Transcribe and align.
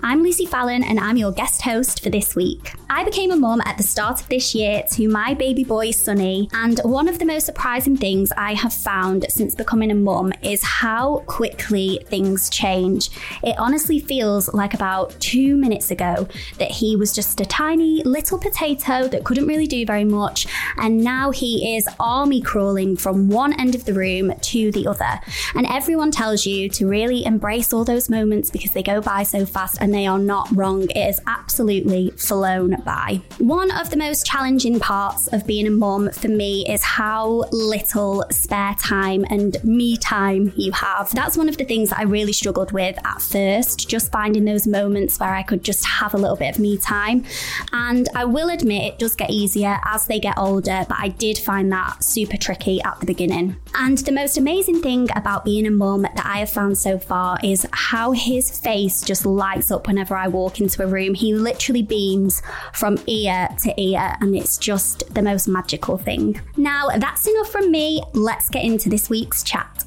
I'm 0.00 0.22
Lucy 0.22 0.46
Fallon, 0.46 0.84
and 0.84 1.00
I'm 1.00 1.16
your 1.16 1.32
guest 1.32 1.62
host 1.62 2.04
for 2.04 2.10
this 2.10 2.36
week. 2.36 2.72
I 2.88 3.02
became 3.02 3.32
a 3.32 3.36
mum 3.36 3.60
at 3.64 3.76
the 3.76 3.82
start 3.82 4.20
of 4.20 4.28
this 4.28 4.54
year 4.54 4.84
to 4.92 5.08
my 5.08 5.34
baby 5.34 5.64
boy, 5.64 5.90
Sonny, 5.90 6.48
and 6.52 6.78
one 6.84 7.08
of 7.08 7.18
the 7.18 7.24
most 7.24 7.46
surprising 7.46 7.96
things 7.96 8.30
I 8.36 8.54
have 8.54 8.72
found 8.72 9.26
since 9.28 9.56
becoming 9.56 9.90
a 9.90 9.96
mum 9.96 10.32
is 10.40 10.62
how 10.62 11.24
quickly 11.26 12.00
things 12.06 12.48
change. 12.48 13.10
It 13.42 13.58
honestly 13.58 13.98
feels 13.98 14.52
like 14.54 14.72
about 14.72 15.18
two 15.18 15.56
minutes 15.56 15.90
ago 15.90 16.28
that 16.58 16.70
he 16.70 16.94
was 16.94 17.12
just 17.12 17.40
a 17.40 17.46
tiny 17.46 18.02
little 18.04 18.38
potato 18.38 19.08
that 19.08 19.24
couldn't 19.24 19.48
really 19.48 19.66
do 19.66 19.84
very 19.84 20.04
much, 20.04 20.46
and 20.76 21.02
now 21.02 21.32
he 21.32 21.76
is 21.76 21.88
army 21.98 22.40
crawling 22.40 22.96
from 22.96 23.28
one 23.28 23.58
end 23.60 23.74
of 23.74 23.84
the 23.84 23.94
room 23.94 24.32
to 24.42 24.70
the 24.70 24.86
other. 24.86 25.20
And 25.56 25.66
everyone 25.66 26.12
tells 26.12 26.46
you 26.46 26.68
to 26.70 26.86
really 26.86 27.24
embrace 27.24 27.72
all 27.72 27.84
those 27.84 28.08
moments 28.08 28.48
because 28.48 28.70
they 28.70 28.82
go 28.84 29.00
by 29.00 29.24
so 29.24 29.44
fast 29.44 29.78
and 29.88 29.94
they 29.94 30.06
are 30.06 30.18
not 30.18 30.54
wrong. 30.54 30.82
It 30.90 30.98
is 30.98 31.18
absolutely 31.26 32.10
flown 32.10 32.76
by. 32.84 33.22
One 33.38 33.70
of 33.70 33.88
the 33.88 33.96
most 33.96 34.26
challenging 34.26 34.78
parts 34.78 35.28
of 35.28 35.46
being 35.46 35.66
a 35.66 35.70
mum 35.70 36.10
for 36.10 36.28
me 36.28 36.66
is 36.68 36.82
how 36.82 37.44
little 37.52 38.22
spare 38.30 38.74
time 38.74 39.24
and 39.30 39.56
me 39.64 39.96
time 39.96 40.52
you 40.56 40.72
have. 40.72 41.10
That's 41.14 41.38
one 41.38 41.48
of 41.48 41.56
the 41.56 41.64
things 41.64 41.88
that 41.88 42.00
I 42.00 42.02
really 42.02 42.34
struggled 42.34 42.70
with 42.70 42.98
at 43.02 43.22
first, 43.22 43.88
just 43.88 44.12
finding 44.12 44.44
those 44.44 44.66
moments 44.66 45.18
where 45.18 45.34
I 45.34 45.42
could 45.42 45.64
just 45.64 45.86
have 45.86 46.12
a 46.12 46.18
little 46.18 46.36
bit 46.36 46.56
of 46.56 46.60
me 46.60 46.76
time. 46.76 47.24
And 47.72 48.10
I 48.14 48.26
will 48.26 48.50
admit 48.50 48.92
it 48.92 48.98
does 48.98 49.16
get 49.16 49.30
easier 49.30 49.80
as 49.86 50.06
they 50.06 50.20
get 50.20 50.36
older, 50.36 50.84
but 50.86 50.98
I 50.98 51.08
did 51.08 51.38
find 51.38 51.72
that 51.72 52.04
super 52.04 52.36
tricky 52.36 52.82
at 52.82 53.00
the 53.00 53.06
beginning. 53.06 53.56
And 53.74 53.96
the 53.96 54.12
most 54.12 54.36
amazing 54.36 54.82
thing 54.82 55.08
about 55.16 55.46
being 55.46 55.66
a 55.66 55.70
mum 55.70 56.02
that 56.02 56.26
I 56.26 56.40
have 56.40 56.50
found 56.50 56.76
so 56.76 56.98
far 56.98 57.38
is 57.42 57.66
how 57.72 58.12
his 58.12 58.60
face 58.60 59.00
just 59.00 59.24
lights 59.24 59.70
up 59.70 59.77
whenever 59.86 60.16
I 60.16 60.28
walk 60.28 60.60
into 60.60 60.82
a 60.82 60.86
room. 60.86 61.14
He 61.14 61.34
literally 61.34 61.82
beams 61.82 62.42
from 62.72 62.98
ear 63.06 63.48
to 63.62 63.80
ear, 63.80 64.16
and 64.20 64.34
it's 64.34 64.58
just 64.58 65.14
the 65.14 65.22
most 65.22 65.48
magical 65.48 65.98
thing. 65.98 66.40
Now, 66.56 66.88
that's 66.96 67.26
enough 67.26 67.50
from 67.50 67.70
me. 67.70 68.02
Let's 68.14 68.48
get 68.48 68.64
into 68.64 68.88
this 68.88 69.08
week's 69.08 69.42
chat. 69.42 69.84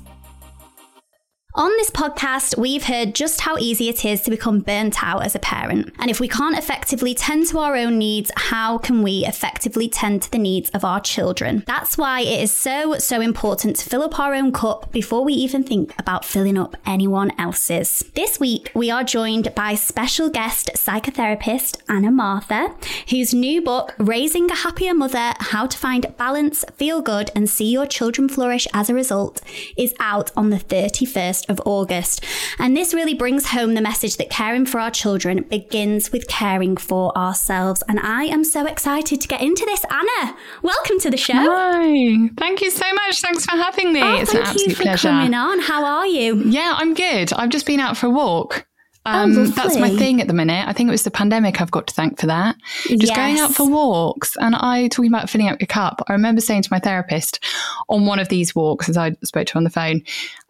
On 1.53 1.69
this 1.71 1.89
podcast, 1.89 2.57
we've 2.57 2.85
heard 2.85 3.13
just 3.13 3.41
how 3.41 3.57
easy 3.57 3.89
it 3.89 4.05
is 4.05 4.21
to 4.21 4.31
become 4.31 4.61
burnt 4.61 5.03
out 5.03 5.25
as 5.25 5.35
a 5.35 5.39
parent. 5.39 5.93
And 5.99 6.09
if 6.09 6.21
we 6.21 6.29
can't 6.29 6.57
effectively 6.57 7.13
tend 7.13 7.47
to 7.47 7.59
our 7.59 7.75
own 7.75 7.97
needs, 7.97 8.31
how 8.37 8.77
can 8.77 9.03
we 9.03 9.25
effectively 9.25 9.89
tend 9.89 10.21
to 10.21 10.31
the 10.31 10.37
needs 10.37 10.69
of 10.69 10.85
our 10.85 11.01
children? 11.01 11.65
That's 11.67 11.97
why 11.97 12.21
it 12.21 12.41
is 12.41 12.53
so, 12.53 12.97
so 12.99 13.19
important 13.19 13.75
to 13.77 13.89
fill 13.89 14.01
up 14.01 14.17
our 14.17 14.33
own 14.33 14.53
cup 14.53 14.93
before 14.93 15.25
we 15.25 15.33
even 15.33 15.61
think 15.61 15.93
about 15.99 16.23
filling 16.23 16.57
up 16.57 16.77
anyone 16.85 17.37
else's. 17.37 18.05
This 18.15 18.39
week, 18.39 18.71
we 18.73 18.89
are 18.89 19.03
joined 19.03 19.53
by 19.53 19.75
special 19.75 20.29
guest 20.29 20.69
psychotherapist 20.75 21.81
Anna 21.89 22.11
Mathur, 22.11 22.73
whose 23.09 23.33
new 23.33 23.61
book, 23.61 23.93
Raising 23.97 24.49
a 24.49 24.55
Happier 24.55 24.93
Mother 24.93 25.33
How 25.41 25.67
to 25.67 25.77
Find 25.77 26.15
Balance, 26.15 26.63
Feel 26.77 27.01
Good, 27.01 27.29
and 27.35 27.49
See 27.49 27.69
Your 27.73 27.87
Children 27.87 28.29
Flourish 28.29 28.69
as 28.73 28.89
a 28.89 28.93
Result, 28.93 29.41
is 29.75 29.93
out 29.99 30.31
on 30.37 30.49
the 30.49 30.55
31st 30.55 31.40
of 31.49 31.61
August. 31.65 32.23
And 32.59 32.75
this 32.75 32.93
really 32.93 33.13
brings 33.13 33.47
home 33.47 33.73
the 33.73 33.81
message 33.81 34.17
that 34.17 34.29
caring 34.29 34.65
for 34.65 34.79
our 34.79 34.91
children 34.91 35.43
begins 35.43 36.11
with 36.11 36.27
caring 36.27 36.77
for 36.77 37.15
ourselves. 37.17 37.83
And 37.87 37.99
I 37.99 38.23
am 38.25 38.43
so 38.43 38.65
excited 38.65 39.21
to 39.21 39.27
get 39.27 39.41
into 39.41 39.65
this. 39.65 39.83
Anna, 39.89 40.35
welcome 40.61 40.99
to 40.99 41.09
the 41.09 41.17
show. 41.17 41.33
Hi. 41.33 42.29
Thank 42.37 42.61
you 42.61 42.71
so 42.71 42.85
much. 42.93 43.21
Thanks 43.21 43.45
for 43.45 43.51
having 43.51 43.93
me. 43.93 44.01
Oh, 44.01 44.15
it's 44.15 44.31
thank 44.31 44.43
an 44.43 44.49
absolute 44.49 44.69
you 44.69 44.75
for 44.75 44.83
pleasure. 44.83 45.09
coming 45.09 45.33
on. 45.33 45.59
How 45.59 45.85
are 45.85 46.07
you? 46.07 46.35
Yeah, 46.43 46.73
I'm 46.77 46.93
good. 46.93 47.33
I've 47.33 47.49
just 47.49 47.65
been 47.65 47.79
out 47.79 47.97
for 47.97 48.07
a 48.07 48.11
walk. 48.11 48.65
Um, 49.05 49.35
Oh, 49.35 49.45
that's 49.45 49.77
my 49.77 49.89
thing 49.89 50.21
at 50.21 50.27
the 50.27 50.33
minute. 50.33 50.67
I 50.67 50.73
think 50.73 50.87
it 50.87 50.91
was 50.91 51.03
the 51.03 51.11
pandemic 51.11 51.59
I've 51.59 51.71
got 51.71 51.87
to 51.87 51.93
thank 51.93 52.19
for 52.19 52.27
that. 52.27 52.55
Just 52.87 53.15
going 53.15 53.39
out 53.39 53.51
for 53.53 53.67
walks. 53.67 54.35
And 54.37 54.55
I, 54.55 54.87
talking 54.89 55.11
about 55.11 55.29
filling 55.29 55.47
up 55.49 55.59
your 55.59 55.67
cup, 55.67 56.03
I 56.07 56.11
remember 56.13 56.39
saying 56.41 56.61
to 56.63 56.69
my 56.71 56.79
therapist 56.79 57.43
on 57.89 58.05
one 58.05 58.19
of 58.19 58.29
these 58.29 58.53
walks, 58.55 58.89
as 58.89 58.97
I 58.97 59.11
spoke 59.23 59.47
to 59.47 59.53
her 59.53 59.57
on 59.57 59.63
the 59.63 59.69
phone, 59.71 60.01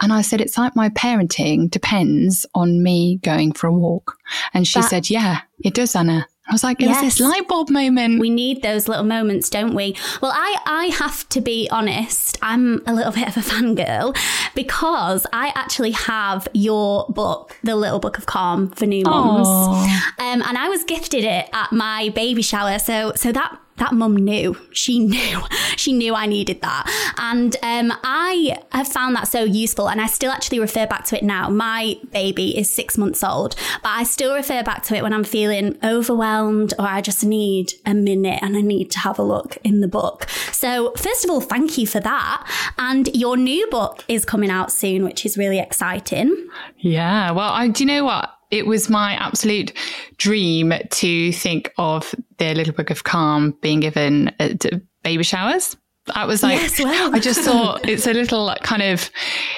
and 0.02 0.12
I 0.12 0.22
said, 0.22 0.42
it's 0.42 0.58
like 0.58 0.76
my 0.76 0.90
parenting 0.90 1.70
depends 1.72 2.46
on 2.54 2.84
me 2.84 3.20
going 3.24 3.54
for 3.54 3.68
a 3.68 3.74
walk. 3.74 4.18
And 4.54 4.68
she 4.68 4.82
That- 4.82 4.90
said, 4.90 5.10
yeah, 5.10 5.42
it 5.64 5.74
does, 5.74 5.96
Anna. 5.96 6.28
I 6.52 6.54
was 6.54 6.64
like, 6.66 6.82
it 6.82 6.88
was 6.90 7.02
Yes. 7.02 7.18
this 7.18 7.20
light 7.26 7.48
bulb 7.48 7.70
moment. 7.70 8.20
We 8.20 8.30
need 8.30 8.62
those 8.62 8.90
little 8.90 9.06
moments, 9.06 9.50
don't 9.50 9.74
we? 9.74 9.96
Well, 10.22 10.34
I, 10.36 10.58
I 10.66 10.86
have 10.88 11.28
to 11.30 11.40
be 11.40 11.70
honest, 11.72 12.38
I'm 12.42 12.82
a 12.86 12.94
little 12.94 13.14
bit 13.14 13.26
of 13.30 13.38
a 13.38 13.40
fangirl 13.40 14.18
because 14.54 15.26
I 15.32 15.54
actually 15.56 15.92
have 15.92 16.50
your 16.54 17.06
book, 17.08 17.58
The 17.64 17.76
Little 17.78 18.00
Book 18.00 18.18
of 18.18 18.26
Calm 18.26 18.70
for 18.72 18.86
New 18.86 19.06
Mums. 19.06 19.48
Aw. 19.48 20.14
Um, 20.20 20.42
and 20.42 20.58
I 20.58 20.68
was 20.68 20.84
gifted 20.84 21.24
it 21.24 21.50
at 21.54 21.72
my 21.72 22.10
baby 22.10 22.42
shower. 22.42 22.80
So, 22.80 23.14
so 23.16 23.32
that 23.32 23.58
that 23.82 23.94
mum 23.94 24.16
knew. 24.16 24.56
She 24.72 25.00
knew. 25.12 25.42
She 25.76 25.92
knew 25.92 26.16
I 26.16 26.28
needed 26.28 26.62
that. 26.62 27.14
And 27.18 27.56
um, 27.62 27.92
I 28.04 28.58
have 28.72 28.88
found 28.88 29.16
that 29.16 29.28
so 29.28 29.44
useful. 29.44 29.90
And 29.90 30.00
I 30.00 30.08
still 30.08 30.32
actually 30.32 30.60
refer 30.60 30.88
back 30.88 31.06
to 31.06 31.18
it 31.18 31.24
now. 31.24 31.50
My 31.50 31.98
baby 32.12 32.58
is 32.58 32.74
six 32.74 32.98
months 32.98 33.24
old, 33.24 33.56
but 33.84 33.90
I 33.90 34.04
still 34.04 34.34
refer 34.34 34.64
back 34.64 34.84
to 34.84 34.96
it 34.96 35.04
when 35.04 35.14
I'm 35.14 35.24
feeling 35.24 35.78
overwhelmed 35.84 36.74
or 36.80 36.86
I 36.86 37.02
just 37.02 37.24
need 37.24 37.74
a 37.86 37.94
minute 37.94 38.40
and 38.42 38.56
I 38.56 38.62
need 38.62 38.92
to 38.92 39.00
have 39.00 39.20
a 39.20 39.24
look 39.24 39.58
in 39.64 39.82
the 39.82 39.88
book. 39.88 40.30
So, 40.52 40.94
first 40.96 41.26
of 41.26 41.32
all, 41.32 41.42
thank 41.42 41.78
you 41.78 41.88
for 41.88 42.00
that. 42.00 42.48
And 42.78 43.14
your 43.16 43.36
new 43.36 43.68
book 43.70 44.06
is 44.08 44.26
coming 44.26 44.52
out 44.52 44.72
soon, 44.72 45.04
which 45.04 45.26
is 45.26 45.38
really 45.38 45.60
exciting. 45.60 46.50
Yeah. 46.78 47.32
Well, 47.32 47.50
I, 47.50 47.68
do 47.68 47.84
you 47.84 47.88
know 47.88 48.06
what? 48.06 48.30
It 48.52 48.68
was 48.68 48.90
my 48.90 49.14
absolute 49.14 49.74
dream 50.18 50.74
to 50.90 51.32
think 51.32 51.74
of 51.78 52.14
the 52.38 52.54
Little 52.54 52.74
Book 52.74 52.90
of 52.90 53.04
Calm 53.04 53.52
being 53.62 53.80
given 53.80 54.30
uh, 54.40 54.54
at 54.64 54.66
baby 55.04 55.24
showers. 55.24 55.78
I 56.16 56.26
was 56.26 56.42
like, 56.42 56.60
Yes. 56.60 56.80
I 56.80 57.20
just 57.20 57.42
thought 57.42 57.88
it's 57.88 58.08
a 58.08 58.14
little 58.14 58.54
kind 58.64 58.82
of, 58.82 59.10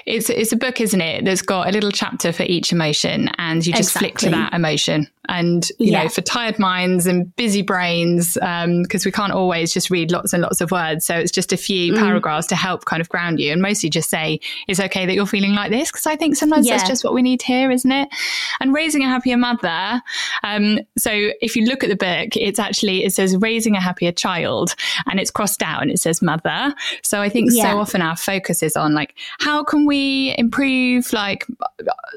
it's 0.06 0.30
it's 0.30 0.52
a 0.52 0.58
book, 0.58 0.82
isn't 0.82 1.00
it? 1.00 1.24
That's 1.24 1.42
got 1.42 1.70
a 1.70 1.72
little 1.72 1.90
chapter 1.92 2.34
for 2.34 2.44
each 2.44 2.74
emotion, 2.74 3.30
and 3.38 3.66
you 3.66 3.74
just 3.74 3.98
flick 3.98 4.18
to 4.20 4.30
that 4.30 4.54
emotion. 4.54 5.08
And 5.30 5.70
you 5.80 5.92
Yeah. 5.92 6.04
know, 6.04 6.10
for 6.10 6.22
tired 6.22 6.60
minds 6.60 7.08
and 7.08 7.34
busy 7.38 7.62
brains, 7.62 8.34
because 8.34 9.06
we 9.06 9.12
can't 9.12 9.32
always 9.32 9.74
just 9.74 9.90
read 9.90 10.12
lots 10.12 10.34
and 10.34 10.42
lots 10.44 10.60
of 10.60 10.70
words, 10.72 11.06
so 11.06 11.16
it's 11.16 11.32
just 11.32 11.54
a 11.54 11.58
few 11.58 11.94
Mm. 11.94 12.00
paragraphs 12.00 12.48
to 12.48 12.56
help 12.56 12.86
kind 12.86 13.00
of 13.02 13.08
ground 13.10 13.40
you, 13.40 13.52
and 13.54 13.62
mostly 13.62 13.90
just 13.90 14.10
say 14.10 14.40
it's 14.68 14.80
okay 14.82 15.06
that 15.06 15.14
you're 15.14 15.26
feeling 15.26 15.54
like 15.54 15.72
this, 15.72 15.90
because 15.92 16.06
I 16.06 16.16
think 16.18 16.36
sometimes 16.36 16.68
that's 16.68 16.88
just 16.88 17.04
what 17.06 17.14
we 17.14 17.22
need 17.22 17.42
hear, 17.42 17.72
isn't 17.72 17.92
it? 17.92 18.10
And 18.60 18.74
raising 18.74 19.04
a 19.04 19.08
happier 19.08 19.38
mother. 19.38 20.02
Um, 20.44 20.80
so 20.98 21.12
if 21.42 21.56
you 21.56 21.66
look 21.66 21.84
at 21.84 21.90
the 21.90 21.96
book, 21.96 22.36
it's 22.36 22.60
actually 22.60 23.06
it 23.06 23.14
says 23.14 23.38
raising 23.38 23.76
a 23.76 23.82
happier 23.82 24.12
child, 24.12 24.76
and 25.10 25.20
it's 25.20 25.32
crossed 25.32 25.64
out 25.64 25.82
and 25.82 25.90
it 25.92 26.00
says 26.00 26.22
mother. 26.22 26.74
So 27.02 27.22
I 27.22 27.30
think 27.30 27.52
Yeah. 27.54 27.72
so 27.72 27.80
often 27.80 28.02
our 28.02 28.18
focus 28.18 28.62
is 28.62 28.76
on 28.76 28.94
like 28.94 29.16
how 29.40 29.64
can 29.64 29.86
we 29.86 30.36
improve 30.38 31.14
like 31.14 31.46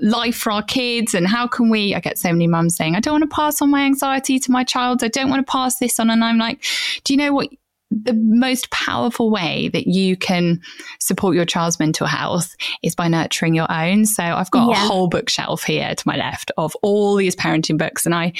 life 0.02 0.36
for 0.36 0.50
our 0.50 0.62
kids, 0.62 1.14
and 1.14 1.26
how 1.26 1.46
can 1.46 1.68
we? 1.70 1.94
I 1.94 2.00
get 2.00 2.18
so 2.18 2.32
many 2.32 2.46
mums 2.48 2.74
saying, 2.76 2.95
I 2.96 3.00
don't 3.00 3.14
want 3.20 3.30
to 3.30 3.34
pass 3.34 3.60
on 3.62 3.70
my 3.70 3.82
anxiety 3.82 4.38
to 4.38 4.50
my 4.50 4.64
child. 4.64 5.04
I 5.04 5.08
don't 5.08 5.30
want 5.30 5.46
to 5.46 5.50
pass 5.50 5.78
this 5.78 6.00
on, 6.00 6.10
and 6.10 6.24
I'm 6.24 6.38
like, 6.38 6.64
do 7.04 7.12
you 7.12 7.18
know 7.18 7.32
what? 7.32 7.48
the 7.90 8.14
most 8.14 8.68
powerful 8.70 9.30
way 9.30 9.68
that 9.68 9.86
you 9.86 10.16
can 10.16 10.60
support 10.98 11.36
your 11.36 11.44
child's 11.44 11.78
mental 11.78 12.06
health 12.06 12.54
is 12.82 12.96
by 12.96 13.06
nurturing 13.06 13.54
your 13.54 13.70
own. 13.70 14.04
So 14.04 14.24
I've 14.24 14.50
got 14.50 14.70
Yeah. 14.70 14.84
a 14.84 14.88
whole 14.88 15.06
bookshelf 15.06 15.62
here 15.62 15.94
to 15.94 16.02
my 16.04 16.16
left 16.16 16.50
of 16.56 16.74
all 16.82 17.14
these 17.14 17.36
parenting 17.36 17.78
books, 17.78 18.04
and 18.04 18.12
I 18.12 18.32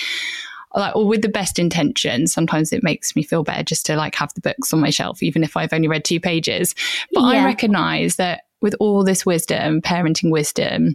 like 0.75 0.95
or 0.95 1.07
with 1.07 1.23
the 1.23 1.29
best 1.29 1.59
intentions 1.59 2.33
sometimes 2.33 2.73
it 2.73 2.83
makes 2.83 3.17
me 3.17 3.23
feel 3.23 3.43
better 3.43 3.63
just 3.63 3.87
to 3.87 3.97
like 3.97 4.15
have 4.15 4.33
the 4.35 4.41
books 4.41 4.73
on 4.73 4.81
my 4.81 4.91
shelf 4.91 5.23
even 5.23 5.43
if 5.43 5.57
i've 5.57 5.73
only 5.73 5.89
read 5.89 6.05
two 6.05 6.21
pages 6.21 6.75
but 7.13 7.23
yeah. 7.23 7.41
i 7.41 7.45
recognize 7.45 8.17
that 8.17 8.43
with 8.61 8.75
all 8.79 9.03
this 9.03 9.25
wisdom 9.25 9.81
parenting 9.81 10.31
wisdom 10.31 10.95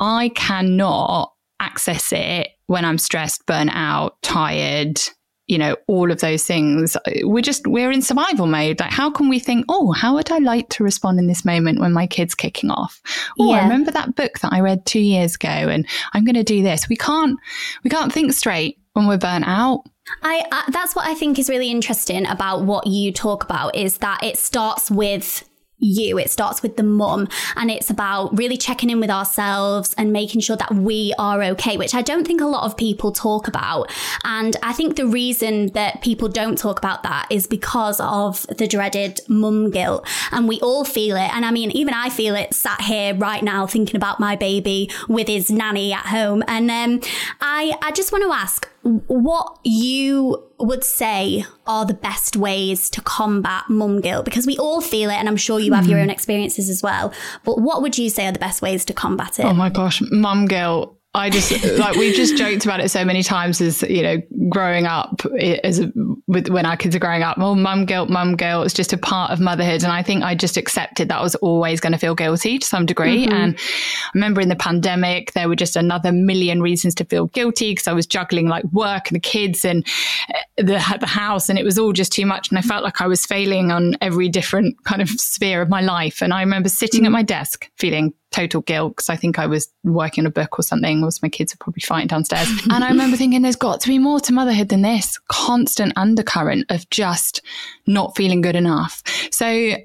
i 0.00 0.30
cannot 0.30 1.31
access 1.72 2.12
it 2.12 2.48
when 2.66 2.84
i'm 2.84 2.98
stressed 2.98 3.44
burnt 3.46 3.70
out 3.72 4.20
tired 4.22 5.00
you 5.48 5.58
know, 5.58 5.76
all 5.86 6.10
of 6.10 6.20
those 6.20 6.44
things. 6.44 6.96
We're 7.22 7.42
just, 7.42 7.66
we're 7.66 7.90
in 7.90 8.00
survival 8.00 8.46
mode. 8.46 8.80
Like, 8.80 8.90
how 8.90 9.10
can 9.10 9.28
we 9.28 9.38
think, 9.38 9.66
oh, 9.68 9.92
how 9.92 10.14
would 10.14 10.30
I 10.30 10.38
like 10.38 10.70
to 10.70 10.84
respond 10.84 11.18
in 11.18 11.26
this 11.26 11.44
moment 11.44 11.80
when 11.80 11.92
my 11.92 12.06
kid's 12.06 12.34
kicking 12.34 12.70
off? 12.70 13.02
Oh, 13.38 13.50
yeah. 13.50 13.58
I 13.58 13.62
remember 13.64 13.90
that 13.90 14.14
book 14.14 14.38
that 14.38 14.52
I 14.52 14.60
read 14.60 14.86
two 14.86 15.00
years 15.00 15.34
ago 15.34 15.48
and 15.48 15.86
I'm 16.14 16.24
going 16.24 16.36
to 16.36 16.42
do 16.42 16.62
this. 16.62 16.88
We 16.88 16.96
can't, 16.96 17.38
we 17.84 17.90
can't 17.90 18.12
think 18.12 18.32
straight 18.32 18.78
when 18.94 19.06
we're 19.06 19.18
burnt 19.18 19.46
out. 19.46 19.84
I, 20.22 20.42
I 20.50 20.70
that's 20.70 20.96
what 20.96 21.06
I 21.06 21.14
think 21.14 21.38
is 21.38 21.48
really 21.48 21.70
interesting 21.70 22.26
about 22.26 22.64
what 22.64 22.86
you 22.86 23.12
talk 23.12 23.44
about 23.44 23.76
is 23.76 23.98
that 23.98 24.22
it 24.22 24.38
starts 24.38 24.90
with 24.90 25.48
you. 25.82 26.18
It 26.18 26.30
starts 26.30 26.62
with 26.62 26.76
the 26.76 26.82
mum 26.82 27.28
and 27.56 27.70
it's 27.70 27.90
about 27.90 28.36
really 28.36 28.56
checking 28.56 28.88
in 28.88 29.00
with 29.00 29.10
ourselves 29.10 29.94
and 29.98 30.12
making 30.12 30.40
sure 30.40 30.56
that 30.56 30.72
we 30.74 31.12
are 31.18 31.42
okay, 31.42 31.76
which 31.76 31.94
I 31.94 32.02
don't 32.02 32.26
think 32.26 32.40
a 32.40 32.46
lot 32.46 32.64
of 32.64 32.76
people 32.76 33.12
talk 33.12 33.48
about. 33.48 33.90
And 34.24 34.56
I 34.62 34.72
think 34.72 34.96
the 34.96 35.06
reason 35.06 35.68
that 35.72 36.02
people 36.02 36.28
don't 36.28 36.56
talk 36.56 36.78
about 36.78 37.02
that 37.02 37.26
is 37.30 37.46
because 37.46 38.00
of 38.00 38.46
the 38.46 38.66
dreaded 38.66 39.20
mum 39.28 39.70
guilt. 39.70 40.06
And 40.30 40.48
we 40.48 40.60
all 40.60 40.84
feel 40.84 41.16
it. 41.16 41.34
And 41.34 41.44
I 41.44 41.50
mean, 41.50 41.70
even 41.72 41.94
I 41.94 42.08
feel 42.08 42.34
it 42.34 42.54
sat 42.54 42.80
here 42.82 43.14
right 43.14 43.42
now 43.42 43.66
thinking 43.66 43.96
about 43.96 44.20
my 44.20 44.36
baby 44.36 44.90
with 45.08 45.28
his 45.28 45.50
nanny 45.50 45.92
at 45.92 46.06
home. 46.06 46.42
And 46.46 46.70
um, 46.70 47.00
I, 47.40 47.76
I 47.82 47.90
just 47.92 48.12
want 48.12 48.24
to 48.24 48.32
ask, 48.32 48.68
what 48.82 49.58
you 49.62 50.42
would 50.58 50.82
say 50.82 51.44
are 51.66 51.84
the 51.84 51.94
best 51.94 52.36
ways 52.36 52.90
to 52.90 53.00
combat 53.00 53.64
mum 53.68 54.00
guilt 54.00 54.24
because 54.24 54.46
we 54.46 54.58
all 54.58 54.80
feel 54.80 55.08
it 55.10 55.14
and 55.14 55.28
I'm 55.28 55.36
sure 55.36 55.60
you 55.60 55.72
have 55.72 55.84
mm. 55.84 55.90
your 55.90 55.98
hmm. 55.98 56.04
own 56.04 56.10
experiences 56.10 56.68
as 56.68 56.82
well 56.82 57.12
but 57.44 57.60
what 57.60 57.82
would 57.82 57.96
you 57.96 58.10
say 58.10 58.26
are 58.26 58.32
the 58.32 58.38
best 58.38 58.60
ways 58.60 58.84
to 58.86 58.92
combat 58.92 59.38
it 59.38 59.44
oh 59.44 59.54
my 59.54 59.70
gosh 59.70 60.02
mum 60.10 60.46
guilt 60.46 60.96
I 61.14 61.28
just 61.28 61.62
like 61.78 61.96
we've 61.96 62.14
just 62.14 62.38
joked 62.38 62.64
about 62.64 62.80
it 62.80 62.88
so 62.88 63.04
many 63.04 63.22
times 63.22 63.60
as 63.60 63.82
you 63.82 64.02
know 64.02 64.16
growing 64.48 64.86
up 64.86 65.20
as 65.62 65.78
a, 65.78 65.92
with 66.26 66.48
when 66.48 66.64
our 66.64 66.76
kids 66.76 66.96
are 66.96 66.98
growing 66.98 67.22
up. 67.22 67.36
Well, 67.36 67.54
mum 67.54 67.84
guilt, 67.84 68.08
mum 68.08 68.34
guilt. 68.34 68.64
It's 68.64 68.74
just 68.74 68.94
a 68.94 68.96
part 68.96 69.30
of 69.30 69.38
motherhood, 69.38 69.82
and 69.82 69.92
I 69.92 70.02
think 70.02 70.24
I 70.24 70.34
just 70.34 70.56
accepted 70.56 71.10
that 71.10 71.18
I 71.18 71.22
was 71.22 71.34
always 71.36 71.80
going 71.80 71.92
to 71.92 71.98
feel 71.98 72.14
guilty 72.14 72.58
to 72.58 72.66
some 72.66 72.86
degree. 72.86 73.26
Mm-hmm. 73.26 73.34
And 73.34 73.58
I 73.58 74.10
remember 74.14 74.40
in 74.40 74.48
the 74.48 74.56
pandemic, 74.56 75.32
there 75.34 75.50
were 75.50 75.56
just 75.56 75.76
another 75.76 76.12
million 76.12 76.62
reasons 76.62 76.94
to 76.94 77.04
feel 77.04 77.26
guilty 77.26 77.72
because 77.72 77.88
I 77.88 77.92
was 77.92 78.06
juggling 78.06 78.48
like 78.48 78.64
work 78.72 79.08
and 79.08 79.16
the 79.16 79.20
kids 79.20 79.66
and 79.66 79.86
uh, 80.34 80.38
the 80.56 80.96
the 80.98 81.06
house, 81.06 81.50
and 81.50 81.58
it 81.58 81.64
was 81.64 81.78
all 81.78 81.92
just 81.92 82.12
too 82.12 82.24
much. 82.24 82.48
And 82.48 82.58
I 82.58 82.62
felt 82.62 82.84
like 82.84 83.02
I 83.02 83.06
was 83.06 83.26
failing 83.26 83.70
on 83.70 83.96
every 84.00 84.30
different 84.30 84.82
kind 84.84 85.02
of 85.02 85.10
sphere 85.10 85.60
of 85.60 85.68
my 85.68 85.82
life. 85.82 86.22
And 86.22 86.32
I 86.32 86.40
remember 86.40 86.70
sitting 86.70 87.00
mm-hmm. 87.00 87.06
at 87.06 87.12
my 87.12 87.22
desk 87.22 87.70
feeling 87.76 88.14
total 88.32 88.62
guilt 88.62 88.96
because 88.96 89.08
I 89.08 89.16
think 89.16 89.38
I 89.38 89.46
was 89.46 89.68
working 89.84 90.22
on 90.22 90.26
a 90.26 90.30
book 90.30 90.58
or 90.58 90.62
something, 90.62 91.04
or 91.04 91.10
my 91.22 91.28
kids 91.28 91.54
were 91.54 91.58
probably 91.58 91.82
fighting 91.82 92.08
downstairs. 92.08 92.48
and 92.70 92.84
I 92.84 92.88
remember 92.88 93.16
thinking, 93.16 93.42
there's 93.42 93.56
got 93.56 93.80
to 93.82 93.88
be 93.88 93.98
more 93.98 94.20
to 94.20 94.32
motherhood 94.32 94.68
than 94.68 94.82
this 94.82 95.18
constant 95.28 95.92
undercurrent 95.96 96.66
of 96.70 96.88
just 96.90 97.42
not 97.86 98.16
feeling 98.16 98.40
good 98.40 98.56
enough. 98.56 99.02
So 99.30 99.76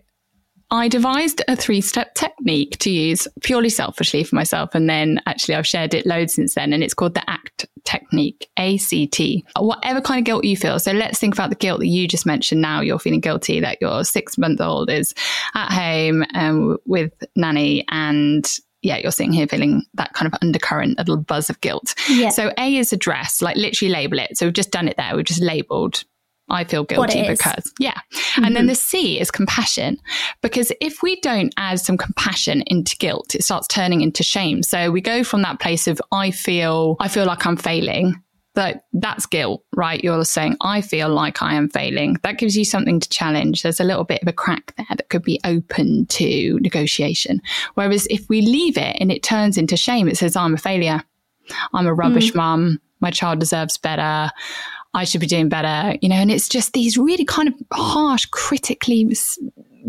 I 0.70 0.90
devised 0.90 1.42
a 1.48 1.56
three 1.56 1.82
step 1.82 2.14
technique 2.16 2.78
to 2.80 2.90
use 2.90 3.28
purely 3.42 3.70
selfishly 3.70 4.24
for 4.24 4.36
myself. 4.36 4.76
And 4.76 4.90
then 4.90 5.22
actually, 5.26 5.56
I've 5.56 5.68
shared 5.68 5.94
it 5.94 6.06
loads 6.06 6.34
since 6.34 6.56
then. 6.56 6.74
And 6.74 6.84
it's 6.84 6.94
called 6.94 7.14
the 7.14 7.30
ACT 7.30 7.66
technique, 7.86 8.50
ACT. 8.58 9.22
Whatever 9.58 10.02
kind 10.02 10.20
of 10.20 10.26
guilt 10.26 10.44
you 10.44 10.58
feel. 10.58 10.80
So 10.80 10.92
let's 10.92 11.20
think 11.20 11.34
about 11.34 11.50
the 11.50 11.56
guilt 11.56 11.80
that 11.80 11.88
you 11.88 12.08
just 12.08 12.26
mentioned 12.26 12.62
now. 12.62 12.82
You're 12.82 13.00
feeling 13.00 13.22
guilty 13.22 13.62
that 13.62 13.78
your 13.80 14.04
six 14.04 14.38
month 14.38 14.60
old 14.60 14.90
is 14.90 15.14
at 15.56 15.72
home 15.72 16.26
um, 16.34 16.78
with 16.86 17.14
nanny 17.36 17.86
and 17.90 18.46
yeah, 18.84 18.98
you're 18.98 19.12
sitting 19.12 19.34
here 19.34 19.48
feeling 19.48 19.84
that 19.96 20.14
kind 20.14 20.32
of 20.32 20.38
undercurrent, 20.42 21.00
a 21.00 21.02
little 21.02 21.18
buzz 21.18 21.50
of 21.50 21.60
guilt. 21.62 21.96
Yeah. 22.10 22.30
So 22.30 22.54
A 22.58 22.78
is 22.78 22.94
address, 22.94 23.42
like 23.42 23.58
literally 23.58 23.92
label 23.92 24.20
it. 24.20 24.38
So 24.38 24.46
we've 24.46 24.54
just 24.54 24.72
done 24.72 24.88
it 24.88 24.98
there. 24.98 25.16
We've 25.16 25.26
just 25.26 25.42
labeled 25.42 26.04
I 26.50 26.64
feel 26.64 26.84
guilty 26.84 27.28
because, 27.28 27.74
yeah. 27.80 27.94
Mm-hmm. 27.94 28.44
And 28.46 28.56
then 28.56 28.64
mm-hmm. 28.64 28.70
the 28.70 28.76
C 28.76 29.20
is 29.20 29.32
compassion. 29.32 29.98
Because 30.42 30.72
if 30.80 31.02
we 31.04 31.20
don't 31.22 31.54
add 31.58 31.80
some 31.80 31.98
compassion 31.98 32.64
into 32.68 32.96
guilt, 32.98 33.36
it 33.36 33.44
starts 33.44 33.68
turning 33.68 34.02
into 34.02 34.24
shame. 34.24 34.64
So 34.64 34.92
we 34.92 35.02
go 35.02 35.24
from 35.24 35.42
that 35.42 35.60
place 35.60 35.88
of, 35.88 36.02
I 36.12 36.32
feel, 36.32 36.96
I 37.00 37.08
feel 37.10 37.26
like 37.26 37.46
I'm 37.46 37.58
failing. 37.58 38.22
But 38.54 38.86
that's 38.94 39.28
guilt, 39.28 39.64
right? 39.76 40.04
You're 40.04 40.26
saying, 40.26 40.58
I 40.62 40.82
feel 40.82 41.10
like 41.10 41.44
I 41.44 41.54
am 41.54 41.70
failing. 41.70 42.18
That 42.24 42.40
gives 42.40 42.58
you 42.58 42.66
something 42.66 43.00
to 43.00 43.08
challenge. 43.10 43.62
There's 43.62 43.80
a 43.80 43.84
little 43.84 44.04
bit 44.04 44.24
of 44.24 44.28
a 44.28 44.34
crack 44.34 44.74
there 44.78 44.88
that 44.90 45.10
could 45.10 45.22
be 45.22 45.40
open 45.44 46.08
to 46.08 46.58
negotiation. 46.62 47.40
Whereas 47.76 48.08
if 48.10 48.28
we 48.30 48.42
leave 48.42 48.76
it 48.76 48.98
and 49.00 49.12
it 49.12 49.22
turns 49.22 49.60
into 49.60 49.78
shame, 49.78 50.08
it 50.08 50.18
says, 50.18 50.36
I'm 50.36 50.56
a 50.56 50.58
failure. 50.58 51.04
I'm 51.74 51.86
a 51.86 51.94
rubbish 51.94 52.32
mm. 52.32 52.36
mum. 52.38 52.82
My 53.00 53.12
child 53.12 53.40
deserves 53.40 53.78
better. 53.78 54.32
I 54.94 55.04
should 55.04 55.22
be 55.22 55.28
doing 55.28 55.50
better, 55.50 55.98
you 56.02 56.10
know, 56.10 56.16
and 56.16 56.32
it's 56.32 56.50
just 56.50 56.74
these 56.74 56.98
really 56.98 57.26
kind 57.26 57.48
of 57.48 57.54
harsh, 57.72 58.26
critically, 58.26 59.16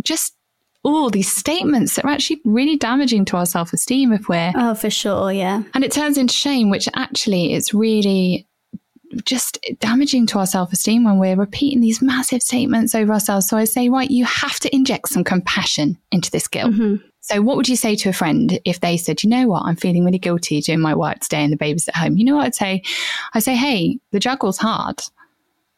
just 0.02 0.34
all 0.82 1.10
these 1.10 1.30
statements 1.30 1.96
that 1.96 2.04
are 2.04 2.10
actually 2.10 2.40
really 2.44 2.76
damaging 2.76 3.24
to 3.26 3.36
our 3.36 3.46
self 3.46 3.72
esteem 3.72 4.12
if 4.12 4.28
we're. 4.28 4.52
Oh, 4.54 4.74
for 4.74 4.90
sure, 4.90 5.32
yeah. 5.32 5.62
And 5.74 5.84
it 5.84 5.92
turns 5.92 6.18
into 6.18 6.34
shame, 6.34 6.70
which 6.70 6.88
actually 6.94 7.52
is 7.52 7.74
really 7.74 8.46
just 9.24 9.58
damaging 9.80 10.26
to 10.26 10.38
our 10.38 10.46
self 10.46 10.72
esteem 10.72 11.04
when 11.04 11.18
we're 11.18 11.36
repeating 11.36 11.80
these 11.80 12.02
massive 12.02 12.42
statements 12.42 12.94
over 12.94 13.12
ourselves. 13.12 13.48
So 13.48 13.56
I 13.56 13.64
say, 13.64 13.88
right, 13.88 14.10
you 14.10 14.24
have 14.24 14.58
to 14.60 14.74
inject 14.74 15.08
some 15.08 15.24
compassion 15.24 15.98
into 16.12 16.30
this 16.30 16.48
guilt. 16.48 16.72
Mm-hmm. 16.72 17.06
So, 17.28 17.42
what 17.42 17.58
would 17.58 17.68
you 17.68 17.76
say 17.76 17.94
to 17.94 18.08
a 18.08 18.14
friend 18.14 18.58
if 18.64 18.80
they 18.80 18.96
said, 18.96 19.22
you 19.22 19.28
know 19.28 19.48
what, 19.48 19.62
I'm 19.64 19.76
feeling 19.76 20.02
really 20.02 20.18
guilty 20.18 20.62
doing 20.62 20.80
my 20.80 20.94
work 20.94 21.18
today 21.20 21.44
and 21.44 21.52
the 21.52 21.58
baby's 21.58 21.86
at 21.86 21.94
home? 21.94 22.16
You 22.16 22.24
know 22.24 22.36
what 22.36 22.46
I'd 22.46 22.54
say? 22.54 22.82
I 23.34 23.40
say, 23.40 23.54
hey, 23.54 23.98
the 24.12 24.18
juggle's 24.18 24.56
hard. 24.56 25.02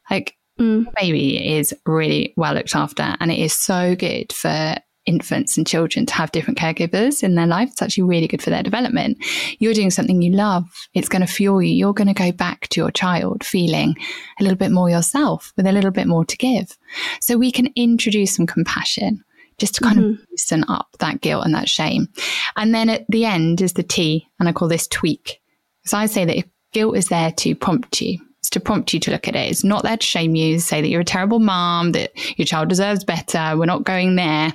Like, 0.09 0.37
mm. 0.61 0.87
baby 0.95 1.57
is 1.57 1.75
really 1.87 2.35
well 2.37 2.55
looked 2.55 2.77
after, 2.77 3.17
and 3.19 3.33
it 3.33 3.41
is 3.41 3.53
so 3.53 3.97
good 3.97 4.33
for 4.33 4.77
infants 5.07 5.59
and 5.59 5.67
children 5.67 6.07
to 6.07 6.15
have 6.15 6.31
different 6.31 6.57
caregivers 6.57 7.25
in 7.25 7.35
their 7.35 7.49
life. 7.49 7.71
It's 7.71 7.83
actually 7.83 8.05
really 8.05 8.29
good 8.29 8.43
for 8.43 8.51
their 8.51 8.63
development. 8.63 9.19
You're 9.59 9.75
doing 9.75 9.91
something 9.91 10.23
you 10.23 10.31
love, 10.31 10.67
it's 10.95 11.09
going 11.09 11.27
to 11.27 11.33
fuel 11.33 11.61
you. 11.61 11.75
You're 11.75 11.95
going 11.95 12.07
to 12.07 12.15
go 12.15 12.31
back 12.31 12.69
to 12.69 12.81
your 12.81 12.93
child 12.93 13.43
feeling 13.43 13.97
a 14.39 14.45
little 14.45 14.59
bit 14.59 14.71
more 14.71 14.89
yourself 14.89 15.53
with 15.57 15.67
a 15.67 15.73
little 15.73 15.91
bit 15.91 16.07
more 16.07 16.25
to 16.27 16.37
give. 16.37 16.79
So, 17.21 17.37
we 17.37 17.51
can 17.51 17.73
introduce 17.75 18.37
some 18.37 18.47
compassion 18.47 19.25
just 19.61 19.77
to 19.77 19.83
kind 19.83 19.99
mm-hmm. 19.99 20.13
of 20.15 20.27
loosen 20.31 20.65
up 20.69 20.89
that 20.99 21.21
guilt 21.21 21.45
and 21.45 21.55
that 21.55 21.69
shame. 21.69 22.09
And 22.57 22.75
then 22.75 22.89
at 22.89 23.07
the 23.09 23.25
end 23.25 23.61
is 23.61 23.75
the 23.75 23.83
T, 23.83 24.27
and 24.41 24.49
I 24.49 24.53
call 24.53 24.69
this 24.69 24.89
tweak. 24.89 25.41
So 25.85 25.97
I 25.97 26.07
say 26.07 26.25
that 26.25 26.37
if 26.37 26.47
guilt 26.73 26.97
is 26.97 27.09
there 27.09 27.31
to 27.31 27.55
prompt 27.55 28.01
you, 28.01 28.19
it's 28.39 28.51
to 28.51 28.61
prompt 28.61 28.95
you 28.95 29.01
to 29.01 29.11
look 29.11 29.29
at 29.29 29.37
it. 29.37 29.51
It's 29.51 29.65
not 29.65 29.83
there 29.83 29.99
to 29.99 30.07
shame 30.07 30.35
you, 30.35 30.59
say 30.59 30.81
that 30.81 30.89
you're 30.89 31.03
a 31.03 31.05
terrible 31.05 31.41
mom, 31.41 31.93
that 31.93 32.11
your 32.39 32.47
child 32.47 32.71
deserves 32.71 33.05
better. 33.05 33.53
We're 33.55 33.67
not 33.67 33.85
going 33.85 34.17
there. 34.17 34.53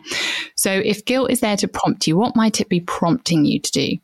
So 0.55 0.71
if 0.71 1.05
guilt 1.05 1.29
is 1.29 1.39
there 1.39 1.57
to 1.57 1.67
prompt 1.67 2.07
you, 2.07 2.17
what 2.17 2.35
might 2.35 2.59
it 2.59 2.67
be 2.67 2.79
prompting 2.79 3.45
you 3.45 3.59
to 3.59 3.71
do? 3.71 3.97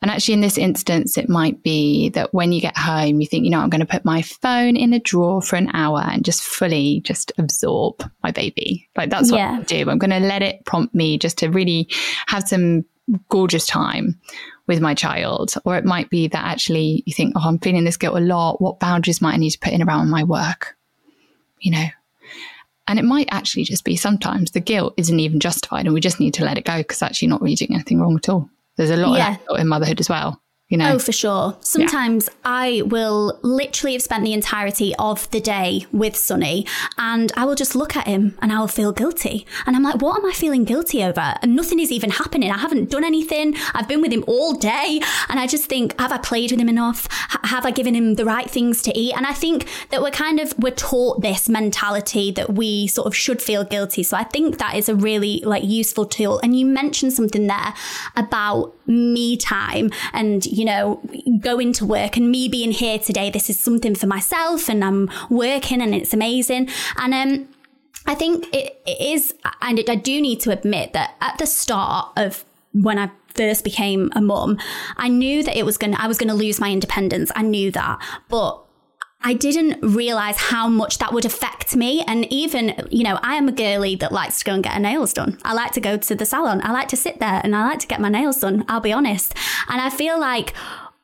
And 0.00 0.12
actually, 0.12 0.34
in 0.34 0.40
this 0.40 0.58
instance, 0.58 1.18
it 1.18 1.28
might 1.28 1.62
be 1.64 2.10
that 2.10 2.32
when 2.32 2.52
you 2.52 2.60
get 2.60 2.76
home, 2.76 3.20
you 3.20 3.26
think, 3.26 3.44
you 3.44 3.50
know, 3.50 3.58
I'm 3.58 3.68
going 3.68 3.80
to 3.80 3.86
put 3.86 4.04
my 4.04 4.22
phone 4.22 4.76
in 4.76 4.92
a 4.92 5.00
drawer 5.00 5.42
for 5.42 5.56
an 5.56 5.70
hour 5.74 6.00
and 6.00 6.24
just 6.24 6.42
fully 6.42 7.00
just 7.00 7.32
absorb 7.36 8.08
my 8.22 8.30
baby. 8.30 8.88
Like 8.96 9.10
that's 9.10 9.32
what 9.32 9.38
yeah. 9.38 9.58
I 9.58 9.62
do. 9.62 9.90
I'm 9.90 9.98
going 9.98 10.10
to 10.10 10.20
let 10.20 10.42
it 10.42 10.64
prompt 10.64 10.94
me 10.94 11.18
just 11.18 11.38
to 11.38 11.48
really 11.48 11.88
have 12.28 12.46
some 12.46 12.84
gorgeous 13.28 13.66
time 13.66 14.20
with 14.68 14.80
my 14.80 14.94
child. 14.94 15.54
Or 15.64 15.76
it 15.76 15.84
might 15.84 16.10
be 16.10 16.28
that 16.28 16.44
actually 16.44 17.02
you 17.04 17.12
think, 17.12 17.32
oh, 17.34 17.48
I'm 17.48 17.58
feeling 17.58 17.84
this 17.84 17.96
guilt 17.96 18.16
a 18.16 18.20
lot. 18.20 18.60
What 18.60 18.78
boundaries 18.78 19.20
might 19.20 19.34
I 19.34 19.38
need 19.38 19.50
to 19.50 19.58
put 19.58 19.72
in 19.72 19.82
around 19.82 20.10
my 20.10 20.22
work? 20.22 20.76
You 21.58 21.72
know, 21.72 21.86
and 22.88 22.98
it 22.98 23.04
might 23.04 23.28
actually 23.30 23.64
just 23.64 23.84
be 23.84 23.96
sometimes 23.96 24.52
the 24.52 24.60
guilt 24.60 24.94
isn't 24.96 25.20
even 25.20 25.40
justified 25.40 25.84
and 25.84 25.92
we 25.92 26.00
just 26.00 26.20
need 26.20 26.34
to 26.34 26.44
let 26.44 26.56
it 26.56 26.64
go 26.64 26.78
because 26.78 27.02
actually 27.02 27.28
not 27.28 27.42
really 27.42 27.54
doing 27.54 27.74
anything 27.74 28.00
wrong 28.00 28.16
at 28.16 28.28
all. 28.28 28.48
There's 28.78 28.90
a 28.90 28.96
lot 28.96 29.18
yeah. 29.18 29.36
in 29.58 29.68
motherhood 29.68 30.00
as 30.00 30.08
well 30.08 30.40
you 30.68 30.76
know? 30.76 30.92
Oh, 30.94 30.98
for 30.98 31.12
sure. 31.12 31.56
Sometimes 31.60 32.28
yeah. 32.28 32.34
I 32.44 32.82
will 32.84 33.38
literally 33.42 33.94
have 33.94 34.02
spent 34.02 34.22
the 34.24 34.34
entirety 34.34 34.94
of 34.98 35.30
the 35.30 35.40
day 35.40 35.86
with 35.92 36.14
Sonny 36.14 36.66
and 36.98 37.32
I 37.36 37.46
will 37.46 37.54
just 37.54 37.74
look 37.74 37.96
at 37.96 38.06
him 38.06 38.36
and 38.42 38.52
I 38.52 38.60
will 38.60 38.68
feel 38.68 38.92
guilty. 38.92 39.46
And 39.66 39.74
I'm 39.74 39.82
like, 39.82 40.02
what 40.02 40.18
am 40.18 40.26
I 40.26 40.32
feeling 40.32 40.64
guilty 40.64 41.02
over? 41.02 41.34
And 41.40 41.56
nothing 41.56 41.80
is 41.80 41.90
even 41.90 42.10
happening. 42.10 42.50
I 42.50 42.58
haven't 42.58 42.90
done 42.90 43.02
anything. 43.02 43.54
I've 43.74 43.88
been 43.88 44.02
with 44.02 44.12
him 44.12 44.24
all 44.26 44.54
day. 44.54 45.00
And 45.30 45.40
I 45.40 45.46
just 45.46 45.66
think, 45.66 45.98
have 45.98 46.12
I 46.12 46.18
played 46.18 46.50
with 46.50 46.60
him 46.60 46.68
enough? 46.68 47.08
H- 47.32 47.50
have 47.50 47.64
I 47.64 47.70
given 47.70 47.94
him 47.94 48.16
the 48.16 48.26
right 48.26 48.50
things 48.50 48.82
to 48.82 48.98
eat? 48.98 49.16
And 49.16 49.24
I 49.24 49.32
think 49.32 49.66
that 49.88 50.02
we're 50.02 50.10
kind 50.10 50.38
of, 50.38 50.52
we're 50.58 50.72
taught 50.72 51.22
this 51.22 51.48
mentality 51.48 52.30
that 52.32 52.52
we 52.52 52.88
sort 52.88 53.06
of 53.06 53.16
should 53.16 53.40
feel 53.40 53.64
guilty. 53.64 54.02
So 54.02 54.18
I 54.18 54.24
think 54.24 54.58
that 54.58 54.74
is 54.74 54.90
a 54.90 54.94
really 54.94 55.42
like 55.46 55.64
useful 55.64 56.04
tool. 56.04 56.40
And 56.40 56.58
you 56.58 56.66
mentioned 56.66 57.14
something 57.14 57.46
there 57.46 57.72
about 58.16 58.74
me 58.86 59.36
time 59.36 59.90
and 60.12 60.44
you 60.58 60.64
know, 60.64 61.00
going 61.40 61.72
to 61.74 61.86
work 61.86 62.16
and 62.16 62.30
me 62.30 62.48
being 62.48 62.72
here 62.72 62.98
today, 62.98 63.30
this 63.30 63.48
is 63.48 63.58
something 63.58 63.94
for 63.94 64.06
myself 64.06 64.68
and 64.68 64.84
I'm 64.84 65.10
working 65.30 65.80
and 65.80 65.94
it's 65.94 66.12
amazing. 66.12 66.68
And, 66.96 67.14
um, 67.14 67.48
I 68.06 68.14
think 68.14 68.46
it, 68.54 68.80
it 68.86 69.00
is, 69.00 69.34
and 69.60 69.78
I 69.88 69.94
do 69.94 70.20
need 70.20 70.40
to 70.40 70.50
admit 70.50 70.94
that 70.94 71.14
at 71.20 71.36
the 71.38 71.46
start 71.46 72.08
of 72.16 72.44
when 72.72 72.98
I 72.98 73.10
first 73.34 73.64
became 73.64 74.10
a 74.14 74.20
mum, 74.20 74.58
I 74.96 75.08
knew 75.08 75.42
that 75.42 75.56
it 75.56 75.64
was 75.64 75.76
going 75.76 75.92
to, 75.94 76.02
I 76.02 76.06
was 76.06 76.18
going 76.18 76.28
to 76.28 76.34
lose 76.34 76.58
my 76.58 76.72
independence. 76.72 77.30
I 77.36 77.42
knew 77.42 77.70
that. 77.72 78.02
But 78.28 78.62
I 79.20 79.34
didn't 79.34 79.80
realize 79.82 80.36
how 80.36 80.68
much 80.68 80.98
that 80.98 81.12
would 81.12 81.24
affect 81.24 81.74
me. 81.74 82.04
And 82.06 82.30
even, 82.32 82.74
you 82.90 83.02
know, 83.02 83.18
I 83.22 83.34
am 83.34 83.48
a 83.48 83.52
girly 83.52 83.96
that 83.96 84.12
likes 84.12 84.38
to 84.38 84.44
go 84.44 84.54
and 84.54 84.62
get 84.62 84.74
her 84.74 84.80
nails 84.80 85.12
done. 85.12 85.38
I 85.42 85.54
like 85.54 85.72
to 85.72 85.80
go 85.80 85.96
to 85.96 86.14
the 86.14 86.24
salon. 86.24 86.60
I 86.62 86.72
like 86.72 86.88
to 86.88 86.96
sit 86.96 87.18
there 87.18 87.40
and 87.42 87.54
I 87.54 87.68
like 87.68 87.80
to 87.80 87.86
get 87.86 88.00
my 88.00 88.08
nails 88.08 88.40
done. 88.40 88.64
I'll 88.68 88.80
be 88.80 88.92
honest. 88.92 89.34
And 89.68 89.80
I 89.80 89.90
feel 89.90 90.18
like, 90.18 90.54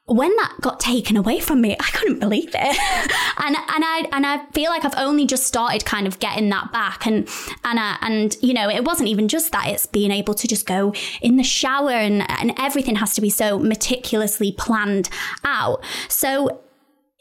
when 0.07 0.37
that 0.37 0.57
got 0.61 0.81
taken 0.81 1.17
away 1.17 1.41
from 1.41 1.63
me, 1.63 1.75
I 1.81 1.91
couldn't 1.93 2.19
believe 2.19 2.51
it. 2.55 2.55
and 3.39 3.57
and 3.57 3.85
I 3.85 4.05
and 4.13 4.27
I 4.27 4.45
feel 4.53 4.71
like 4.71 4.85
I've 4.85 4.97
only 4.99 5.27
just 5.27 5.47
started 5.47 5.87
kind 5.87 6.07
of 6.07 6.19
getting 6.19 6.51
that 6.51 6.73
back 6.73 7.07
and 7.07 7.27
and 7.65 7.81
I, 7.81 7.97
and 8.03 8.37
you 8.43 8.53
know, 8.53 8.69
it 8.69 8.85
wasn't 8.85 9.09
even 9.09 9.29
just 9.29 9.51
that, 9.53 9.69
it's 9.69 9.87
being 9.87 10.11
able 10.11 10.35
to 10.35 10.47
just 10.47 10.67
go 10.67 10.93
in 11.23 11.37
the 11.37 11.43
shower 11.43 11.93
and 11.93 12.29
and 12.31 12.53
everything 12.59 12.97
has 12.97 13.15
to 13.15 13.23
be 13.23 13.31
so 13.31 13.59
meticulously 13.59 14.53
planned 14.53 15.09
out. 15.43 15.83
So 16.09 16.61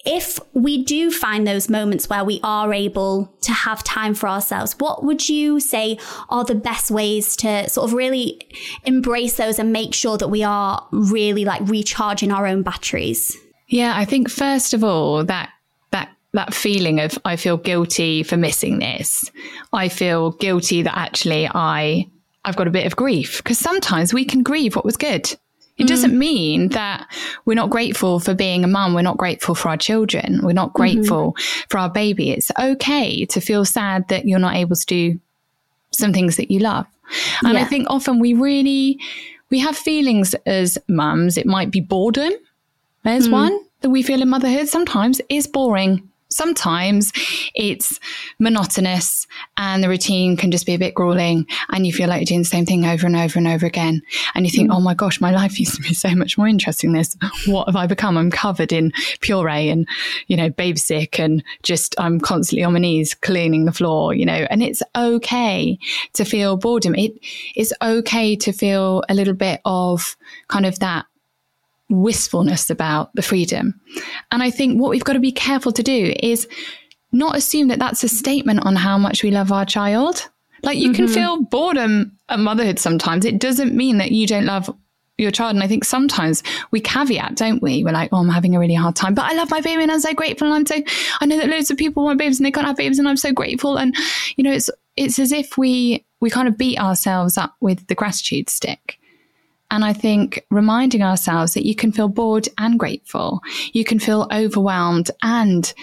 if 0.05 0.37
we 0.53 0.83
do 0.83 1.11
find 1.11 1.47
those 1.47 1.69
moments 1.69 2.09
where 2.09 2.25
we 2.25 2.39
are 2.43 2.73
able 2.73 3.33
to 3.41 3.53
have 3.53 3.83
time 3.83 4.13
for 4.13 4.27
ourselves, 4.27 4.75
what 4.79 5.03
would 5.03 5.29
you 5.29 5.59
say 5.59 5.97
are 6.29 6.43
the 6.43 6.55
best 6.55 6.91
ways 6.91 7.37
to 7.37 7.69
sort 7.69 7.89
of 7.89 7.93
really 7.93 8.41
embrace 8.83 9.37
those 9.37 9.59
and 9.59 9.71
make 9.71 9.93
sure 9.93 10.17
that 10.17 10.27
we 10.27 10.43
are 10.43 10.85
really 10.91 11.45
like 11.45 11.61
recharging 11.69 12.31
our 12.31 12.45
own 12.45 12.63
batteries? 12.63 13.37
Yeah, 13.67 13.93
I 13.95 14.03
think 14.03 14.29
first 14.29 14.73
of 14.73 14.83
all, 14.83 15.23
that 15.23 15.49
that 15.91 16.09
that 16.33 16.53
feeling 16.53 16.99
of 16.99 17.17
I 17.23 17.37
feel 17.37 17.55
guilty 17.55 18.23
for 18.23 18.35
missing 18.35 18.79
this. 18.79 19.31
I 19.71 19.87
feel 19.87 20.31
guilty 20.31 20.81
that 20.81 20.97
actually 20.97 21.47
I 21.47 22.07
I've 22.43 22.57
got 22.57 22.67
a 22.67 22.71
bit 22.71 22.85
of 22.85 22.97
grief 22.97 23.37
because 23.37 23.57
sometimes 23.57 24.13
we 24.13 24.25
can 24.25 24.43
grieve 24.43 24.75
what 24.75 24.83
was 24.83 24.97
good. 24.97 25.33
It 25.77 25.87
doesn't 25.87 26.11
mm. 26.11 26.17
mean 26.17 26.69
that 26.69 27.11
we're 27.45 27.55
not 27.55 27.71
grateful 27.71 28.19
for 28.19 28.35
being 28.35 28.63
a 28.63 28.67
mum. 28.67 28.93
We're 28.93 29.01
not 29.01 29.17
grateful 29.17 29.55
for 29.55 29.69
our 29.69 29.77
children. 29.77 30.41
We're 30.43 30.53
not 30.53 30.73
grateful 30.73 31.33
mm-hmm. 31.33 31.63
for 31.69 31.79
our 31.79 31.89
baby. 31.89 32.29
It's 32.29 32.51
okay 32.59 33.25
to 33.25 33.41
feel 33.41 33.65
sad 33.65 34.07
that 34.09 34.25
you're 34.25 34.39
not 34.39 34.55
able 34.55 34.75
to 34.75 34.85
do 34.85 35.19
some 35.91 36.13
things 36.13 36.37
that 36.37 36.51
you 36.51 36.59
love. 36.59 36.85
And 37.43 37.53
yeah. 37.53 37.61
I 37.61 37.65
think 37.65 37.87
often 37.89 38.19
we 38.19 38.33
really, 38.33 38.99
we 39.49 39.59
have 39.59 39.75
feelings 39.75 40.35
as 40.45 40.77
mums. 40.87 41.37
It 41.37 41.47
might 41.47 41.71
be 41.71 41.81
boredom. 41.81 42.33
There's 43.03 43.27
mm. 43.27 43.31
one 43.31 43.59
that 43.81 43.89
we 43.89 44.03
feel 44.03 44.21
in 44.21 44.29
motherhood 44.29 44.67
sometimes 44.67 45.21
is 45.29 45.47
boring. 45.47 46.07
Sometimes 46.33 47.11
it's 47.55 47.99
monotonous 48.39 49.27
and 49.57 49.83
the 49.83 49.89
routine 49.89 50.37
can 50.37 50.51
just 50.51 50.65
be 50.65 50.73
a 50.73 50.79
bit 50.79 50.93
grueling 50.93 51.47
and 51.69 51.85
you 51.85 51.93
feel 51.93 52.09
like 52.09 52.21
you're 52.21 52.25
doing 52.25 52.41
the 52.41 52.45
same 52.45 52.65
thing 52.65 52.85
over 52.85 53.05
and 53.05 53.15
over 53.15 53.37
and 53.39 53.47
over 53.47 53.65
again. 53.65 54.01
And 54.35 54.45
you 54.45 54.51
think, 54.51 54.69
mm. 54.69 54.75
oh 54.75 54.79
my 54.79 54.93
gosh, 54.93 55.21
my 55.21 55.31
life 55.31 55.59
used 55.59 55.75
to 55.75 55.81
be 55.81 55.93
so 55.93 56.13
much 56.15 56.37
more 56.37 56.47
interesting 56.47 56.91
than 56.91 56.99
this. 56.99 57.15
What 57.45 57.67
have 57.67 57.75
I 57.75 57.87
become? 57.87 58.17
I'm 58.17 58.31
covered 58.31 58.71
in 58.71 58.91
puree 59.21 59.69
and, 59.69 59.87
you 60.27 60.37
know, 60.37 60.49
babe 60.49 60.77
sick 60.77 61.19
and 61.19 61.43
just 61.61 61.95
I'm 61.97 62.19
constantly 62.19 62.63
on 62.63 62.73
my 62.73 62.79
knees 62.79 63.13
cleaning 63.13 63.65
the 63.65 63.71
floor, 63.71 64.13
you 64.13 64.25
know, 64.25 64.47
and 64.49 64.61
it's 64.61 64.83
okay 64.95 65.77
to 66.13 66.25
feel 66.25 66.57
boredom. 66.57 66.95
It 66.95 67.19
is 67.55 67.73
okay 67.81 68.35
to 68.37 68.51
feel 68.51 69.03
a 69.09 69.13
little 69.13 69.33
bit 69.33 69.61
of 69.65 70.15
kind 70.47 70.65
of 70.65 70.79
that 70.79 71.05
wistfulness 71.93 72.69
about 72.69 73.13
the 73.15 73.21
freedom. 73.21 73.79
And 74.31 74.43
I 74.43 74.49
think 74.49 74.79
what 74.79 74.89
we've 74.89 75.03
got 75.03 75.13
to 75.13 75.19
be 75.19 75.31
careful 75.31 75.71
to 75.71 75.83
do 75.83 76.13
is 76.19 76.47
not 77.11 77.35
assume 77.35 77.67
that 77.67 77.79
that's 77.79 78.03
a 78.03 78.09
statement 78.09 78.65
on 78.65 78.75
how 78.75 78.97
much 78.97 79.23
we 79.23 79.31
love 79.31 79.51
our 79.51 79.65
child. 79.65 80.29
Like 80.63 80.77
you 80.77 80.89
mm-hmm. 80.89 80.95
can 80.95 81.07
feel 81.07 81.41
boredom 81.41 82.17
at 82.29 82.39
motherhood 82.39 82.79
sometimes. 82.79 83.25
It 83.25 83.39
doesn't 83.39 83.75
mean 83.75 83.97
that 83.97 84.11
you 84.11 84.25
don't 84.25 84.45
love 84.45 84.73
your 85.17 85.31
child. 85.31 85.55
And 85.55 85.63
I 85.63 85.67
think 85.67 85.83
sometimes 85.83 86.41
we 86.71 86.79
caveat, 86.79 87.35
don't 87.35 87.61
we? 87.61 87.83
We're 87.83 87.91
like, 87.91 88.09
oh, 88.11 88.17
I'm 88.17 88.29
having 88.29 88.55
a 88.55 88.59
really 88.59 88.73
hard 88.73 88.95
time, 88.95 89.13
but 89.13 89.25
I 89.25 89.33
love 89.33 89.51
my 89.51 89.61
baby 89.61 89.83
and 89.83 89.91
I'm 89.91 89.99
so 89.99 90.13
grateful. 90.13 90.47
And 90.47 90.55
I'm 90.55 90.65
so, 90.65 90.81
I 91.21 91.25
know 91.25 91.37
that 91.37 91.49
loads 91.49 91.69
of 91.69 91.77
people 91.77 92.03
want 92.03 92.17
babies 92.17 92.39
and 92.39 92.45
they 92.45 92.51
can't 92.51 92.65
have 92.65 92.77
babies 92.77 92.99
and 92.99 93.07
I'm 93.07 93.17
so 93.17 93.31
grateful. 93.31 93.77
And, 93.77 93.95
you 94.35 94.43
know, 94.43 94.51
it's, 94.51 94.69
it's 94.95 95.19
as 95.19 95.31
if 95.31 95.57
we, 95.57 96.05
we 96.19 96.29
kind 96.29 96.47
of 96.47 96.57
beat 96.57 96.79
ourselves 96.79 97.37
up 97.37 97.55
with 97.59 97.85
the 97.87 97.95
gratitude 97.95 98.49
stick. 98.49 98.99
And 99.73 99.83
I 99.83 99.91
think 99.91 100.45
reminding 100.51 101.01
ourselves 101.01 101.55
that 101.55 101.65
you 101.65 101.73
can 101.73 101.91
feel 101.91 102.07
bored 102.07 102.47
and 102.59 102.77
grateful, 102.77 103.41
you 103.73 103.83
can 103.83 103.97
feel 103.97 104.27
overwhelmed 104.31 105.09
and 105.23 105.73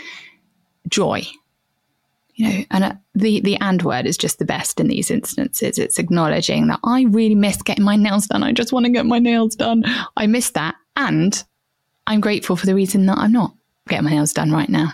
joy. 0.88 1.26
You 2.34 2.48
know, 2.48 2.64
and 2.70 2.84
uh, 2.84 2.94
the 3.16 3.40
the 3.40 3.56
and 3.56 3.82
word 3.82 4.06
is 4.06 4.16
just 4.16 4.38
the 4.38 4.44
best 4.44 4.78
in 4.78 4.86
these 4.86 5.10
instances. 5.10 5.76
It's 5.76 5.98
acknowledging 5.98 6.68
that 6.68 6.78
I 6.84 7.02
really 7.02 7.34
miss 7.34 7.60
getting 7.62 7.84
my 7.84 7.96
nails 7.96 8.28
done. 8.28 8.44
I 8.44 8.52
just 8.52 8.72
want 8.72 8.86
to 8.86 8.92
get 8.92 9.06
my 9.06 9.18
nails 9.18 9.56
done. 9.56 9.82
I 10.16 10.28
miss 10.28 10.50
that, 10.50 10.76
and 10.94 11.42
I'm 12.06 12.20
grateful 12.20 12.54
for 12.54 12.66
the 12.66 12.76
reason 12.76 13.06
that 13.06 13.18
I'm 13.18 13.32
not 13.32 13.54
getting 13.88 14.04
my 14.04 14.12
nails 14.12 14.32
done 14.32 14.52
right 14.52 14.68
now. 14.68 14.92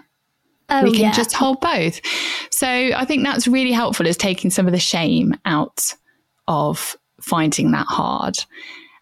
Oh, 0.71 0.85
we 0.85 0.93
can 0.93 1.01
yeah. 1.03 1.13
just 1.13 1.35
hold 1.35 1.61
both. 1.61 2.01
So 2.51 2.67
I 2.67 3.05
think 3.05 3.25
that's 3.25 3.47
really 3.47 3.73
helpful 3.73 4.07
is 4.07 4.17
taking 4.17 4.51
some 4.51 4.67
of 4.67 4.73
the 4.73 4.81
shame 4.81 5.35
out 5.45 5.93
of 6.49 6.97
finding 7.21 7.73
that 7.73 7.87
hard. 7.87 8.39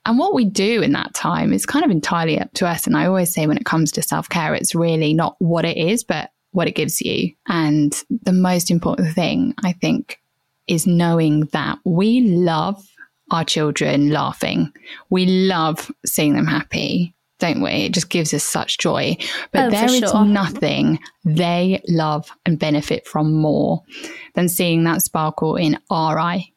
And 0.06 0.18
what 0.18 0.34
we 0.34 0.44
do 0.44 0.82
in 0.82 0.92
that 0.92 1.14
time 1.14 1.52
is 1.52 1.64
kind 1.64 1.84
of 1.84 1.90
entirely 1.90 2.38
up 2.38 2.52
to 2.54 2.66
us. 2.66 2.86
And 2.86 2.96
I 2.96 3.06
always 3.06 3.32
say 3.32 3.46
when 3.46 3.56
it 3.56 3.64
comes 3.64 3.90
to 3.92 4.02
self 4.02 4.28
care, 4.28 4.54
it's 4.54 4.74
really 4.74 5.14
not 5.14 5.36
what 5.38 5.64
it 5.64 5.76
is, 5.76 6.04
but 6.04 6.30
what 6.50 6.68
it 6.68 6.74
gives 6.74 7.00
you. 7.00 7.32
And 7.48 7.92
the 8.22 8.32
most 8.32 8.70
important 8.70 9.14
thing, 9.14 9.54
I 9.64 9.72
think, 9.72 10.20
is 10.66 10.86
knowing 10.86 11.46
that 11.52 11.78
we 11.84 12.20
love 12.20 12.82
our 13.30 13.44
children 13.44 14.10
laughing. 14.10 14.72
We 15.10 15.26
love 15.26 15.90
seeing 16.04 16.34
them 16.34 16.46
happy, 16.46 17.14
don't 17.38 17.62
we? 17.62 17.70
It 17.70 17.92
just 17.92 18.10
gives 18.10 18.32
us 18.34 18.44
such 18.44 18.78
joy. 18.78 19.16
But 19.52 19.66
oh, 19.66 19.70
there 19.70 19.90
is 19.90 20.10
sure. 20.10 20.24
nothing 20.24 20.98
they 21.24 21.82
love 21.88 22.30
and 22.44 22.58
benefit 22.58 23.06
from 23.06 23.32
more 23.32 23.82
than 24.34 24.48
seeing 24.48 24.84
that 24.84 25.02
sparkle 25.02 25.56
in 25.56 25.78
our 25.90 26.18
eye 26.18 26.50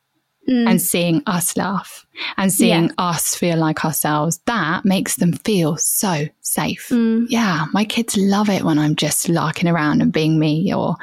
mm. 0.47 0.69
and 0.69 0.81
seeing 0.81 1.21
us 1.25 1.55
laugh 1.57 2.05
and 2.37 2.51
seeing 2.51 2.85
yeah. 2.85 2.93
us 2.97 3.35
feel 3.35 3.57
like 3.57 3.85
ourselves, 3.85 4.39
that 4.45 4.85
makes 4.85 5.15
them 5.17 5.33
feel 5.33 5.77
so 5.77 6.27
safe. 6.41 6.89
Mm. 6.89 7.25
Yeah, 7.29 7.65
my 7.73 7.85
kids 7.85 8.17
love 8.17 8.49
it 8.49 8.63
when 8.63 8.79
I'm 8.79 8.95
just 8.95 9.29
larking 9.29 9.69
around 9.69 10.01
and 10.01 10.11
being 10.11 10.39
me 10.39 10.73
or 10.73 10.95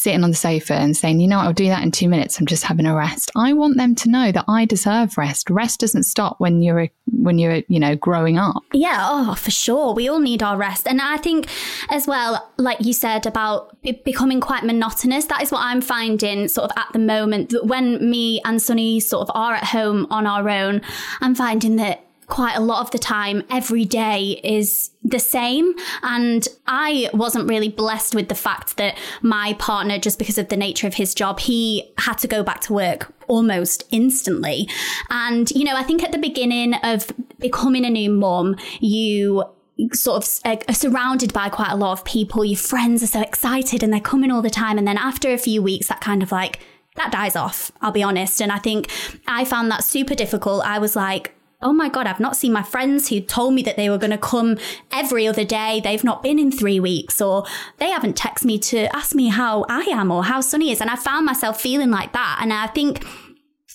sitting 0.00 0.24
on 0.24 0.30
the 0.30 0.36
sofa 0.36 0.72
and 0.72 0.96
saying, 0.96 1.20
you 1.20 1.28
know, 1.28 1.38
I'll 1.38 1.52
do 1.52 1.66
that 1.66 1.82
in 1.82 1.90
two 1.90 2.08
minutes. 2.08 2.40
I'm 2.40 2.46
just 2.46 2.64
having 2.64 2.86
a 2.86 2.96
rest. 2.96 3.30
I 3.36 3.52
want 3.52 3.76
them 3.76 3.94
to 3.96 4.08
know 4.08 4.32
that 4.32 4.46
I 4.48 4.64
deserve 4.64 5.18
rest. 5.18 5.50
Rest 5.50 5.80
doesn't 5.80 6.04
stop 6.04 6.36
when 6.38 6.62
you're, 6.62 6.88
when 7.12 7.38
you're, 7.38 7.60
you 7.68 7.78
know, 7.78 7.96
growing 7.96 8.38
up. 8.38 8.62
Yeah. 8.72 8.98
Oh, 9.02 9.34
for 9.34 9.50
sure. 9.50 9.92
We 9.92 10.08
all 10.08 10.18
need 10.18 10.42
our 10.42 10.56
rest. 10.56 10.88
And 10.88 11.02
I 11.02 11.18
think 11.18 11.48
as 11.90 12.06
well, 12.06 12.50
like 12.56 12.80
you 12.80 12.94
said 12.94 13.26
about 13.26 13.76
becoming 13.82 14.40
quite 14.40 14.64
monotonous, 14.64 15.26
that 15.26 15.42
is 15.42 15.52
what 15.52 15.60
I'm 15.60 15.82
finding 15.82 16.48
sort 16.48 16.70
of 16.70 16.78
at 16.78 16.90
the 16.94 16.98
moment 16.98 17.50
that 17.50 17.66
when 17.66 18.10
me 18.10 18.40
and 18.46 18.62
Sonny 18.62 19.00
sort 19.00 19.28
of 19.28 19.36
are 19.36 19.52
at 19.52 19.64
home 19.64 20.06
on 20.08 20.26
our 20.26 20.48
own, 20.48 20.80
I'm 21.20 21.34
finding 21.34 21.76
that 21.76 22.06
quite 22.30 22.56
a 22.56 22.60
lot 22.60 22.80
of 22.80 22.90
the 22.90 22.98
time 22.98 23.42
every 23.50 23.84
day 23.84 24.40
is 24.42 24.90
the 25.02 25.18
same. 25.18 25.74
And 26.02 26.46
I 26.66 27.10
wasn't 27.12 27.48
really 27.48 27.68
blessed 27.68 28.14
with 28.14 28.28
the 28.28 28.34
fact 28.34 28.76
that 28.78 28.96
my 29.20 29.54
partner, 29.58 29.98
just 29.98 30.18
because 30.18 30.38
of 30.38 30.48
the 30.48 30.56
nature 30.56 30.86
of 30.86 30.94
his 30.94 31.12
job, 31.12 31.40
he 31.40 31.92
had 31.98 32.14
to 32.18 32.28
go 32.28 32.42
back 32.42 32.60
to 32.62 32.72
work 32.72 33.12
almost 33.28 33.84
instantly. 33.90 34.68
And, 35.10 35.50
you 35.50 35.64
know, 35.64 35.76
I 35.76 35.82
think 35.82 36.02
at 36.02 36.12
the 36.12 36.18
beginning 36.18 36.74
of 36.74 37.12
becoming 37.38 37.84
a 37.84 37.90
new 37.90 38.10
mom, 38.10 38.56
you 38.80 39.44
sort 39.92 40.22
of 40.22 40.62
are 40.68 40.74
surrounded 40.74 41.32
by 41.32 41.48
quite 41.48 41.70
a 41.70 41.76
lot 41.76 41.92
of 41.92 42.04
people. 42.04 42.44
Your 42.44 42.58
friends 42.58 43.02
are 43.02 43.06
so 43.06 43.20
excited 43.20 43.82
and 43.82 43.92
they're 43.92 44.00
coming 44.00 44.30
all 44.30 44.42
the 44.42 44.50
time. 44.50 44.78
And 44.78 44.86
then 44.86 44.98
after 44.98 45.32
a 45.32 45.38
few 45.38 45.62
weeks, 45.62 45.88
that 45.88 46.00
kind 46.00 46.22
of 46.22 46.30
like, 46.30 46.60
that 46.96 47.12
dies 47.12 47.34
off, 47.34 47.72
I'll 47.80 47.92
be 47.92 48.02
honest. 48.02 48.42
And 48.42 48.52
I 48.52 48.58
think 48.58 48.90
I 49.26 49.44
found 49.44 49.70
that 49.70 49.84
super 49.84 50.14
difficult. 50.14 50.64
I 50.64 50.78
was 50.78 50.96
like, 50.96 51.34
oh 51.62 51.72
my 51.72 51.88
God, 51.88 52.06
I've 52.06 52.20
not 52.20 52.36
seen 52.36 52.52
my 52.52 52.62
friends 52.62 53.08
who 53.08 53.20
told 53.20 53.54
me 53.54 53.62
that 53.62 53.76
they 53.76 53.90
were 53.90 53.98
going 53.98 54.10
to 54.10 54.18
come 54.18 54.56
every 54.92 55.26
other 55.28 55.44
day. 55.44 55.80
They've 55.82 56.04
not 56.04 56.22
been 56.22 56.38
in 56.38 56.50
three 56.50 56.80
weeks 56.80 57.20
or 57.20 57.44
they 57.78 57.90
haven't 57.90 58.16
texted 58.16 58.46
me 58.46 58.58
to 58.60 58.94
ask 58.96 59.14
me 59.14 59.28
how 59.28 59.66
I 59.68 59.82
am 59.82 60.10
or 60.10 60.24
how 60.24 60.40
Sonny 60.40 60.72
is. 60.72 60.80
And 60.80 60.90
I 60.90 60.96
found 60.96 61.26
myself 61.26 61.60
feeling 61.60 61.90
like 61.90 62.12
that. 62.12 62.38
And 62.40 62.52
I 62.52 62.68
think 62.68 63.04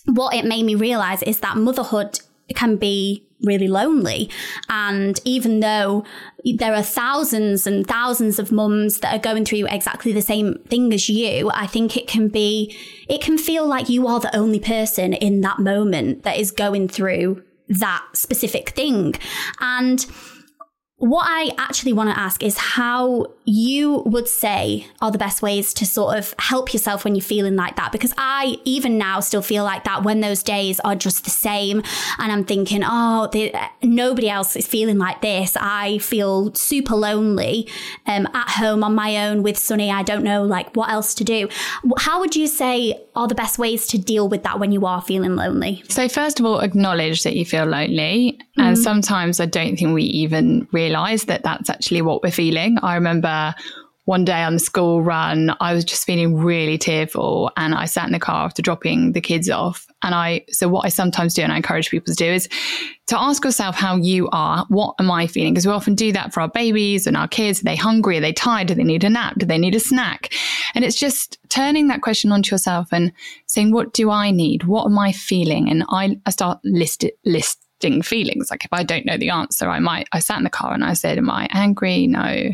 what 0.06 0.34
it 0.34 0.46
made 0.46 0.63
me 0.63 0.75
realize 0.75 1.22
is 1.24 1.39
that 1.39 1.58
motherhood 1.58 2.20
can 2.56 2.75
be 2.77 3.24
really 3.42 3.68
lonely. 3.68 4.32
And 4.70 5.20
even 5.24 5.60
though 5.60 6.06
there 6.44 6.74
are 6.74 6.82
thousands 6.82 7.68
and 7.68 7.86
thousands 7.86 8.39
of 8.39 8.51
mums 8.51 9.00
that 9.00 9.13
are 9.13 9.20
going 9.20 9.46
through 9.46 9.68
exactly 9.68 10.12
the 10.12 10.22
same 10.22 10.60
thing 10.70 10.92
as 10.92 11.08
you, 11.10 11.51
I 11.54 11.68
think 11.68 11.98
it 11.98 12.08
can 12.08 12.30
be, 12.30 12.75
it 13.08 13.22
can 13.22 13.38
feel 13.38 13.68
like 13.68 13.89
you 13.89 14.08
are 14.08 14.20
the 14.20 14.36
only 14.36 14.60
person 14.60 15.13
in 15.13 15.42
that 15.42 15.60
moment 15.60 16.24
that 16.24 16.38
is 16.38 16.50
going 16.50 16.88
through 16.88 17.44
that 17.69 18.05
specific 18.13 18.69
thing. 18.69 19.15
And 19.60 20.05
what 20.98 21.25
I 21.29 21.51
actually 21.57 21.93
want 21.93 22.10
to 22.10 22.19
ask 22.19 22.43
is 22.43 22.57
how 22.57 23.27
you 23.46 24.02
would 24.06 24.28
say 24.28 24.88
are 25.02 25.12
the 25.12 25.18
best 25.18 25.42
ways 25.42 25.74
to 25.75 25.86
sort 25.86 26.18
of 26.18 26.34
help 26.40 26.74
yourself 26.74 27.04
when 27.04 27.16
you're 27.16 27.22
feeling 27.22 27.56
like 27.56 27.75
that. 27.75 27.92
Because 27.92 28.14
I, 28.18 28.58
even 28.66 28.98
now, 28.98 29.20
still 29.20 29.42
feel 29.42 29.64
like 29.64 29.84
that 29.84 30.04
when 30.04 30.22
those 30.22 30.42
days 30.42 30.80
are 30.82 30.96
just 30.96 31.24
the 31.24 31.30
same. 31.30 31.84
And 32.18 32.32
I'm 32.32 32.44
thinking, 32.44 32.82
oh, 32.84 33.30
the, 33.32 33.54
nobody 33.84 34.30
else 34.30 34.56
is 34.56 34.68
feeling 34.68 34.98
like 34.98 35.22
this. 35.22 35.56
I 35.60 36.00
feel 36.00 36.54
super 36.56 36.96
lonely 36.96 37.70
um, 38.08 38.28
at 38.34 38.50
home 38.50 38.84
on 38.84 38.96
my 38.96 39.28
own 39.28 39.44
with 39.44 39.58
Sonny. 39.58 39.92
I 39.92 40.04
don't 40.04 40.24
know 40.24 40.44
like 40.44 40.75
what 40.75 40.90
else 40.90 41.14
to 41.16 41.24
do. 41.24 41.48
How 41.98 42.20
would 42.20 42.36
you 42.36 42.48
say 42.48 43.00
are 43.16 43.28
the 43.28 43.36
best 43.36 43.60
ways 43.60 43.88
to 43.88 43.98
deal 43.98 44.28
with 44.28 44.44
that 44.44 44.60
when 44.60 44.72
you 44.72 44.86
are 44.86 45.02
feeling 45.02 45.36
lonely? 45.36 45.84
So, 45.88 46.10
first 46.10 46.40
of 46.40 46.46
all, 46.46 46.60
acknowledge 46.60 47.24
that 47.24 47.36
you 47.36 47.46
feel 47.46 47.66
lonely. 47.66 48.40
Mm-hmm. 48.40 48.62
And 48.62 48.78
sometimes 48.78 49.40
I 49.40 49.46
don't 49.46 49.78
think 49.78 49.94
we 49.94 50.04
even 50.04 50.68
realize 50.72 51.25
that 51.25 51.44
that's 51.44 51.70
actually 51.70 52.02
what 52.02 52.24
we're 52.24 52.32
feeling. 52.32 52.78
I 52.82 52.96
remember 52.96 53.35
Uh, 53.36 53.51
one 54.06 54.24
day 54.24 54.44
on 54.44 54.54
the 54.54 54.60
school 54.60 55.01
run, 55.01 55.56
I 55.60 55.74
was 55.74 55.84
just 55.84 56.06
feeling 56.06 56.38
really 56.38 56.77
tearful 56.77 57.51
and 57.58 57.74
I 57.74 57.86
sat 57.86 58.06
in 58.06 58.12
the 58.12 58.20
car 58.20 58.46
after 58.46 58.62
dropping 58.62 59.13
the 59.13 59.22
kids 59.22 59.50
off. 59.50 59.88
And 60.04 60.13
I, 60.13 60.46
so 60.50 60.68
what 60.70 60.86
I 60.86 60.89
sometimes 60.89 61.34
do 61.34 61.42
and 61.42 61.51
I 61.51 61.58
encourage 61.58 61.89
people 61.89 62.13
to 62.13 62.24
do 62.24 62.32
is 62.32 62.48
to 63.08 63.20
ask 63.20 63.44
yourself 63.44 63.75
how 63.75 63.96
you 63.96 64.30
are. 64.32 64.65
What 64.70 64.94
am 65.00 65.10
I 65.10 65.25
feeling? 65.25 65.54
Because 65.54 65.65
we 65.65 65.74
often 65.74 65.96
do 65.96 66.12
that 66.12 66.34
for 66.34 66.42
our 66.42 66.48
babies 66.48 67.08
and 67.08 67.18
our 67.18 67.27
kids. 67.27 67.62
Are 67.62 67.63
they 67.63 67.75
hungry? 67.75 68.20
Are 68.20 68.22
they 68.22 68.34
tired? 68.34 68.68
Do 68.68 68.75
they 68.75 68.84
need 68.84 69.04
a 69.04 69.10
nap? 69.10 69.39
Do 69.39 69.46
they 69.48 69.58
need 69.58 69.74
a 69.74 69.80
snack? 69.80 70.32
And 70.75 70.86
it's 70.86 71.00
just 71.00 71.39
turning 71.50 71.88
that 71.88 72.04
question 72.04 72.32
onto 72.32 72.54
yourself 72.54 72.89
and 72.92 73.12
saying, 73.48 73.72
what 73.72 73.94
do 73.94 74.12
I 74.12 74.30
need? 74.30 74.65
What 74.65 74.86
am 74.86 75.00
I 75.00 75.13
feeling? 75.13 75.68
And 75.68 75.84
I, 75.89 76.20
I 76.27 76.30
start 76.30 76.60
list 76.63 77.04
it, 77.04 77.18
list 77.82 78.05
feelings. 78.05 78.50
Like 78.50 78.65
if 78.65 78.74
I 78.74 78.84
don't 78.84 79.05
know 79.05 79.17
the 79.17 79.29
answer, 79.29 79.70
I 79.70 79.79
might, 79.79 80.08
I 80.12 80.20
sat 80.20 80.38
in 80.38 80.44
the 80.44 80.50
car 80.50 80.74
and 80.74 80.84
I 80.84 80.94
said, 80.94 81.17
Am 81.17 81.29
I 81.29 81.48
angry? 81.51 82.08
No. 82.08 82.50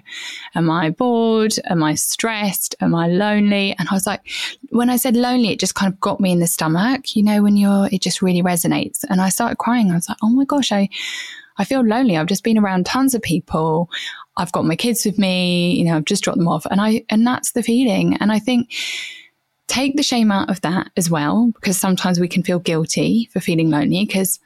Am 0.55 0.69
I 0.69 0.89
bored? 0.89 1.53
Am 1.65 1.83
I 1.83 1.95
stressed? 1.95 2.75
Am 2.79 2.95
I 2.95 3.07
lonely? 3.07 3.75
And 3.77 3.87
I 3.89 3.93
was 3.93 4.05
like, 4.05 4.21
when 4.69 4.89
I 4.89 4.97
said 4.97 5.15
lonely, 5.15 5.49
it 5.49 5.59
just 5.59 5.75
kind 5.75 5.91
of 5.91 5.99
got 5.99 6.19
me 6.19 6.31
in 6.31 6.39
the 6.39 6.47
stomach, 6.47 7.15
you 7.15 7.23
know, 7.23 7.41
when 7.41 7.57
you're, 7.57 7.87
it 7.91 8.01
just 8.01 8.21
really 8.21 8.43
resonates. 8.43 9.03
And 9.09 9.21
I 9.21 9.29
started 9.29 9.57
crying. 9.57 9.91
I 9.91 9.95
was 9.95 10.09
like, 10.09 10.17
Oh 10.21 10.29
my 10.29 10.45
gosh, 10.45 10.71
I, 10.71 10.89
I 11.57 11.65
feel 11.65 11.81
lonely. 11.81 12.17
I've 12.17 12.27
just 12.27 12.43
been 12.43 12.57
around 12.57 12.85
tons 12.85 13.13
of 13.13 13.21
people. 13.21 13.89
I've 14.37 14.51
got 14.51 14.65
my 14.65 14.75
kids 14.75 15.05
with 15.05 15.19
me, 15.19 15.75
you 15.75 15.85
know, 15.85 15.97
I've 15.97 16.05
just 16.05 16.23
dropped 16.23 16.39
them 16.39 16.47
off. 16.47 16.65
And 16.69 16.79
I, 16.79 17.03
and 17.09 17.27
that's 17.27 17.51
the 17.51 17.63
feeling. 17.63 18.17
And 18.17 18.31
I 18.31 18.39
think, 18.39 18.73
take 19.67 19.95
the 19.95 20.03
shame 20.03 20.31
out 20.31 20.49
of 20.49 20.59
that 20.61 20.89
as 20.97 21.09
well, 21.09 21.49
because 21.55 21.77
sometimes 21.77 22.19
we 22.19 22.27
can 22.27 22.43
feel 22.43 22.59
guilty 22.59 23.29
for 23.31 23.39
feeling 23.39 23.69
lonely 23.69 24.05
because 24.05 24.37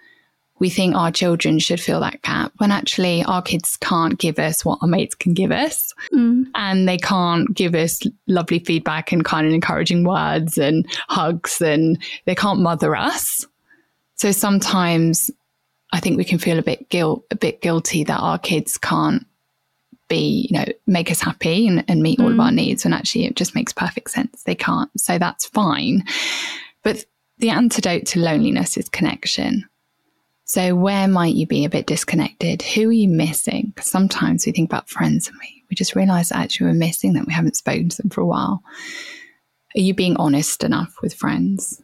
we 0.59 0.69
think 0.69 0.95
our 0.95 1.11
children 1.11 1.59
should 1.59 1.81
fill 1.81 1.99
that 1.99 2.21
gap 2.21 2.53
when 2.57 2.71
actually 2.71 3.23
our 3.23 3.41
kids 3.41 3.77
can't 3.77 4.17
give 4.17 4.39
us 4.39 4.63
what 4.63 4.79
our 4.81 4.87
mates 4.87 5.15
can 5.15 5.33
give 5.33 5.51
us. 5.51 5.93
Mm. 6.13 6.45
And 6.55 6.87
they 6.87 6.97
can't 6.97 7.53
give 7.53 7.75
us 7.75 8.01
lovely 8.27 8.59
feedback 8.59 9.11
and 9.11 9.25
kind 9.25 9.45
of 9.45 9.53
encouraging 9.53 10.05
words 10.05 10.57
and 10.57 10.85
hugs 11.09 11.61
and 11.61 12.01
they 12.25 12.35
can't 12.35 12.61
mother 12.61 12.95
us. 12.95 13.45
So 14.15 14.31
sometimes 14.31 15.29
I 15.91 15.99
think 15.99 16.17
we 16.17 16.23
can 16.23 16.39
feel 16.39 16.57
a 16.57 16.63
bit 16.63 16.89
guilt, 16.89 17.25
a 17.31 17.35
bit 17.35 17.61
guilty 17.61 18.05
that 18.05 18.19
our 18.19 18.39
kids 18.39 18.77
can't 18.77 19.25
be, 20.07 20.47
you 20.49 20.57
know, 20.57 20.65
make 20.87 21.11
us 21.11 21.19
happy 21.19 21.67
and, 21.67 21.83
and 21.89 22.01
meet 22.01 22.19
mm. 22.19 22.23
all 22.23 22.31
of 22.31 22.39
our 22.39 22.51
mm. 22.51 22.55
needs. 22.55 22.85
And 22.85 22.93
actually 22.93 23.25
it 23.25 23.35
just 23.35 23.55
makes 23.55 23.73
perfect 23.73 24.11
sense. 24.11 24.43
They 24.43 24.55
can't. 24.55 24.89
So 24.97 25.17
that's 25.17 25.47
fine. 25.47 26.05
But 26.81 27.03
the 27.39 27.49
antidote 27.49 28.05
to 28.07 28.19
loneliness 28.19 28.77
is 28.77 28.87
connection. 28.87 29.67
So, 30.55 30.73
where 30.73 31.09
might 31.09 31.35
you 31.35 31.45
be 31.45 31.65
a 31.65 31.69
bit 31.69 31.85
disconnected? 31.85 32.61
Who 32.61 32.87
are 32.87 32.93
you 32.93 33.09
missing? 33.09 33.73
Because 33.75 33.91
sometimes 33.91 34.45
we 34.45 34.53
think 34.53 34.69
about 34.69 34.89
friends 34.89 35.27
and 35.27 35.35
we, 35.41 35.65
we 35.69 35.75
just 35.75 35.97
realize 35.97 36.29
that 36.29 36.37
actually 36.37 36.67
we're 36.67 36.75
missing 36.75 37.11
them. 37.11 37.25
We 37.27 37.33
haven't 37.33 37.57
spoken 37.57 37.89
to 37.89 38.01
them 38.01 38.09
for 38.09 38.21
a 38.21 38.25
while. 38.25 38.63
Are 39.75 39.81
you 39.81 39.93
being 39.93 40.15
honest 40.15 40.63
enough 40.63 40.95
with 41.01 41.13
friends? 41.13 41.81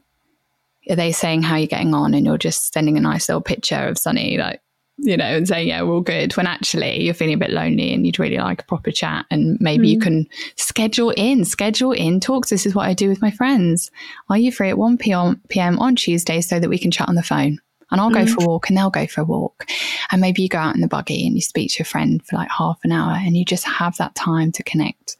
Are 0.90 0.96
they 0.96 1.12
saying 1.12 1.42
how 1.42 1.58
you're 1.58 1.68
getting 1.68 1.94
on 1.94 2.14
and 2.14 2.26
you're 2.26 2.38
just 2.38 2.74
sending 2.74 2.98
a 2.98 3.02
nice 3.02 3.28
little 3.28 3.42
picture 3.42 3.76
of 3.76 3.98
Sonny, 3.98 4.38
like, 4.38 4.62
you 4.96 5.18
know, 5.18 5.26
and 5.26 5.50
saying, 5.50 5.68
yeah, 5.68 5.82
we're 5.82 5.96
all 5.96 6.00
good, 6.00 6.38
when 6.38 6.48
actually 6.48 7.04
you're 7.04 7.14
feeling 7.14 7.34
a 7.34 7.40
bit 7.40 7.52
lonely 7.52 7.94
and 7.94 8.06
you'd 8.06 8.20
really 8.20 8.38
like 8.38 8.62
a 8.62 8.66
proper 8.68 8.92
chat. 8.92 9.26
And 9.30 9.58
maybe 9.60 9.88
mm. 9.88 9.92
you 9.92 10.00
can 10.00 10.30
schedule 10.56 11.10
in, 11.18 11.44
schedule 11.44 11.92
in 11.92 12.22
talks. 12.22 12.52
This 12.52 12.66
is 12.66 12.74
what 12.74 12.88
I 12.88 12.94
do 12.94 13.10
with 13.10 13.22
my 13.22 13.32
friends. 13.32 13.92
Are 14.30 14.38
you 14.38 14.50
free 14.50 14.70
at 14.70 14.78
1 14.78 14.98
p.m. 14.98 15.42
PM 15.50 15.78
on 15.80 15.98
Tuesday 15.98 16.40
so 16.40 16.58
that 16.58 16.70
we 16.70 16.78
can 16.78 16.90
chat 16.90 17.10
on 17.10 17.16
the 17.16 17.22
phone? 17.22 17.60
And 17.92 18.00
I'll 18.00 18.10
go 18.10 18.24
mm. 18.24 18.30
for 18.30 18.44
a 18.44 18.48
walk 18.48 18.70
and 18.70 18.78
they'll 18.78 18.90
go 18.90 19.06
for 19.06 19.22
a 19.22 19.26
walk. 19.26 19.68
And 20.12 20.22
maybe 20.22 20.42
you 20.42 20.50
go 20.50 20.58
out 20.58 20.76
in 20.76 20.82
the 20.82 20.88
buggy 20.88 21.26
and 21.26 21.36
you 21.36 21.42
speak 21.42 21.72
to 21.72 21.80
your 21.80 21.86
friend 21.86 22.26
for 22.26 22.38
like 22.38 22.50
half 22.50 22.80
an 22.84 22.92
hour 22.92 23.18
and 23.18 23.38
you 23.38 23.46
just 23.46 23.66
have 23.66 23.98
that 23.98 24.16
time 24.16 24.52
to 24.54 24.64
connect. 24.64 25.18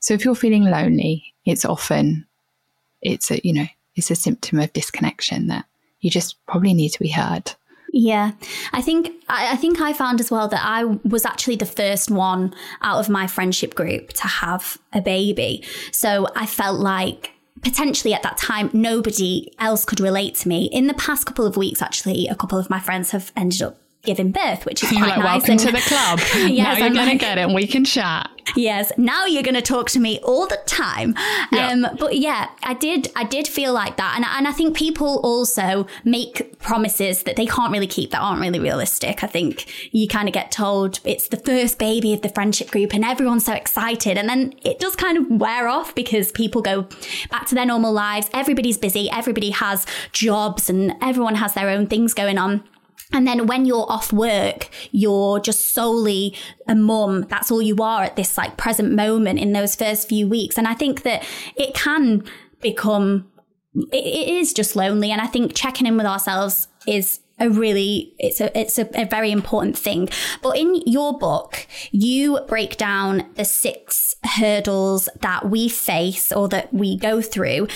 So 0.00 0.14
if 0.14 0.24
you're 0.24 0.34
feeling 0.34 0.64
lonely, 0.64 1.34
it's 1.44 1.64
often, 1.64 2.26
it's 3.02 3.30
a, 3.30 3.40
you 3.42 3.52
know, 3.52 3.66
it's 3.96 4.10
a 4.10 4.14
symptom 4.14 4.60
of 4.60 4.72
disconnection 4.72 5.48
that 5.48 5.64
you 6.00 6.10
just 6.10 6.44
probably 6.46 6.74
need 6.74 6.90
to 6.90 7.00
be 7.00 7.08
heard. 7.08 7.54
Yeah, 7.92 8.32
I 8.72 8.82
think 8.82 9.10
I, 9.28 9.56
think 9.56 9.80
I 9.80 9.92
found 9.92 10.20
as 10.20 10.30
well 10.30 10.46
that 10.48 10.62
I 10.64 10.84
was 10.84 11.24
actually 11.24 11.56
the 11.56 11.66
first 11.66 12.08
one 12.08 12.54
out 12.82 13.00
of 13.00 13.08
my 13.08 13.26
friendship 13.26 13.74
group 13.74 14.12
to 14.12 14.28
have 14.28 14.78
a 14.92 15.00
baby. 15.00 15.64
So 15.90 16.28
I 16.36 16.46
felt 16.46 16.78
like 16.78 17.32
potentially 17.62 18.14
at 18.14 18.22
that 18.22 18.38
time, 18.38 18.70
nobody 18.72 19.52
else 19.58 19.84
could 19.84 20.00
relate 20.00 20.34
to 20.36 20.48
me. 20.48 20.68
In 20.72 20.86
the 20.86 20.94
past 20.94 21.26
couple 21.26 21.46
of 21.46 21.56
weeks, 21.56 21.82
actually, 21.82 22.26
a 22.28 22.34
couple 22.34 22.58
of 22.58 22.70
my 22.70 22.80
friends 22.80 23.10
have 23.10 23.32
ended 23.36 23.62
up 23.62 23.76
giving 24.02 24.32
birth, 24.32 24.64
which 24.64 24.82
is 24.82 24.88
quite 24.90 25.00
like, 25.00 25.18
nice. 25.18 25.24
Welcome 25.24 25.50
and, 25.50 25.60
to 25.60 25.72
the 25.72 25.80
club. 25.80 26.20
yes, 26.34 26.78
now 26.78 26.86
you're 26.86 26.94
going 26.94 27.08
like, 27.08 27.12
to 27.12 27.18
get 27.18 27.38
it 27.38 27.42
and 27.42 27.54
we 27.54 27.66
can 27.66 27.84
chat. 27.84 28.30
Yes, 28.56 28.90
now 28.96 29.26
you're 29.26 29.42
going 29.42 29.54
to 29.54 29.62
talk 29.62 29.90
to 29.90 30.00
me 30.00 30.18
all 30.20 30.46
the 30.46 30.58
time. 30.66 31.14
Yeah. 31.52 31.68
Um, 31.68 31.86
but 31.98 32.16
yeah, 32.16 32.48
I 32.62 32.74
did, 32.74 33.12
I 33.14 33.24
did 33.24 33.46
feel 33.46 33.72
like 33.72 33.96
that. 33.98 34.14
And, 34.16 34.24
and 34.24 34.48
I 34.48 34.52
think 34.52 34.76
people 34.76 35.20
also 35.22 35.86
make 36.04 36.58
promises 36.58 37.24
that 37.24 37.36
they 37.36 37.46
can't 37.46 37.72
really 37.72 37.86
keep 37.86 38.10
that 38.10 38.20
aren't 38.20 38.40
really 38.40 38.58
realistic. 38.58 39.22
I 39.22 39.26
think 39.26 39.92
you 39.94 40.08
kind 40.08 40.28
of 40.28 40.34
get 40.34 40.50
told 40.50 41.00
it's 41.04 41.28
the 41.28 41.36
first 41.36 41.78
baby 41.78 42.12
of 42.14 42.22
the 42.22 42.30
friendship 42.30 42.70
group 42.70 42.94
and 42.94 43.04
everyone's 43.04 43.44
so 43.44 43.52
excited. 43.52 44.16
And 44.16 44.28
then 44.28 44.54
it 44.62 44.78
does 44.78 44.96
kind 44.96 45.18
of 45.18 45.40
wear 45.40 45.68
off 45.68 45.94
because 45.94 46.32
people 46.32 46.62
go 46.62 46.88
back 47.30 47.46
to 47.48 47.54
their 47.54 47.66
normal 47.66 47.92
lives. 47.92 48.30
Everybody's 48.32 48.78
busy. 48.78 49.10
Everybody 49.10 49.50
has 49.50 49.86
jobs 50.12 50.70
and 50.70 50.94
everyone 51.02 51.36
has 51.36 51.54
their 51.54 51.68
own 51.68 51.86
things 51.86 52.14
going 52.14 52.38
on. 52.38 52.64
And 53.12 53.26
then 53.26 53.46
when 53.46 53.66
you're 53.66 53.90
off 53.90 54.12
work, 54.12 54.68
you're 54.92 55.40
just 55.40 55.70
solely 55.70 56.36
a 56.68 56.74
mum. 56.74 57.26
That's 57.28 57.50
all 57.50 57.62
you 57.62 57.76
are 57.76 58.02
at 58.02 58.16
this 58.16 58.38
like 58.38 58.56
present 58.56 58.92
moment 58.92 59.38
in 59.38 59.52
those 59.52 59.74
first 59.74 60.08
few 60.08 60.28
weeks. 60.28 60.56
And 60.56 60.68
I 60.68 60.74
think 60.74 61.02
that 61.02 61.26
it 61.56 61.74
can 61.74 62.24
become, 62.60 63.30
it, 63.74 64.04
it 64.04 64.28
is 64.28 64.52
just 64.52 64.76
lonely. 64.76 65.10
And 65.10 65.20
I 65.20 65.26
think 65.26 65.54
checking 65.54 65.86
in 65.86 65.96
with 65.96 66.06
ourselves 66.06 66.68
is 66.86 67.20
a 67.40 67.48
really 67.48 68.14
it's 68.18 68.40
a 68.40 68.56
it's 68.58 68.78
a, 68.78 68.88
a, 69.00 69.06
very 69.06 69.32
important 69.32 69.76
thing 69.76 70.08
but 70.42 70.58
in 70.58 70.82
your 70.86 71.18
book 71.18 71.66
you 71.90 72.38
break 72.46 72.76
down 72.76 73.26
the 73.36 73.44
six 73.46 74.14
hurdles 74.24 75.08
that 75.20 75.48
we 75.48 75.68
face 75.68 76.30
or 76.32 76.48
that 76.48 76.72
we 76.72 76.98
go 76.98 77.22
through 77.22 77.66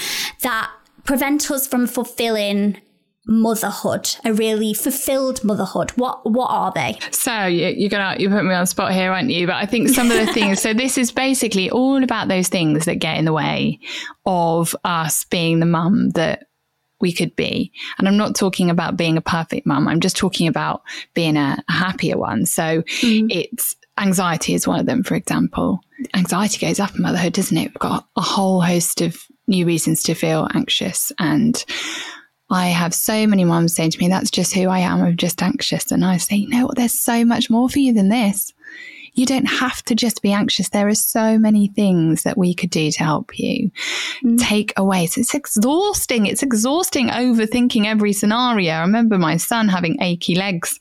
that 0.43 0.71
prevent 1.05 1.51
us 1.51 1.67
from 1.67 1.87
fulfilling 1.87 2.77
motherhood, 3.27 4.17
a 4.25 4.33
really 4.33 4.75
fulfilled 4.75 5.43
motherhood? 5.45 5.91
What 5.93 6.31
what 6.31 6.49
are 6.49 6.73
they? 6.75 6.99
So 7.11 7.47
you, 7.47 7.87
are 7.87 7.91
gonna 7.91 8.17
you 8.19 8.29
put 8.29 8.45
me 8.45 8.55
on 8.55 8.67
spot 8.67 8.93
here, 8.93 9.13
aren't 9.13 9.31
you? 9.31 9.47
But 9.47 9.57
I 9.57 9.67
think 9.67 9.89
some 9.89 10.11
of 10.11 10.19
the 10.19 10.27
things. 10.33 10.61
so 10.61 10.75
this 10.75 10.99
is 10.99 11.11
basically 11.11 11.71
all 11.71 12.03
about 12.03 12.29
those 12.29 12.49
things 12.49 12.85
that 12.85 12.97
get 12.97 13.19
in 13.19 13.25
the 13.25 13.33
way 13.33 13.81
of 14.27 14.75
us 14.85 15.25
being 15.25 15.61
the 15.61 15.67
mum 15.67 16.11
that 16.11 16.47
we 17.01 17.13
could 17.13 17.37
be. 17.37 17.73
And 17.99 18.09
I'm 18.09 18.17
not 18.17 18.35
talking 18.35 18.71
about 18.71 18.97
being 18.97 19.17
a 19.17 19.23
perfect 19.23 19.67
mum. 19.67 19.89
I'm 19.89 20.01
just 20.01 20.17
talking 20.17 20.49
about 20.49 20.83
being 21.13 21.37
a, 21.37 21.63
a 21.69 21.73
happier 21.73 22.17
one. 22.17 22.47
So 22.47 22.83
mm. 22.83 23.27
it's 23.31 23.77
anxiety 23.99 24.55
is 24.55 24.67
one 24.67 24.81
of 24.81 24.87
them, 24.87 25.03
for 25.03 25.15
example. 25.15 25.81
Anxiety 26.15 26.65
goes 26.65 26.81
up 26.81 26.95
in 26.95 27.03
motherhood, 27.03 27.33
doesn't 27.33 27.57
it? 27.57 27.69
We've 27.69 27.79
got 27.79 28.07
a 28.17 28.21
whole 28.21 28.61
host 28.61 29.01
of 29.01 29.27
new 29.47 29.67
reasons 29.67 30.03
to 30.05 30.15
feel 30.15 30.49
anxious 30.55 31.13
and 31.19 31.63
I 32.55 32.69
have 32.69 32.95
so 32.95 33.27
many 33.27 33.45
moms 33.45 33.75
saying 33.75 33.91
to 33.91 33.99
me, 33.99 34.07
that's 34.07 34.31
just 34.31 34.55
who 34.55 34.69
I 34.69 34.79
am. 34.79 35.03
I'm 35.03 35.17
just 35.17 35.43
anxious. 35.43 35.91
And 35.91 36.05
I 36.05 36.19
say, 36.19 36.37
you 36.37 36.49
know 36.49 36.67
what? 36.67 36.77
There's 36.77 37.01
so 37.01 37.25
much 37.25 37.51
more 37.51 37.69
for 37.69 37.81
you 37.81 37.93
than 37.93 38.11
this. 38.11 38.53
You 39.15 39.27
don't 39.27 39.47
have 39.47 39.83
to 39.85 39.95
just 39.97 40.23
be 40.23 40.33
anxious. 40.33 40.69
There 40.69 40.87
are 40.87 40.95
so 40.95 41.37
many 41.37 41.67
things 41.67 42.23
that 42.23 42.39
we 42.39 42.55
could 42.55 42.71
do 42.71 42.93
to 42.93 43.05
help 43.05 43.37
you 43.39 43.73
mm. 44.25 44.39
take 44.39 44.73
away. 44.77 45.07
So 45.07 45.21
it's 45.21 45.35
exhausting. 45.35 46.27
It's 46.27 46.45
exhausting 46.45 47.09
overthinking 47.09 47.87
every 47.87 48.13
scenario. 48.13 48.73
I 48.75 48.81
remember 48.83 49.19
my 49.19 49.37
son 49.37 49.69
having 49.69 50.01
achy 50.01 50.37
legs 50.37 50.79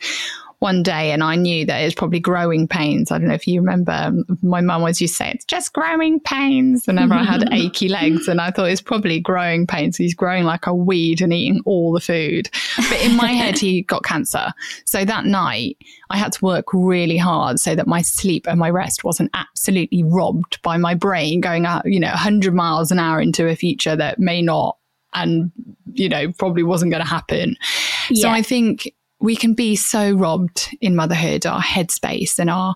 one 0.64 0.82
day 0.82 1.12
and 1.12 1.22
I 1.22 1.36
knew 1.36 1.66
that 1.66 1.82
it 1.82 1.84
was 1.84 1.94
probably 1.94 2.22
growing 2.22 2.70
pains. 2.70 3.12
I 3.12 3.18
don't 3.18 3.28
know 3.28 3.34
if 3.34 3.46
you 3.46 3.60
remember, 3.60 3.92
um, 3.92 4.24
my 4.42 4.62
mum 4.62 4.80
always 4.80 5.02
used 5.02 5.16
to 5.16 5.18
say, 5.18 5.32
it's 5.32 5.44
just 5.44 5.74
growing 5.74 6.22
pains 6.22 6.88
whenever 6.88 7.14
I 7.14 7.24
had 7.24 7.50
achy 7.52 7.90
legs. 7.90 8.30
And 8.30 8.40
I 8.40 8.50
thought 8.50 8.70
it's 8.70 8.80
probably 8.80 9.20
growing 9.20 9.68
pains. 9.68 9.98
He's 9.98 10.16
growing 10.16 10.46
like 10.46 10.66
a 10.66 10.74
weed 10.74 11.20
and 11.20 11.34
eating 11.34 11.62
all 11.66 11.92
the 11.92 12.00
food. 12.00 12.50
But 12.78 13.02
in 13.02 13.18
my 13.18 13.34
head, 13.34 13.60
he 13.60 13.82
got 13.94 14.06
cancer. 14.06 14.54
So 14.86 15.04
that 15.04 15.26
night, 15.26 15.78
I 16.10 16.18
had 16.18 16.32
to 16.32 16.46
work 16.46 16.68
really 16.72 17.18
hard 17.18 17.60
so 17.60 17.76
that 17.76 17.86
my 17.86 18.02
sleep 18.02 18.48
and 18.48 18.58
my 18.58 18.70
rest 18.70 19.04
wasn't 19.04 19.32
absolutely 19.34 20.04
robbed 20.04 20.62
by 20.62 20.78
my 20.78 20.94
brain 20.94 21.42
going 21.42 21.66
out, 21.66 21.86
you 21.86 22.00
know, 22.00 22.08
100 22.08 22.54
miles 22.54 22.90
an 22.90 23.00
hour 23.00 23.20
into 23.20 23.50
a 23.50 23.56
future 23.58 23.98
that 23.98 24.18
may 24.18 24.42
not 24.42 24.78
and 25.14 25.52
you 25.94 26.10
know 26.10 26.32
probably 26.32 26.64
wasn't 26.64 26.90
going 26.90 27.04
to 27.04 27.08
happen 27.08 27.56
yeah. 28.10 28.24
so 28.24 28.30
i 28.30 28.42
think 28.42 28.92
we 29.24 29.38
can 29.38 29.54
be 29.54 29.74
so 29.78 30.12
robbed 30.12 30.76
in 30.82 30.98
motherhood, 30.98 31.46
our 31.46 31.62
headspace 31.62 32.38
and 32.38 32.50
our 32.50 32.76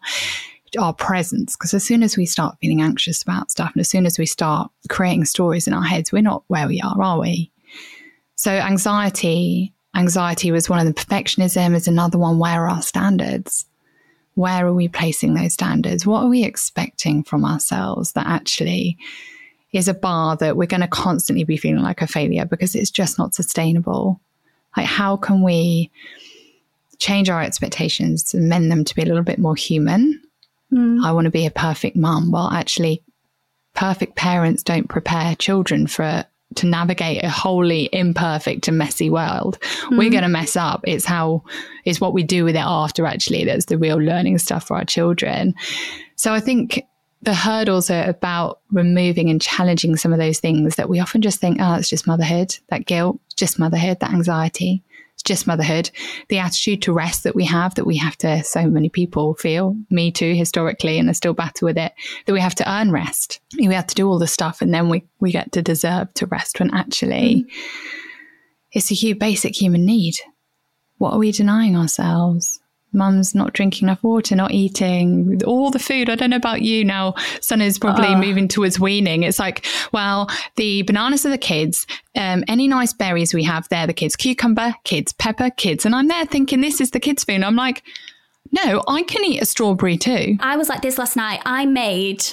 our 0.80 0.94
presence. 0.94 1.56
Because 1.56 1.74
as 1.74 1.84
soon 1.84 2.04
as 2.04 2.16
we 2.16 2.26
start 2.26 2.58
feeling 2.62 2.82
anxious 2.82 3.22
about 3.22 3.52
stuff, 3.52 3.72
and 3.74 3.82
as 3.82 3.90
soon 3.90 4.06
as 4.06 4.18
we 4.18 4.26
start 4.26 4.72
creating 4.90 5.26
stories 5.26 5.68
in 5.68 5.74
our 5.74 5.84
heads, 5.84 6.12
we're 6.12 6.22
not 6.22 6.44
where 6.48 6.68
we 6.68 6.82
are, 6.82 7.02
are 7.02 7.20
we? 7.20 7.52
So 8.36 8.52
anxiety, 8.52 9.74
anxiety 9.94 10.52
was 10.52 10.70
one 10.70 10.80
of 10.80 10.86
the 10.86 10.94
perfectionism 10.94 11.76
is 11.76 11.88
another 11.88 12.18
one. 12.18 12.40
Where 12.40 12.64
are 12.64 12.70
our 12.70 12.82
standards? 12.82 13.66
Where 14.36 14.68
are 14.68 14.74
we 14.74 14.88
placing 14.88 15.34
those 15.34 15.54
standards? 15.54 16.06
What 16.06 16.24
are 16.24 16.30
we 16.30 16.46
expecting 16.46 17.24
from 17.24 17.44
ourselves 17.44 18.14
that 18.14 18.28
actually 18.28 18.98
is 19.74 19.90
a 19.90 19.94
bar 19.94 20.38
that 20.38 20.56
we're 20.56 20.66
going 20.66 20.82
to 20.82 20.88
constantly 20.88 21.44
be 21.44 21.58
feeling 21.58 21.84
like 21.84 22.02
a 22.02 22.08
failure 22.08 22.46
because 22.46 22.74
it's 22.74 22.92
just 22.92 23.18
not 23.18 23.36
sustainable? 23.36 24.22
Like, 24.78 24.86
how 24.86 25.18
can 25.18 25.44
we 25.44 25.92
change 27.00 27.30
our 27.30 27.42
expectations 27.42 28.34
and 28.34 28.50
mend 28.50 28.72
them 28.72 28.84
to 28.84 28.96
be 28.96 29.02
a 29.02 29.06
little 29.06 29.24
bit 29.24 29.40
more 29.40 29.56
human. 29.56 30.22
Mm. 30.74 31.04
I 31.04 31.12
want 31.12 31.26
to 31.26 31.32
be 31.32 31.46
a 31.46 31.52
perfect 31.52 31.96
mum. 31.96 32.32
Well, 32.32 32.50
actually, 32.50 33.04
perfect 33.74 34.16
parents 34.16 34.64
don't 34.64 34.90
prepare 34.90 35.36
children 35.36 35.88
for 35.88 36.26
to 36.56 36.66
navigate 36.66 37.24
a 37.24 37.30
wholly 37.30 37.90
imperfect 37.92 38.68
and 38.68 38.78
messy 38.78 39.10
world. 39.10 39.60
Mm. 39.62 39.98
We're 39.98 40.10
going 40.10 40.24
to 40.24 40.30
mess 40.30 40.56
up. 40.56 40.82
It's 40.86 41.06
how 41.06 41.44
it's 41.86 42.02
what 42.02 42.14
we 42.14 42.24
do 42.24 42.44
with 42.44 42.56
it 42.56 42.64
after. 42.64 43.06
Actually, 43.06 43.46
that's 43.46 43.66
the 43.66 43.78
real 43.78 43.98
learning 43.98 44.38
stuff 44.40 44.68
for 44.68 44.78
our 44.78 44.86
children. 44.86 45.54
So 46.16 46.34
I 46.34 46.40
think 46.40 46.84
the 47.22 47.34
hurdles 47.34 47.90
are 47.90 48.08
about 48.08 48.62
removing 48.72 49.30
and 49.30 49.42
challenging 49.42 49.98
some 49.98 50.14
of 50.14 50.20
those 50.20 50.40
things 50.40 50.76
that 50.76 50.90
we 50.90 51.00
often 51.00 51.22
just 51.22 51.40
think, 51.40 51.58
oh, 51.60 51.76
it's 51.76 51.90
just 51.90 52.08
motherhood, 52.08 52.56
that 52.70 52.86
guilt, 52.86 53.20
just 53.36 53.60
motherhood, 53.60 54.00
that 54.00 54.12
anxiety 54.14 54.84
just 55.28 55.46
motherhood, 55.46 55.92
the 56.30 56.40
attitude 56.40 56.82
to 56.84 56.94
rest 56.94 57.24
that 57.24 57.36
we 57.36 57.46
have, 57.46 57.76
that 57.76 57.86
we 57.86 57.98
have 57.98 58.18
to, 58.18 58.44
so 58.44 58.68
many 58.68 58.90
people 58.90 59.36
feel, 59.36 59.76
me 59.90 60.12
too, 60.12 60.34
historically, 60.34 60.98
and 60.98 61.10
I 61.10 61.14
still 61.14 61.34
battle 61.34 61.68
with 61.68 61.78
it, 61.78 61.94
that 62.26 62.34
we 62.34 62.40
have 62.40 62.56
to 62.56 62.72
earn 62.72 62.92
rest. 62.92 63.40
We 63.60 63.74
have 63.74 63.88
to 63.88 63.96
do 63.96 64.08
all 64.08 64.20
the 64.20 64.28
stuff 64.28 64.62
and 64.62 64.74
then 64.74 64.90
we, 64.90 65.04
we 65.20 65.32
get 65.32 65.52
to 65.52 65.62
deserve 65.62 66.14
to 66.16 66.26
rest 66.26 66.60
when 66.60 66.74
actually 66.74 67.46
mm. 67.46 67.46
it's 68.72 68.92
a 68.92 68.96
huge, 68.96 69.20
basic 69.20 69.56
human 69.56 69.86
need. 69.86 70.16
What 70.98 71.14
are 71.14 71.20
we 71.20 71.32
denying 71.32 71.76
ourselves? 71.76 72.60
Mum's 72.98 73.34
not 73.34 73.54
drinking 73.54 73.88
enough 73.88 74.04
water, 74.04 74.36
not 74.36 74.52
eating 74.52 75.42
all 75.46 75.72
the 75.72 75.80
food. 75.80 76.10
I 76.10 76.16
don't 76.16 76.32
know 76.32 76.38
about 76.38 76.62
you 76.62 76.84
now. 76.84 77.14
Son 77.40 77.62
is 77.62 77.80
probably 77.80 78.08
uh. 78.08 78.20
moving 78.20 78.50
towards 78.50 78.80
weaning. 78.80 79.24
It's 79.24 79.40
like, 79.40 79.66
well, 79.94 80.30
the 80.58 80.82
bananas 80.82 81.26
are 81.26 81.30
the 81.30 81.38
kids. 81.38 81.88
Um, 82.16 82.44
any 82.48 82.68
nice 82.68 82.92
berries 82.94 83.34
we 83.34 83.44
have, 83.44 83.70
they're 83.70 83.88
the 83.88 83.94
kids. 83.94 84.16
Cucumber, 84.16 84.76
kids. 84.84 85.14
Pepper, 85.14 85.50
kids. 85.52 85.86
And 85.86 85.96
I'm 85.96 86.08
there 86.08 86.26
thinking 86.26 86.60
this 86.60 86.82
is 86.82 86.92
the 86.92 87.00
kids' 87.00 87.24
food. 87.24 87.44
I'm 87.44 87.56
like, 87.56 87.84
no, 88.52 88.84
I 88.88 89.04
can 89.04 89.24
eat 89.24 89.42
a 89.42 89.46
strawberry 89.46 89.98
too. 89.98 90.38
I 90.40 90.58
was 90.58 90.70
like 90.70 90.82
this 90.82 90.98
last 90.98 91.16
night. 91.16 91.42
I 91.46 91.66
made 91.66 92.26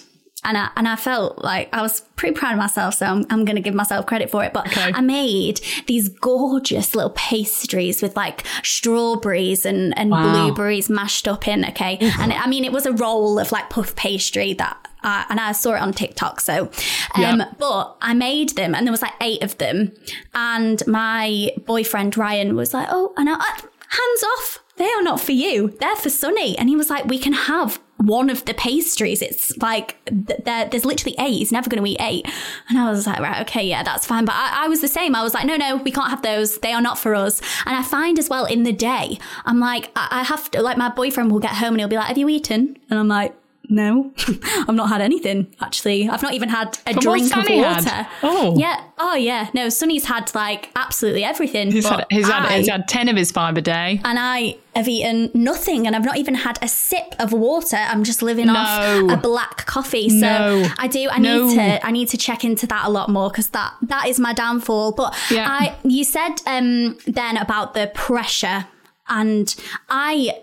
and 0.45 0.57
I, 0.57 0.71
and 0.77 0.89
I 0.89 0.97
felt 0.97 1.43
like 1.43 1.69
I 1.73 1.83
was 1.83 2.01
pretty 2.17 2.35
proud 2.35 2.53
of 2.53 2.59
myself, 2.59 2.95
so 2.95 3.07
I'm, 3.07 3.27
I'm 3.31 3.45
going 3.45 3.57
to 3.57 3.63
give 3.63 3.75
myself 3.75 4.07
credit 4.07 4.31
for 4.31 4.45
it. 4.45 4.53
But 4.53 4.69
okay. 4.69 4.93
I 4.95 5.01
made 5.01 5.61
these 5.87 6.09
gorgeous 6.09 6.95
little 6.95 7.11
pastries 7.11 8.03
with 8.03 8.17
like 8.17 8.45
strawberries 8.63 9.67
and, 9.67 9.97
and 9.99 10.11
wow. 10.11 10.33
blueberries 10.33 10.89
mashed 10.89 11.27
up 11.27 11.49
in, 11.49 11.65
okay? 11.67 11.99
and 12.19 12.33
it, 12.33 12.41
I 12.41 12.49
mean, 12.49 12.65
it 12.65 12.73
was 12.73 12.87
a 12.87 12.93
roll 12.93 13.39
of 13.39 13.53
like 13.53 13.71
puff 13.71 13.97
pastry 13.97 14.53
that 14.55 14.85
uh, 15.05 15.25
and 15.29 15.39
I 15.39 15.53
saw 15.53 15.75
it 15.75 15.83
on 15.83 15.93
TikTok. 15.93 16.41
So, 16.41 16.71
um, 17.15 17.41
yep. 17.41 17.59
but 17.59 17.97
I 18.01 18.15
made 18.15 18.51
them 18.51 18.75
and 18.75 18.87
there 18.87 18.91
was 18.91 19.03
like 19.03 19.13
eight 19.21 19.43
of 19.43 19.59
them. 19.59 19.93
And 20.35 20.85
my 20.87 21.51
boyfriend 21.67 22.17
Ryan 22.17 22.57
was 22.57 22.73
like, 22.73 22.89
Oh, 22.91 23.13
and 23.17 23.29
I, 23.29 23.35
hands 23.35 24.25
off. 24.39 24.61
They 24.77 24.89
are 24.89 25.03
not 25.03 25.21
for 25.21 25.33
you. 25.33 25.77
They're 25.79 25.95
for 25.95 26.11
Sonny. 26.11 26.59
And 26.59 26.69
he 26.69 26.75
was 26.75 26.91
like, 26.91 27.05
We 27.05 27.19
can 27.19 27.35
have 27.35 27.79
one 27.99 28.29
of 28.29 28.45
the 28.45 28.55
pastries. 28.55 29.23
It's 29.23 29.57
like 29.59 29.97
there's 30.07 30.85
literally 30.85 31.15
eight. 31.19 31.39
He's 31.39 31.53
never 31.53 31.71
going 31.71 31.83
to 31.83 31.91
eat 31.91 32.01
eight. 32.01 32.27
And 32.69 32.79
I 32.79 32.91
was 32.91 33.07
like, 33.07 33.21
right, 33.21 33.41
okay, 33.43 33.67
yeah, 33.67 33.83
that's 33.83 34.07
fine. 34.07 34.25
But 34.25 34.35
I, 34.35 34.65
I, 34.65 34.69
was 34.69 34.81
the 34.81 34.89
same. 34.89 35.15
I 35.15 35.23
was 35.23 35.35
like, 35.35 35.47
no, 35.47 35.57
no, 35.57 35.77
we 35.77 35.91
can't 35.91 36.11
have 36.11 36.23
those. 36.23 36.59
They 36.59 36.73
are 36.73 36.83
not 36.83 36.99
for 36.99 37.15
us. 37.15 37.41
And 37.67 37.77
I 37.77 37.83
find 37.83 38.19
as 38.19 38.29
well 38.29 38.45
in 38.45 38.65
the 38.65 38.73
day, 38.73 39.19
I'm 39.45 39.61
like, 39.61 39.91
I, 39.97 40.09
I 40.11 40.23
have 40.25 40.51
to, 40.53 40.63
like, 40.63 40.77
my 40.77 40.89
boyfriend 40.89 41.31
will 41.31 41.41
get 41.41 41.53
home 41.53 41.75
and 41.75 41.81
he'll 41.81 41.89
be 41.89 41.97
like, 41.97 42.07
have 42.07 42.19
you 42.19 42.29
eaten? 42.29 42.77
And 42.91 42.99
I'm 42.99 43.09
like, 43.09 43.35
no, 43.69 44.13
I've 44.69 44.75
not 44.75 44.89
had 44.89 45.01
anything 45.01 45.55
actually. 45.61 46.09
I've 46.09 46.23
not 46.23 46.35
even 46.35 46.49
had 46.49 46.79
a 46.87 46.95
drink 46.95 47.37
of 47.37 47.49
water. 47.49 47.89
Had? 47.89 48.09
Oh, 48.23 48.59
yeah. 48.59 48.83
Oh, 48.99 49.15
yeah. 49.15 49.49
No, 49.55 49.69
Sonny's 49.69 50.05
had 50.05 50.35
like 50.35 50.71
absolutely 50.77 51.25
everything. 51.25 51.71
He's, 51.71 51.87
had, 51.87 52.07
he's, 52.11 52.29
I, 52.29 52.41
had, 52.41 52.59
he's 52.59 52.69
had 52.69 52.89
10 52.89 53.09
of 53.09 53.17
his 53.17 53.31
five 53.31 53.57
a 53.57 53.63
day. 53.63 54.01
And 54.05 54.19
I 54.19 54.57
have 54.77 54.89
eaten 54.89 55.31
nothing 55.35 55.87
and 55.87 55.95
I've 55.95 56.05
not 56.05 56.17
even 56.17 56.35
had 56.35 56.59
a 56.63 56.69
sip 56.69 57.15
of 57.19 57.33
water. 57.33 57.77
I'm 57.77 58.05
just 58.05 58.23
living 58.23 58.47
no. 58.47 58.55
off 58.55 59.11
a 59.11 59.17
black 59.17 59.67
coffee. 59.67 60.09
So 60.11 60.17
no. 60.21 60.69
I 60.79 60.89
do, 60.89 61.09
I 61.11 61.19
no. 61.19 61.47
need 61.47 61.55
to, 61.57 61.87
I 61.87 61.91
need 61.91 62.09
to 62.09 62.17
check 62.17 62.45
into 62.45 62.67
that 62.67 62.87
a 62.87 62.91
lot 62.91 63.09
more 63.09 63.31
because 63.31 63.49
that, 63.49 63.75
that 63.83 64.09
is 64.09 64.21
my 64.21 64.33
downfall. 64.33 64.93
But 64.93 65.17
yeah. 65.31 65.47
I, 65.49 65.77
you 65.85 66.05
said 66.05 66.37
um, 66.47 66.99
then 67.07 67.37
about 67.37 67.75
the 67.75 67.91
pressure 67.95 68.67
and 69.09 69.55
I 69.89 70.43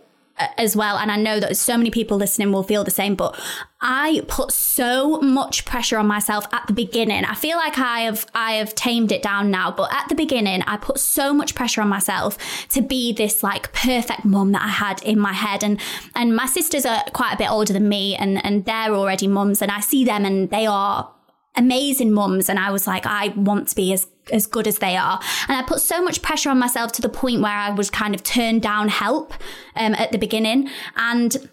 as 0.58 0.76
well. 0.76 0.98
And 0.98 1.12
I 1.12 1.18
know 1.18 1.40
that 1.40 1.58
so 1.58 1.78
many 1.78 1.92
people 1.92 2.18
listening 2.18 2.52
will 2.52 2.64
feel 2.64 2.84
the 2.84 2.92
same, 2.92 3.16
but 3.16 3.40
I 3.82 4.24
put 4.28 4.52
so 4.52 5.20
much 5.22 5.66
pressure 5.66 5.98
on 5.98 6.06
myself 6.06 6.46
at 6.54 6.68
the 6.68 6.74
beginning. 6.74 7.26
I 7.26 7.34
feel 7.34 7.58
like 7.58 7.80
I 7.80 8.02
have 8.02 8.28
I 8.36 8.54
have 8.54 8.76
tamed 8.76 9.12
it 9.12 9.24
down 9.24 9.50
now, 9.50 9.72
but 9.72 9.92
at 9.94 10.08
the 10.08 10.16
beginning 10.16 10.62
I 10.68 10.78
put 10.78 11.00
so 11.00 11.34
much 11.34 11.56
pressure 11.56 11.82
on 11.82 11.88
myself 11.88 12.38
to 12.70 12.82
be 12.82 13.12
this 13.12 13.42
like 13.42 13.74
perfect 13.74 14.24
mum 14.24 14.52
that 14.52 14.62
I 14.62 14.68
had 14.70 15.02
in 15.04 15.20
my 15.20 15.34
head. 15.34 15.64
And 15.64 15.80
and 16.16 16.36
my 16.36 16.46
sisters 16.46 16.86
are 16.86 17.04
quite 17.14 17.34
a 17.34 17.38
bit 17.38 17.50
older 17.50 17.74
than 17.74 17.90
me 17.90 18.16
and 18.16 18.44
and 18.46 18.66
they're 18.66 18.94
already 18.94 19.28
mums 19.28 19.62
and 19.62 19.72
I 19.72 19.80
see 19.80 20.04
them 20.06 20.26
and 20.26 20.50
they 20.52 20.68
are 20.68 21.12
amazing 21.56 22.12
mums 22.14 22.50
and 22.50 22.58
I 22.58 22.72
was 22.72 22.88
like 22.88 23.06
I 23.06 23.30
want 23.30 23.68
to 23.70 23.76
be 23.76 23.92
as 23.94 24.08
as 24.32 24.46
good 24.46 24.68
as 24.68 24.80
they 24.80 24.96
are. 24.96 25.20
And 25.48 25.58
I 25.58 25.64
put 25.64 25.82
so 25.82 26.02
much 26.02 26.22
pressure 26.22 26.50
on 26.50 26.60
myself 26.60 26.92
to 26.94 27.02
the 27.02 27.10
point 27.10 27.42
where 27.42 27.52
I 27.52 27.72
was 27.72 27.90
kind 27.90 28.16
of 28.16 28.24
turned 28.24 28.62
down 28.62 28.88
help 28.88 29.34
um, 29.76 29.94
at 29.96 30.12
the 30.12 30.18
beginning. 30.18 30.70
And 30.96 31.50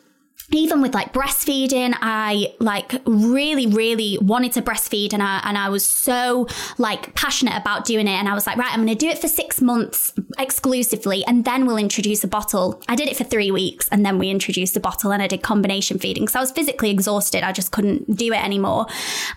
even 0.51 0.81
with 0.81 0.95
like 0.95 1.13
breastfeeding, 1.13 1.95
I 2.01 2.55
like 2.59 2.95
really, 3.05 3.67
really 3.67 4.19
wanted 4.21 4.53
to 4.53 4.63
breastfeed 4.63 5.13
and 5.13 5.23
I, 5.23 5.41
and 5.45 5.59
I 5.59 5.69
was 5.69 5.85
so 5.85 6.47
like 6.79 7.15
passionate 7.15 7.57
about 7.57 7.85
doing 7.85 8.07
it. 8.07 8.13
And 8.13 8.29
I 8.29 8.35
was 8.35 8.47
like, 8.47 8.57
right, 8.57 8.73
I'm 8.73 8.85
going 8.85 8.89
to 8.89 8.95
do 8.95 9.09
it 9.09 9.19
for 9.19 9.29
six 9.29 9.61
months 9.61 10.15
exclusively 10.39 11.23
and 11.27 11.45
then 11.45 11.67
we'll 11.67 11.77
introduce 11.77 12.25
a 12.25 12.29
bottle. 12.29 12.83
I 12.89 12.97
did 12.97 13.09
it 13.09 13.17
for 13.17 13.25
three 13.25 13.51
weeks 13.51 13.89
and 13.89 14.07
then 14.07 14.19
we 14.19 14.31
introduced 14.31 14.75
a 14.77 14.81
bottle 14.81 15.13
and 15.13 15.23
I 15.23 15.27
did 15.27 15.43
combination 15.43 15.99
feeding 15.99 16.25
because 16.25 16.37
I 16.37 16.41
was 16.41 16.51
physically 16.51 16.91
exhausted. 16.91 17.43
I 17.43 17.53
just 17.53 17.71
couldn't 17.71 18.17
do 18.17 18.33
it 18.33 18.43
anymore. 18.43 18.87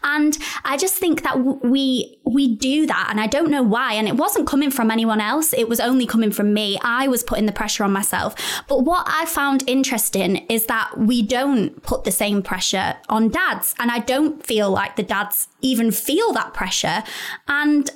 And 0.04 0.38
I 0.64 0.78
just 0.78 0.96
think 0.96 1.24
that 1.24 1.40
we, 1.64 2.20
we 2.24 2.56
do 2.56 2.88
that 2.88 3.08
and 3.10 3.20
I 3.20 3.28
don't 3.28 3.52
know 3.52 3.64
why. 3.64 3.94
And 3.94 4.08
it 4.08 4.16
wasn't 4.16 4.48
coming 4.48 4.72
from 4.72 4.90
anyone 4.90 5.20
else. 5.20 5.54
It 5.54 5.68
was 5.68 5.82
only 5.82 6.06
coming 6.06 6.32
from 6.32 6.54
me. 6.54 6.80
I 6.84 7.10
was 7.10 7.22
putting 7.22 7.48
the 7.48 7.52
pressure 7.52 7.84
on 7.84 7.92
myself. 7.92 8.36
But 8.70 8.84
what 8.86 9.06
I 9.10 9.26
found 9.26 9.68
interesting 9.68 10.38
is 10.48 10.68
that 10.68 11.01
we 11.02 11.24
don't 11.24 11.82
put 11.82 12.04
the 12.04 12.12
same 12.12 12.44
pressure 12.44 12.96
on 13.10 13.30
dads. 13.30 13.74
And 13.80 13.90
I 13.90 14.00
don't 14.00 14.46
feel 14.46 14.70
like 14.70 14.96
the 14.96 15.04
dads 15.04 15.48
even 15.62 15.92
feel 15.92 16.32
that 16.34 16.54
pressure. 16.54 17.04
And 17.48 17.90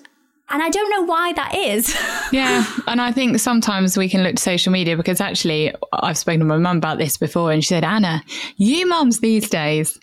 and 0.50 0.62
I 0.62 0.70
don't 0.70 0.90
know 0.92 1.04
why 1.04 1.34
that 1.34 1.56
is. 1.56 1.96
yeah. 2.32 2.66
And 2.88 3.02
I 3.02 3.12
think 3.12 3.40
sometimes 3.40 3.98
we 3.98 4.10
can 4.10 4.22
look 4.22 4.36
to 4.36 4.42
social 4.42 4.72
media 4.72 4.96
because 4.96 5.20
actually 5.20 5.74
I've 5.94 6.18
spoken 6.18 6.40
to 6.42 6.46
my 6.46 6.58
mum 6.58 6.78
about 6.78 6.98
this 6.98 7.18
before 7.18 7.52
and 7.52 7.64
she 7.64 7.70
said, 7.70 7.84
Anna, 7.84 8.24
you 8.58 8.88
mums 8.88 9.20
these 9.20 9.50
days, 9.50 10.00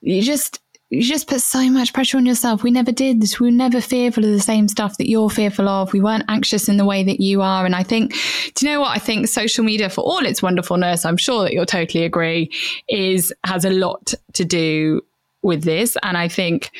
you 0.00 0.22
just 0.22 0.60
you 0.90 1.02
just 1.02 1.26
put 1.26 1.40
so 1.40 1.68
much 1.68 1.92
pressure 1.92 2.16
on 2.16 2.26
yourself. 2.26 2.62
We 2.62 2.70
never 2.70 2.92
did 2.92 3.20
this. 3.20 3.40
We 3.40 3.48
were 3.48 3.52
never 3.52 3.80
fearful 3.80 4.24
of 4.24 4.30
the 4.30 4.40
same 4.40 4.68
stuff 4.68 4.98
that 4.98 5.08
you're 5.08 5.30
fearful 5.30 5.68
of. 5.68 5.92
We 5.92 6.00
weren't 6.00 6.24
anxious 6.28 6.68
in 6.68 6.76
the 6.76 6.84
way 6.84 7.02
that 7.02 7.20
you 7.20 7.42
are. 7.42 7.64
And 7.66 7.74
I 7.74 7.82
think, 7.82 8.14
do 8.54 8.66
you 8.66 8.72
know 8.72 8.80
what? 8.80 8.96
I 8.96 8.98
think 8.98 9.26
social 9.26 9.64
media, 9.64 9.90
for 9.90 10.02
all 10.02 10.24
its 10.24 10.42
wonderfulness, 10.42 11.04
I'm 11.04 11.16
sure 11.16 11.42
that 11.42 11.52
you'll 11.52 11.66
totally 11.66 12.04
agree, 12.04 12.52
is 12.88 13.32
has 13.44 13.64
a 13.64 13.70
lot 13.70 14.14
to 14.34 14.44
do 14.44 15.02
with 15.42 15.64
this. 15.64 15.96
And 16.04 16.16
I 16.16 16.28
think 16.28 16.70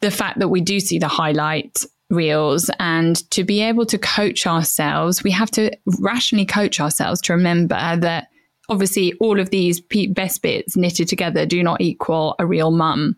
the 0.00 0.12
fact 0.12 0.38
that 0.38 0.48
we 0.48 0.60
do 0.60 0.78
see 0.78 0.98
the 0.98 1.08
highlight 1.08 1.84
reels 2.10 2.70
and 2.78 3.28
to 3.32 3.42
be 3.42 3.62
able 3.62 3.86
to 3.86 3.98
coach 3.98 4.46
ourselves, 4.46 5.24
we 5.24 5.32
have 5.32 5.50
to 5.52 5.76
rationally 5.98 6.46
coach 6.46 6.78
ourselves 6.78 7.20
to 7.22 7.32
remember 7.32 7.96
that 7.96 8.28
obviously 8.68 9.14
all 9.20 9.40
of 9.40 9.50
these 9.50 9.80
best 10.10 10.42
bits 10.42 10.76
knitted 10.76 11.08
together 11.08 11.46
do 11.46 11.62
not 11.62 11.80
equal 11.80 12.34
a 12.38 12.46
real 12.46 12.70
mum. 12.70 13.16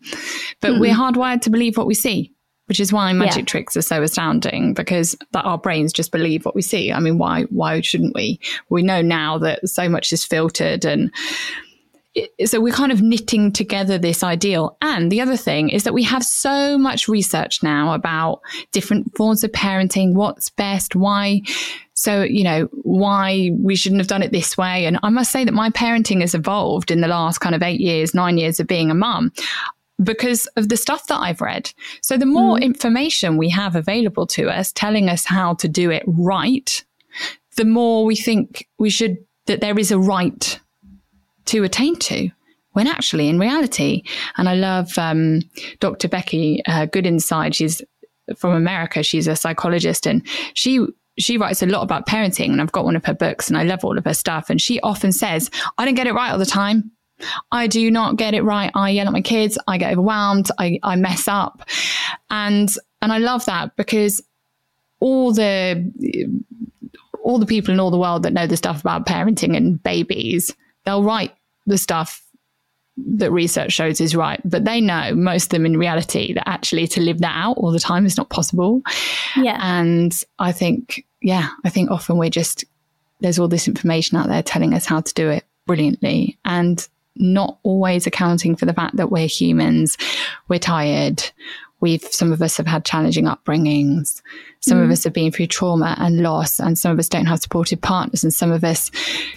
But 0.61 0.73
mm 0.73 0.79
we're 0.79 0.93
hardwired 0.93 1.41
to 1.41 1.49
believe 1.49 1.75
what 1.75 1.87
we 1.87 1.95
see 1.95 2.31
which 2.67 2.79
is 2.79 2.93
why 2.93 3.11
magic 3.13 3.39
yeah. 3.39 3.45
tricks 3.45 3.77
are 3.77 3.81
so 3.81 4.03
astounding 4.03 4.73
because 4.73 5.15
that 5.31 5.45
our 5.45 5.57
brains 5.57 5.93
just 5.93 6.11
believe 6.11 6.45
what 6.45 6.53
we 6.53 6.61
see. 6.61 6.91
I 6.91 6.99
mean, 6.99 7.17
why 7.17 7.43
why 7.43 7.81
shouldn't 7.81 8.13
we? 8.13 8.39
We 8.69 8.83
know 8.83 9.01
now 9.01 9.37
that 9.39 9.67
so 9.67 9.89
much 9.89 10.11
is 10.13 10.25
filtered 10.25 10.85
and 10.85 11.11
so 12.45 12.59
we're 12.59 12.73
kind 12.73 12.91
of 12.91 13.01
knitting 13.01 13.51
together 13.51 13.97
this 13.97 14.23
ideal. 14.23 14.77
And 14.81 15.11
the 15.11 15.21
other 15.21 15.37
thing 15.37 15.69
is 15.69 15.83
that 15.83 15.93
we 15.93 16.03
have 16.03 16.23
so 16.23 16.77
much 16.77 17.07
research 17.07 17.61
now 17.63 17.93
about 17.93 18.41
different 18.71 19.15
forms 19.15 19.43
of 19.43 19.51
parenting, 19.51 20.13
what's 20.13 20.49
best, 20.49 20.95
why. 20.95 21.41
So, 21.93 22.23
you 22.23 22.43
know, 22.43 22.69
why 22.83 23.51
we 23.57 23.75
shouldn't 23.75 24.01
have 24.01 24.07
done 24.07 24.23
it 24.23 24.31
this 24.31 24.57
way. 24.57 24.85
And 24.85 24.99
I 25.03 25.09
must 25.09 25.31
say 25.31 25.45
that 25.45 25.53
my 25.53 25.69
parenting 25.69 26.21
has 26.21 26.35
evolved 26.35 26.91
in 26.91 27.01
the 27.01 27.07
last 27.07 27.39
kind 27.39 27.55
of 27.55 27.63
eight 27.63 27.79
years, 27.79 28.13
nine 28.13 28.37
years 28.37 28.59
of 28.59 28.67
being 28.67 28.91
a 28.91 28.95
mum 28.95 29.31
because 30.01 30.45
of 30.55 30.69
the 30.69 30.77
stuff 30.77 31.07
that 31.07 31.19
I've 31.19 31.41
read. 31.41 31.71
So 32.01 32.17
the 32.17 32.25
more 32.25 32.57
mm. 32.57 32.61
information 32.61 33.37
we 33.37 33.49
have 33.49 33.75
available 33.75 34.27
to 34.27 34.49
us 34.49 34.71
telling 34.71 35.09
us 35.09 35.25
how 35.25 35.55
to 35.55 35.67
do 35.67 35.89
it 35.89 36.03
right, 36.05 36.85
the 37.55 37.65
more 37.65 38.05
we 38.05 38.15
think 38.15 38.67
we 38.77 38.89
should, 38.89 39.17
that 39.47 39.61
there 39.61 39.79
is 39.79 39.91
a 39.91 39.97
right 39.97 40.59
to 41.47 41.63
attain 41.63 41.95
to. 41.97 42.29
When 42.73 42.87
actually, 42.87 43.27
in 43.27 43.39
reality, 43.39 44.03
and 44.37 44.47
I 44.47 44.53
love 44.53 44.95
um, 44.99 45.39
Dr. 45.79 46.07
Becky 46.07 46.61
uh, 46.67 46.85
Good 46.85 47.07
Inside. 47.07 47.55
She's 47.55 47.81
from 48.37 48.53
America. 48.53 49.01
She's 49.01 49.27
a 49.27 49.35
psychologist, 49.35 50.05
and 50.05 50.21
she 50.53 50.85
she 51.17 51.39
writes 51.39 51.63
a 51.63 51.65
lot 51.65 51.81
about 51.81 52.05
parenting. 52.05 52.51
And 52.51 52.61
I've 52.61 52.71
got 52.71 52.85
one 52.85 52.95
of 52.95 53.03
her 53.05 53.15
books, 53.15 53.47
and 53.47 53.57
I 53.57 53.63
love 53.63 53.83
all 53.83 53.97
of 53.97 54.05
her 54.05 54.13
stuff. 54.13 54.51
And 54.51 54.61
she 54.61 54.79
often 54.81 55.11
says, 55.11 55.49
"I 55.79 55.85
don't 55.85 55.95
get 55.95 56.05
it 56.05 56.13
right 56.13 56.31
all 56.31 56.37
the 56.37 56.45
time. 56.45 56.91
I 57.51 57.67
do 57.67 57.89
not 57.89 58.17
get 58.17 58.33
it 58.33 58.43
right. 58.43 58.71
I 58.75 58.91
yell 58.91 59.07
at 59.07 59.13
my 59.13 59.21
kids. 59.21 59.57
I 59.67 59.77
get 59.77 59.93
overwhelmed. 59.93 60.49
I, 60.59 60.79
I 60.83 60.95
mess 60.95 61.27
up. 61.27 61.67
And, 62.29 62.69
and 63.01 63.11
I 63.11 63.17
love 63.17 63.45
that 63.45 63.75
because 63.75 64.21
all 64.99 65.33
the, 65.33 66.35
all 67.23 67.39
the 67.39 67.45
people 67.45 67.73
in 67.73 67.79
all 67.79 67.91
the 67.91 67.97
world 67.97 68.23
that 68.23 68.33
know 68.33 68.47
the 68.47 68.57
stuff 68.57 68.81
about 68.81 69.05
parenting 69.05 69.55
and 69.55 69.81
babies, 69.81 70.55
they'll 70.87 71.03
write 71.03 71.35
the 71.65 71.77
stuff 71.77 72.23
that 72.95 73.29
research 73.29 73.73
shows 73.73 73.99
is 73.99 74.15
right, 74.15 74.39
but 74.45 74.63
they 74.63 74.79
know 74.79 75.13
most 75.13 75.45
of 75.45 75.49
them 75.49 75.65
in 75.65 75.77
reality 75.77 76.33
that 76.33 76.47
actually 76.47 76.87
to 76.87 77.01
live 77.01 77.19
that 77.19 77.35
out 77.35 77.57
all 77.57 77.71
the 77.71 77.79
time 77.79 78.05
is 78.05 78.15
not 78.15 78.29
possible. 78.29 78.81
Yeah. 79.35 79.59
And 79.61 80.19
I 80.39 80.53
think, 80.53 81.05
yeah, 81.21 81.49
I 81.65 81.69
think 81.69 81.91
often 81.91 82.17
we're 82.17 82.29
just, 82.29 82.63
there's 83.19 83.37
all 83.37 83.49
this 83.49 83.67
information 83.67 84.17
out 84.17 84.27
there 84.27 84.41
telling 84.41 84.73
us 84.73 84.85
how 84.85 85.01
to 85.01 85.13
do 85.13 85.29
it 85.29 85.43
brilliantly. 85.65 86.39
And 86.45 86.87
not 87.17 87.59
always 87.63 88.07
accounting 88.07 88.55
for 88.55 88.65
the 88.65 88.73
fact 88.73 88.95
that 88.95 89.11
we're 89.11 89.27
humans, 89.27 89.97
we're 90.47 90.59
tired. 90.59 91.23
We've, 91.79 92.01
some 92.03 92.31
of 92.31 92.41
us 92.41 92.57
have 92.57 92.67
had 92.67 92.85
challenging 92.85 93.25
upbringings. 93.25 94.21
Some 94.61 94.79
mm. 94.79 94.85
of 94.85 94.91
us 94.91 95.03
have 95.03 95.13
been 95.13 95.31
through 95.31 95.47
trauma 95.47 95.95
and 95.99 96.21
loss, 96.21 96.59
and 96.59 96.77
some 96.77 96.91
of 96.91 96.99
us 96.99 97.07
don't 97.07 97.27
have 97.27 97.39
supportive 97.39 97.81
partners, 97.81 98.23
and 98.23 98.33
some 98.33 98.51
of 98.51 98.63
us 98.63 98.89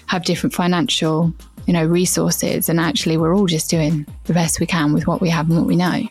have 0.06 0.24
different 0.24 0.54
financial, 0.54 1.32
you 1.66 1.72
know, 1.72 1.84
resources. 1.84 2.68
And 2.68 2.80
actually, 2.80 3.16
we're 3.16 3.36
all 3.36 3.46
just 3.46 3.68
doing 3.68 4.06
the 4.24 4.32
best 4.32 4.58
we 4.58 4.66
can 4.66 4.94
with 4.94 5.06
what 5.06 5.20
we 5.20 5.28
have 5.28 5.48
and 5.48 5.58
what 5.58 5.66
we 5.66 5.76
know. 5.76 6.08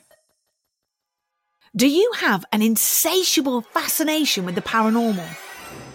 Do 1.76 1.88
you 1.88 2.12
have 2.18 2.46
an 2.52 2.62
insatiable 2.62 3.62
fascination 3.62 4.46
with 4.46 4.56
the 4.56 4.62
paranormal? 4.62 5.49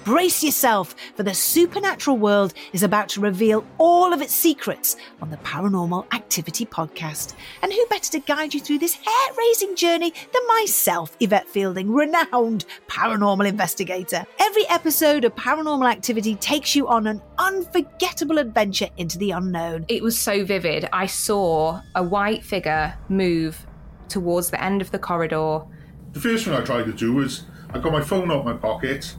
Brace 0.05 0.45
yourself, 0.45 0.95
for 1.14 1.23
the 1.23 1.33
supernatural 1.33 2.19
world 2.19 2.53
is 2.75 2.83
about 2.83 3.09
to 3.09 3.23
reveal 3.23 3.64
all 3.79 4.12
of 4.12 4.21
its 4.21 4.35
secrets 4.35 4.97
on 5.23 5.31
the 5.31 5.38
Paranormal 5.38 6.12
Activity 6.12 6.67
Podcast. 6.67 7.35
And 7.62 7.73
who 7.73 7.87
better 7.87 8.11
to 8.12 8.21
guide 8.21 8.53
you 8.53 8.61
through 8.61 8.81
this 8.81 8.93
hair 8.93 9.35
raising 9.38 9.75
journey 9.75 10.12
than 10.31 10.47
myself, 10.47 11.17
Yvette 11.21 11.49
Fielding, 11.49 11.90
renowned 11.90 12.67
paranormal 12.87 13.49
investigator? 13.49 14.27
Every 14.40 14.69
episode 14.69 15.25
of 15.25 15.35
Paranormal 15.37 15.90
Activity 15.90 16.35
takes 16.35 16.77
you 16.77 16.87
on 16.87 17.07
an 17.07 17.23
unforgettable 17.38 18.37
adventure 18.37 18.90
into 18.99 19.17
the 19.17 19.31
unknown. 19.31 19.87
It 19.88 20.03
was 20.03 20.19
so 20.19 20.45
vivid. 20.45 20.87
I 20.93 21.07
saw 21.07 21.81
a 21.95 22.03
white 22.03 22.45
figure 22.45 22.95
move 23.09 23.67
towards 24.11 24.51
the 24.51 24.62
end 24.62 24.83
of 24.83 24.90
the 24.90 24.99
corridor. 24.99 25.61
The 26.12 26.21
first 26.21 26.45
thing 26.45 26.53
I 26.53 26.61
tried 26.61 26.85
to 26.85 26.93
do 26.93 27.14
was 27.14 27.47
I 27.71 27.79
got 27.79 27.90
my 27.90 28.03
phone 28.03 28.31
out 28.31 28.40
of 28.40 28.45
my 28.45 28.53
pocket 28.53 29.17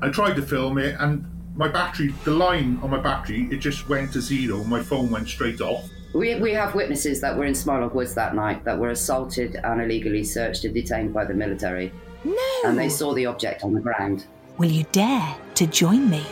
I 0.00 0.10
tried 0.10 0.36
to 0.36 0.42
film 0.42 0.78
it, 0.78 0.94
and 1.00 1.24
my 1.56 1.66
battery, 1.66 2.14
the 2.24 2.30
line 2.30 2.78
on 2.82 2.90
my 2.90 3.00
battery, 3.00 3.48
it 3.50 3.56
just 3.56 3.88
went 3.88 4.12
to 4.12 4.20
zero. 4.20 4.62
My 4.62 4.80
phone 4.80 5.10
went 5.10 5.28
straight 5.28 5.60
off. 5.60 5.88
We, 6.14 6.36
we 6.36 6.52
have 6.52 6.74
witnesses 6.74 7.20
that 7.20 7.36
were 7.36 7.44
in 7.44 7.52
Smirnoff 7.52 7.94
Woods 7.94 8.14
that 8.14 8.34
night 8.34 8.64
that 8.64 8.78
were 8.78 8.90
assaulted 8.90 9.56
and 9.56 9.82
illegally 9.82 10.22
searched 10.22 10.64
and 10.64 10.72
detained 10.72 11.12
by 11.12 11.24
the 11.24 11.34
military. 11.34 11.92
No! 12.24 12.36
And 12.64 12.78
they 12.78 12.88
saw 12.88 13.12
the 13.12 13.26
object 13.26 13.64
on 13.64 13.74
the 13.74 13.80
ground. 13.80 14.26
Will 14.56 14.70
you 14.70 14.84
dare 14.92 15.36
to 15.56 15.66
join 15.66 16.08
me? 16.08 16.24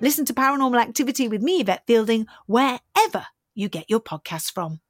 Listen 0.00 0.24
to 0.26 0.34
Paranormal 0.34 0.80
Activity 0.80 1.28
with 1.28 1.42
me, 1.42 1.60
Yvette 1.60 1.84
Fielding, 1.86 2.26
wherever 2.46 3.26
you 3.54 3.68
get 3.68 3.88
your 3.88 4.00
podcasts 4.00 4.52
from. 4.52 4.80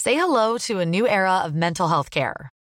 Say 0.00 0.16
hello 0.16 0.58
to 0.58 0.80
a 0.80 0.86
new 0.86 1.06
era 1.06 1.42
of 1.44 1.54
mental 1.54 1.88
health 1.88 2.10
care. 2.10 2.50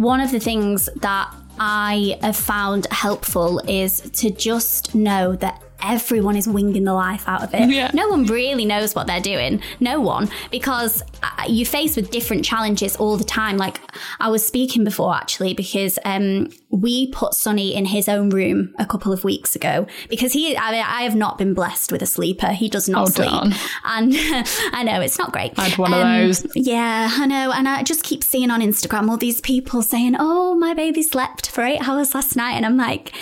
One 0.00 0.22
of 0.22 0.30
the 0.30 0.40
things 0.40 0.88
that 1.02 1.30
I 1.58 2.16
have 2.22 2.34
found 2.34 2.86
helpful 2.90 3.58
is 3.68 4.00
to 4.00 4.30
just 4.30 4.94
know 4.94 5.36
that 5.36 5.62
everyone 5.82 6.36
is 6.36 6.46
winging 6.48 6.84
the 6.84 6.94
life 6.94 7.24
out 7.28 7.42
of 7.42 7.54
it. 7.54 7.68
Yeah. 7.70 7.90
No 7.94 8.08
one 8.08 8.24
really 8.26 8.64
knows 8.64 8.94
what 8.94 9.06
they're 9.06 9.20
doing. 9.20 9.62
No 9.80 10.00
one, 10.00 10.28
because 10.50 11.02
uh, 11.22 11.44
you're 11.48 11.66
faced 11.66 11.96
with 11.96 12.10
different 12.10 12.44
challenges 12.44 12.96
all 12.96 13.16
the 13.16 13.24
time. 13.24 13.56
Like 13.56 13.80
I 14.20 14.28
was 14.28 14.46
speaking 14.46 14.84
before, 14.84 15.14
actually, 15.14 15.54
because 15.54 15.98
um, 16.04 16.48
we 16.70 17.10
put 17.12 17.34
Sonny 17.34 17.74
in 17.74 17.86
his 17.86 18.08
own 18.08 18.30
room 18.30 18.74
a 18.78 18.86
couple 18.86 19.12
of 19.12 19.24
weeks 19.24 19.54
ago 19.56 19.86
because 20.08 20.32
he, 20.32 20.56
I, 20.56 20.72
mean, 20.72 20.84
I 20.86 21.02
have 21.02 21.16
not 21.16 21.38
been 21.38 21.54
blessed 21.54 21.92
with 21.92 22.02
a 22.02 22.06
sleeper. 22.06 22.48
He 22.48 22.68
does 22.68 22.88
not 22.88 23.02
Oh, 23.08 23.10
sleep, 23.10 23.30
darn. 23.30 23.52
and 23.84 24.12
I 24.72 24.82
know 24.84 25.00
it's 25.00 25.18
not 25.18 25.32
great. 25.32 25.52
I 25.58 25.68
had 25.68 25.78
one 25.78 25.92
of 25.92 26.00
Um, 26.00 26.26
those. 26.26 26.46
Yeah, 26.54 27.08
I 27.12 27.26
know, 27.26 27.52
and 27.52 27.68
I 27.68 27.82
just 27.82 28.02
keep 28.04 28.22
seeing 28.24 28.50
on 28.50 28.60
Instagram 28.60 29.08
all 29.10 29.16
these 29.16 29.40
people 29.40 29.82
saying, 29.82 30.16
"Oh, 30.18 30.54
my 30.54 30.74
baby 30.74 31.02
slept 31.02 31.50
for 31.50 31.62
eight 31.62 31.86
hours 31.88 32.14
last 32.14 32.36
night," 32.36 32.52
and 32.54 32.64
I'm 32.66 32.76
like, 32.76 33.14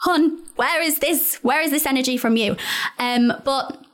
"Hun, 0.00 0.38
where 0.56 0.82
is 0.82 0.98
this? 0.98 1.36
Where 1.42 1.60
is 1.60 1.70
this 1.70 1.86
energy 1.86 2.16
from 2.16 2.36
you?" 2.36 2.56
Um, 2.98 3.32
but 3.44 3.84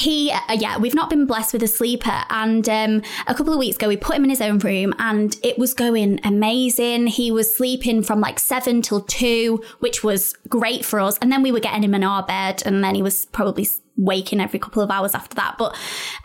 he 0.00 0.30
uh, 0.32 0.54
yeah 0.58 0.78
we've 0.78 0.94
not 0.94 1.10
been 1.10 1.26
blessed 1.26 1.52
with 1.52 1.62
a 1.62 1.68
sleeper. 1.68 2.22
And 2.30 2.68
um, 2.68 3.02
a 3.26 3.34
couple 3.34 3.52
of 3.52 3.58
weeks 3.58 3.76
ago 3.76 3.88
we 3.88 3.96
put 3.96 4.16
him 4.16 4.24
in 4.24 4.30
his 4.30 4.40
own 4.40 4.58
room 4.58 4.94
and 4.98 5.36
it 5.42 5.58
was 5.58 5.74
going 5.74 6.18
amazing. 6.24 7.08
He 7.08 7.30
was 7.30 7.54
sleeping 7.54 8.02
from 8.02 8.20
like 8.20 8.38
seven 8.38 8.80
till 8.80 9.02
two 9.02 9.62
which 9.80 10.02
was 10.02 10.34
great 10.48 10.84
for 10.84 10.98
us. 10.98 11.18
And 11.18 11.30
then 11.30 11.42
we 11.42 11.52
were 11.52 11.60
getting 11.60 11.84
him 11.84 11.94
in 11.94 12.04
our 12.04 12.22
bed 12.22 12.62
and 12.64 12.82
then 12.82 12.94
he 12.94 13.02
was 13.02 13.26
probably 13.26 13.68
waking 13.96 14.40
every 14.40 14.58
couple 14.58 14.82
of 14.82 14.90
hours 14.90 15.14
after 15.14 15.34
that. 15.36 15.56
But 15.58 15.76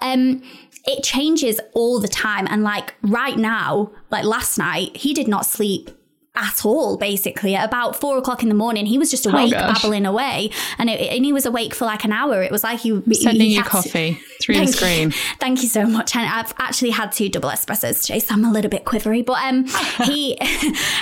um 0.01 0.41
it 0.85 1.03
changes 1.03 1.59
all 1.73 1.99
the 1.99 2.07
time. 2.07 2.47
And 2.49 2.63
like 2.63 2.93
right 3.01 3.37
now 3.37 3.91
like 4.11 4.23
last 4.23 4.57
night 4.57 4.95
he 4.95 5.13
did 5.13 5.27
not 5.27 5.45
sleep 5.45 5.91
at 6.37 6.63
all, 6.63 6.97
basically. 6.97 7.55
At 7.55 7.65
about 7.65 7.99
four 7.99 8.17
o'clock 8.17 8.43
in 8.43 8.49
the 8.49 8.55
morning, 8.55 8.85
he 8.85 8.97
was 8.97 9.09
just 9.11 9.25
awake, 9.25 9.53
Oh, 9.55 9.73
babbling 9.73 10.05
away, 10.05 10.51
and, 10.77 10.89
it, 10.89 11.01
and 11.01 11.25
he 11.25 11.33
was 11.33 11.45
awake 11.45 11.73
for 11.73 11.85
like 11.85 12.03
an 12.03 12.11
hour. 12.13 12.43
It 12.43 12.51
was 12.51 12.63
like 12.63 12.79
he 12.79 12.89
Sending 13.13 13.41
he 13.47 13.55
you 13.55 13.57
had 13.57 13.63
to- 13.65 13.69
coffee 13.69 14.19
through 14.41 14.55
the 14.55 14.59
Thank 14.59 14.67
you. 14.69 14.73
screen. 14.73 15.11
Thank 15.39 15.63
you 15.63 15.67
so 15.67 15.85
much. 15.87 16.15
And 16.15 16.25
I've 16.29 16.53
actually 16.59 16.91
had 16.91 17.11
two 17.11 17.27
double 17.27 17.49
espressos 17.49 18.01
today, 18.01 18.19
so 18.19 18.33
I'm 18.35 18.45
a 18.45 18.51
little 18.51 18.69
bit 18.69 18.85
quivery. 18.85 19.25
But 19.25 19.43
um, 19.43 19.65
he, 20.05 20.37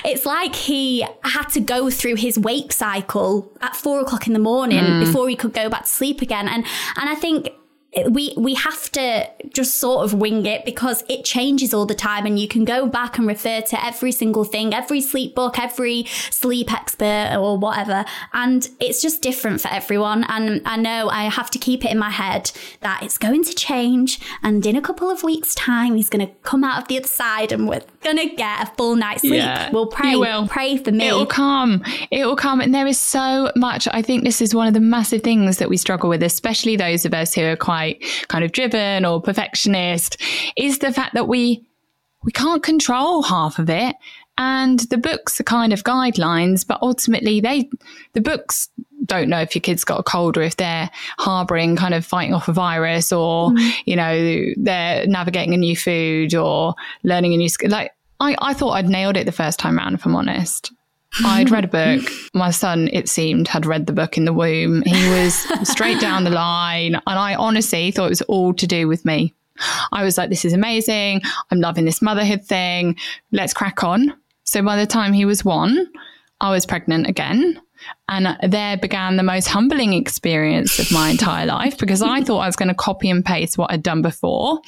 it's 0.05 0.25
like 0.25 0.55
he 0.55 1.05
had 1.23 1.47
to 1.49 1.59
go 1.59 1.89
through 1.89 2.15
his 2.15 2.39
wake 2.39 2.71
cycle 2.71 3.51
at 3.61 3.75
four 3.75 3.99
o'clock 3.99 4.27
in 4.27 4.33
the 4.33 4.39
morning 4.39 4.83
Mm. 4.85 5.05
before 5.05 5.27
he 5.29 5.35
could 5.35 5.53
go 5.53 5.69
back 5.69 5.83
to 5.83 5.89
sleep 5.89 6.21
again. 6.21 6.47
And 6.47 6.65
and 6.95 7.09
I 7.09 7.15
think 7.15 7.49
we 8.09 8.33
we 8.37 8.53
have 8.55 8.91
to 8.91 9.29
just 9.53 9.75
sort 9.75 10.03
of 10.03 10.13
wing 10.13 10.45
it 10.45 10.65
because 10.65 11.03
it 11.07 11.23
changes 11.23 11.73
all 11.73 11.85
the 11.85 11.95
time 11.95 12.25
and 12.25 12.37
you 12.37 12.47
can 12.47 12.65
go 12.65 12.87
back 12.87 13.17
and 13.17 13.27
refer 13.27 13.61
to 13.61 13.85
every 13.85 14.11
single 14.11 14.43
thing 14.43 14.73
every 14.73 15.01
sleep 15.01 15.33
book 15.33 15.57
every 15.57 16.05
sleep 16.29 16.71
expert 16.71 17.35
or 17.39 17.57
whatever. 17.57 18.05
And 18.33 18.67
it's 18.79 19.01
just 19.01 19.21
different 19.21 19.61
for 19.61 19.69
everyone. 19.69 20.25
And 20.25 20.61
i 20.65 20.75
know 20.75 21.09
i 21.09 21.23
have 21.25 21.49
to 21.51 21.59
keep 21.59 21.85
it 21.85 21.91
in 21.91 21.97
my 21.97 22.09
head 22.09 22.51
that 22.81 23.01
it's 23.03 23.17
going 23.17 23.43
to 23.43 23.53
change 23.53 24.19
and 24.43 24.65
in 24.65 24.75
a 24.75 24.81
couple 24.81 25.09
of 25.09 25.23
weeks 25.23 25.55
time 25.55 25.95
he's 25.95 26.09
going 26.09 26.25
to 26.25 26.33
come 26.43 26.63
out 26.63 26.81
of 26.81 26.87
the 26.87 26.97
other 26.97 27.07
side 27.07 27.51
and 27.51 27.67
we're 27.67 27.81
to 28.13 28.35
get 28.35 28.63
a 28.63 28.71
full 28.75 28.95
night's 28.95 29.21
sleep 29.21 29.43
we'll 29.71 29.87
pray 29.87 30.15
will. 30.15 30.47
pray 30.47 30.77
for 30.77 30.91
me 30.91 31.07
It 31.07 31.13
will 31.13 31.25
come. 31.25 31.83
It 32.11 32.25
will 32.25 32.35
come. 32.35 32.61
And 32.61 32.73
there 32.73 32.87
is 32.87 32.99
so 32.99 33.51
much. 33.55 33.87
I 33.91 34.01
think 34.01 34.23
this 34.23 34.41
is 34.41 34.53
one 34.53 34.67
of 34.67 34.73
the 34.73 34.79
massive 34.79 35.21
things 35.21 35.57
that 35.57 35.69
we 35.69 35.77
struggle 35.77 36.09
with, 36.09 36.23
especially 36.23 36.75
those 36.75 37.05
of 37.05 37.13
us 37.13 37.33
who 37.33 37.43
are 37.43 37.55
quite 37.55 38.03
kind 38.27 38.43
of 38.43 38.51
driven 38.51 39.05
or 39.05 39.21
perfectionist, 39.21 40.21
is 40.55 40.79
the 40.79 40.93
fact 40.93 41.13
that 41.13 41.27
we 41.27 41.65
we 42.23 42.31
can't 42.31 42.63
control 42.63 43.23
half 43.23 43.59
of 43.59 43.69
it. 43.69 43.95
And 44.37 44.79
the 44.79 44.97
books 44.97 45.39
are 45.39 45.43
kind 45.43 45.71
of 45.71 45.83
guidelines, 45.83 46.67
but 46.67 46.79
ultimately 46.81 47.39
they 47.39 47.69
the 48.13 48.21
books 48.21 48.69
don't 49.05 49.29
know 49.29 49.39
if 49.39 49.55
your 49.55 49.61
kid's 49.61 49.83
got 49.83 49.99
a 49.99 50.03
cold 50.03 50.37
or 50.37 50.41
if 50.41 50.57
they're 50.57 50.89
harboring 51.17 51.75
kind 51.75 51.93
of 51.93 52.05
fighting 52.05 52.33
off 52.33 52.47
a 52.47 52.53
virus 52.53 53.11
or, 53.11 53.51
mm. 53.51 53.73
you 53.85 53.95
know, 53.95 54.53
they're 54.57 55.05
navigating 55.07 55.53
a 55.53 55.57
new 55.57 55.75
food 55.75 56.35
or 56.35 56.75
learning 57.03 57.33
a 57.33 57.37
new 57.37 57.49
skill. 57.49 57.69
Like 57.69 57.93
I, 58.19 58.35
I 58.39 58.53
thought 58.53 58.71
I'd 58.71 58.89
nailed 58.89 59.17
it 59.17 59.25
the 59.25 59.31
first 59.31 59.59
time 59.59 59.77
round, 59.77 59.95
if 59.95 60.05
I'm 60.05 60.15
honest. 60.15 60.71
I'd 61.23 61.49
read 61.49 61.65
a 61.65 61.67
book. 61.67 62.09
My 62.33 62.51
son, 62.51 62.89
it 62.91 63.07
seemed, 63.07 63.47
had 63.47 63.65
read 63.65 63.87
the 63.87 63.93
book 63.93 64.17
in 64.17 64.25
the 64.25 64.33
womb. 64.33 64.81
He 64.81 65.09
was 65.09 65.35
straight 65.69 66.01
down 66.01 66.23
the 66.23 66.29
line. 66.29 66.95
And 66.95 67.19
I 67.19 67.35
honestly 67.35 67.91
thought 67.91 68.07
it 68.07 68.09
was 68.09 68.21
all 68.23 68.53
to 68.55 68.67
do 68.67 68.87
with 68.87 69.05
me. 69.05 69.33
I 69.93 70.03
was 70.03 70.17
like, 70.17 70.29
this 70.29 70.43
is 70.43 70.51
amazing. 70.51 71.21
I'm 71.51 71.61
loving 71.61 71.85
this 71.85 72.01
motherhood 72.01 72.43
thing. 72.43 72.97
Let's 73.31 73.53
crack 73.53 73.83
on. 73.83 74.13
So 74.43 74.61
by 74.61 74.75
the 74.75 74.85
time 74.85 75.13
he 75.13 75.25
was 75.25 75.45
one, 75.45 75.87
I 76.41 76.51
was 76.51 76.65
pregnant 76.65 77.07
again. 77.07 77.61
And 78.07 78.37
there 78.51 78.77
began 78.77 79.17
the 79.17 79.23
most 79.23 79.47
humbling 79.47 79.93
experience 79.93 80.77
of 80.77 80.91
my 80.91 81.09
entire 81.09 81.45
life 81.47 81.77
because 81.77 82.01
I 82.03 82.21
thought 82.21 82.39
I 82.39 82.45
was 82.47 82.55
going 82.55 82.69
to 82.69 82.75
copy 82.75 83.09
and 83.09 83.25
paste 83.25 83.57
what 83.57 83.71
I'd 83.71 83.81
done 83.81 84.01
before. 84.03 84.59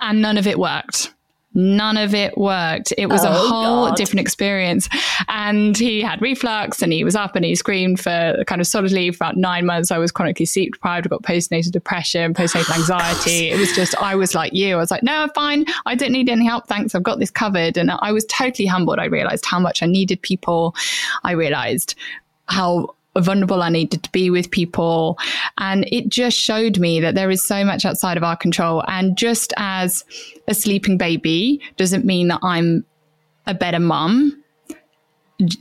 And 0.00 0.20
none 0.20 0.36
of 0.36 0.46
it 0.46 0.58
worked. 0.58 1.14
None 1.52 1.96
of 1.96 2.14
it 2.14 2.38
worked. 2.38 2.92
It 2.96 3.06
was 3.06 3.24
a 3.24 3.28
Oh, 3.28 3.48
whole 3.48 3.86
God. 3.88 3.96
different 3.96 4.20
experience. 4.20 4.88
And 5.28 5.76
he 5.76 6.00
had 6.00 6.22
reflux 6.22 6.80
and 6.80 6.92
he 6.92 7.02
was 7.02 7.16
up 7.16 7.34
and 7.34 7.44
he 7.44 7.56
screamed 7.56 7.98
for 7.98 8.44
kind 8.46 8.60
of 8.60 8.68
solidly 8.68 9.10
for 9.10 9.16
about 9.16 9.36
nine 9.36 9.66
months. 9.66 9.90
I 9.90 9.98
was 9.98 10.12
chronically 10.12 10.46
sleep 10.46 10.74
deprived. 10.74 11.06
I 11.06 11.08
got 11.08 11.22
postnatal 11.22 11.72
depression, 11.72 12.34
postnatal 12.34 12.70
oh, 12.70 12.74
anxiety. 12.74 13.48
It 13.50 13.58
was 13.58 13.72
just, 13.74 13.96
I 13.96 14.14
was 14.14 14.34
like 14.34 14.52
you. 14.52 14.74
I 14.74 14.78
was 14.78 14.92
like, 14.92 15.02
no, 15.02 15.12
I'm 15.22 15.30
fine. 15.30 15.64
I 15.86 15.96
don't 15.96 16.12
need 16.12 16.28
any 16.28 16.44
help. 16.46 16.68
Thanks. 16.68 16.94
I've 16.94 17.02
got 17.02 17.18
this 17.18 17.30
covered. 17.32 17.76
And 17.76 17.90
I 17.90 18.12
was 18.12 18.24
totally 18.26 18.66
humbled. 18.66 19.00
I 19.00 19.06
realized 19.06 19.44
how 19.44 19.58
much 19.58 19.82
I 19.82 19.86
needed 19.86 20.22
people. 20.22 20.76
I 21.24 21.32
realized 21.32 21.96
how 22.50 22.94
vulnerable 23.18 23.62
I 23.62 23.70
needed 23.70 24.02
to 24.02 24.10
be 24.10 24.30
with 24.30 24.50
people. 24.50 25.18
And 25.58 25.84
it 25.90 26.08
just 26.08 26.36
showed 26.36 26.78
me 26.78 27.00
that 27.00 27.14
there 27.14 27.30
is 27.30 27.46
so 27.46 27.64
much 27.64 27.84
outside 27.84 28.16
of 28.16 28.22
our 28.22 28.36
control. 28.36 28.84
And 28.86 29.16
just 29.16 29.52
as 29.56 30.04
a 30.48 30.54
sleeping 30.54 30.96
baby 30.96 31.60
doesn't 31.76 32.04
mean 32.04 32.28
that 32.28 32.40
I'm 32.42 32.84
a 33.46 33.54
better 33.54 33.80
mum. 33.80 34.36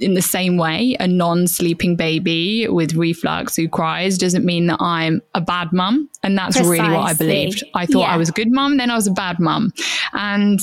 In 0.02 0.14
the 0.14 0.22
same 0.22 0.58
way, 0.58 0.98
a 1.00 1.08
non 1.08 1.48
sleeping 1.48 1.96
baby 1.96 2.68
with 2.68 2.96
reflux 2.96 3.56
who 3.56 3.70
cries 3.70 4.18
doesn't 4.18 4.44
mean 4.44 4.68
that 4.68 4.78
I'm 4.82 5.22
a 5.34 5.40
bad 5.40 5.72
mum. 5.72 6.10
And 6.22 6.38
that's 6.38 6.60
really 6.60 6.80
what 6.82 7.00
I 7.00 7.14
believed. 7.14 7.64
I 7.74 7.86
thought 7.86 8.02
Yeah. 8.02 8.14
I 8.14 8.18
was 8.18 8.28
a 8.28 8.34
good 8.34 8.52
mum, 8.52 8.76
then 8.76 8.92
I 8.92 8.96
was 8.96 9.08
a 9.08 9.12
bad 9.12 9.40
mum. 9.40 9.72
And 10.12 10.60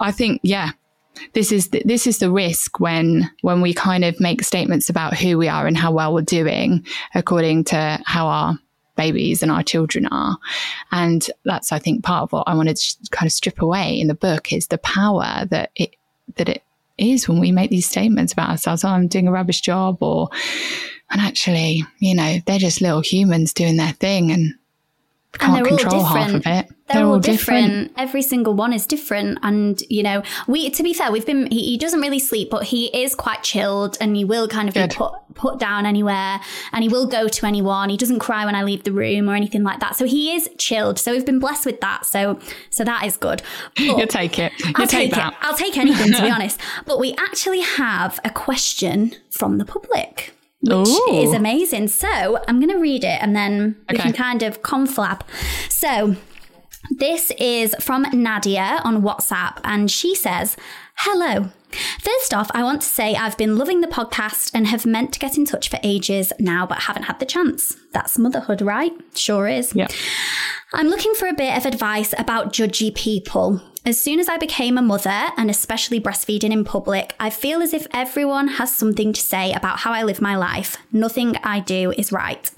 I 0.00 0.10
think, 0.10 0.40
yeah, 0.42 0.72
this 1.32 1.52
is 1.52 1.68
the, 1.68 1.82
this 1.84 2.06
is 2.06 2.18
the 2.18 2.30
risk 2.30 2.80
when 2.80 3.30
when 3.42 3.60
we 3.60 3.72
kind 3.72 4.04
of 4.04 4.20
make 4.20 4.42
statements 4.42 4.88
about 4.88 5.16
who 5.16 5.38
we 5.38 5.48
are 5.48 5.66
and 5.66 5.76
how 5.76 5.92
well 5.92 6.12
we're 6.12 6.22
doing 6.22 6.84
according 7.14 7.64
to 7.64 7.98
how 8.04 8.26
our 8.26 8.58
babies 8.96 9.42
and 9.42 9.52
our 9.52 9.62
children 9.62 10.06
are. 10.06 10.38
And 10.92 11.28
that's 11.44 11.72
i 11.72 11.78
think 11.78 12.04
part 12.04 12.24
of 12.24 12.32
what 12.32 12.48
i 12.48 12.54
wanted 12.54 12.76
to 12.76 12.96
kind 13.10 13.26
of 13.26 13.32
strip 13.32 13.60
away 13.60 13.98
in 13.98 14.08
the 14.08 14.14
book 14.14 14.52
is 14.52 14.68
the 14.68 14.78
power 14.78 15.44
that 15.50 15.70
it 15.76 15.96
that 16.36 16.48
it 16.48 16.62
is 16.98 17.28
when 17.28 17.38
we 17.38 17.52
make 17.52 17.70
these 17.70 17.86
statements 17.86 18.32
about 18.32 18.50
ourselves. 18.50 18.84
Oh, 18.84 18.88
i'm 18.88 19.08
doing 19.08 19.28
a 19.28 19.32
rubbish 19.32 19.60
job 19.60 20.02
or 20.02 20.28
and 21.10 21.20
actually 21.20 21.84
you 21.98 22.14
know 22.14 22.38
they're 22.46 22.58
just 22.58 22.80
little 22.80 23.00
humans 23.00 23.52
doing 23.52 23.76
their 23.76 23.92
thing 23.92 24.30
and 24.30 24.54
and 24.54 24.54
can't 25.38 25.54
they're 25.54 25.72
all 25.72 25.78
control 25.78 26.04
half 26.04 26.26
different. 26.26 26.46
of 26.46 26.52
it 26.52 26.76
They're, 26.88 27.04
all 27.04 27.18
different. 27.18 27.92
Every 27.96 28.22
single 28.22 28.54
one 28.54 28.72
is 28.72 28.86
different, 28.86 29.38
and 29.42 29.80
you 29.88 30.02
know, 30.02 30.22
we. 30.46 30.70
To 30.70 30.82
be 30.82 30.94
fair, 30.94 31.10
we've 31.10 31.26
been. 31.26 31.50
He, 31.50 31.64
he 31.64 31.78
doesn't 31.78 32.00
really 32.00 32.18
sleep, 32.18 32.50
but 32.50 32.64
he 32.64 32.86
is 32.96 33.14
quite 33.14 33.42
chilled, 33.42 33.96
and 34.00 34.16
he 34.16 34.24
will 34.24 34.46
kind 34.48 34.68
of 34.68 34.74
Good. 34.74 34.90
be 34.90 34.96
put 34.96 35.12
put 35.34 35.58
down 35.58 35.86
anywhere, 35.86 36.40
and 36.72 36.82
he 36.82 36.88
will 36.88 37.06
go 37.06 37.28
to 37.28 37.46
anyone. 37.46 37.90
He 37.90 37.96
doesn't 37.96 38.20
cry 38.20 38.44
when 38.44 38.54
I 38.54 38.62
leave 38.62 38.84
the 38.84 38.92
room 38.92 39.28
or 39.28 39.34
anything 39.34 39.62
like 39.62 39.80
that. 39.80 39.96
So 39.96 40.04
he 40.04 40.34
is 40.34 40.48
chilled. 40.58 40.98
So 40.98 41.12
we've 41.12 41.26
been 41.26 41.38
blessed 41.40 41.66
with 41.66 41.80
that. 41.80 42.06
So 42.06 42.38
so 42.70 42.84
that 42.84 43.04
is 43.04 43.16
good. 43.16 43.42
But 43.76 43.98
you 43.98 44.06
take 44.06 44.38
it 44.38 44.52
you 44.58 44.72
I'll 44.76 44.86
take, 44.86 45.10
take, 45.10 45.14
that 45.14 45.32
it. 45.32 45.38
I'll 45.42 45.56
take 45.56 45.76
anything 45.76 46.12
to 46.12 46.22
be 46.22 46.30
honest. 46.36 46.60
But 46.86 46.98
we 46.98 47.14
actually 47.18 47.60
have 47.60 48.18
a 48.24 48.30
question 48.30 49.14
from 49.30 49.58
the 49.58 49.64
public. 49.64 50.35
Which 50.66 50.88
Ooh. 50.88 51.22
is 51.22 51.32
amazing. 51.32 51.88
So 51.88 52.38
I'm 52.48 52.60
going 52.60 52.72
to 52.72 52.78
read 52.78 53.04
it 53.04 53.22
and 53.22 53.34
then 53.34 53.76
we 53.90 53.96
can 53.96 54.12
kind 54.12 54.42
of 54.42 54.62
conflab. 54.62 55.22
So 55.68 56.16
this 56.90 57.32
is 57.38 57.74
from 57.80 58.06
Nadia 58.12 58.80
on 58.84 59.02
WhatsApp, 59.02 59.58
and 59.64 59.90
she 59.90 60.14
says, 60.14 60.56
Hello. 61.00 61.50
First 62.00 62.32
off, 62.32 62.50
I 62.54 62.62
want 62.62 62.80
to 62.80 62.88
say 62.88 63.14
I've 63.14 63.36
been 63.36 63.56
loving 63.56 63.80
the 63.80 63.86
podcast 63.86 64.50
and 64.54 64.66
have 64.66 64.86
meant 64.86 65.12
to 65.12 65.18
get 65.18 65.36
in 65.36 65.44
touch 65.44 65.68
for 65.68 65.78
ages 65.82 66.32
now, 66.38 66.66
but 66.66 66.78
haven't 66.78 67.04
had 67.04 67.20
the 67.20 67.26
chance. 67.26 67.76
That's 67.92 68.18
motherhood, 68.18 68.62
right? 68.62 68.92
Sure 69.14 69.46
is. 69.46 69.74
Yeah. 69.74 69.88
I'm 70.72 70.88
looking 70.88 71.14
for 71.14 71.28
a 71.28 71.34
bit 71.34 71.56
of 71.56 71.66
advice 71.66 72.14
about 72.16 72.52
judgy 72.52 72.94
people. 72.94 73.60
As 73.84 74.00
soon 74.00 74.18
as 74.18 74.28
I 74.28 74.36
became 74.36 74.78
a 74.78 74.82
mother, 74.82 75.28
and 75.36 75.48
especially 75.50 76.00
breastfeeding 76.00 76.50
in 76.50 76.64
public, 76.64 77.14
I 77.20 77.30
feel 77.30 77.62
as 77.62 77.72
if 77.72 77.86
everyone 77.92 78.48
has 78.48 78.74
something 78.74 79.12
to 79.12 79.20
say 79.20 79.52
about 79.52 79.80
how 79.80 79.92
I 79.92 80.02
live 80.02 80.20
my 80.20 80.34
life. 80.34 80.76
Nothing 80.92 81.36
I 81.44 81.60
do 81.60 81.92
is 81.92 82.10
right. 82.10 82.50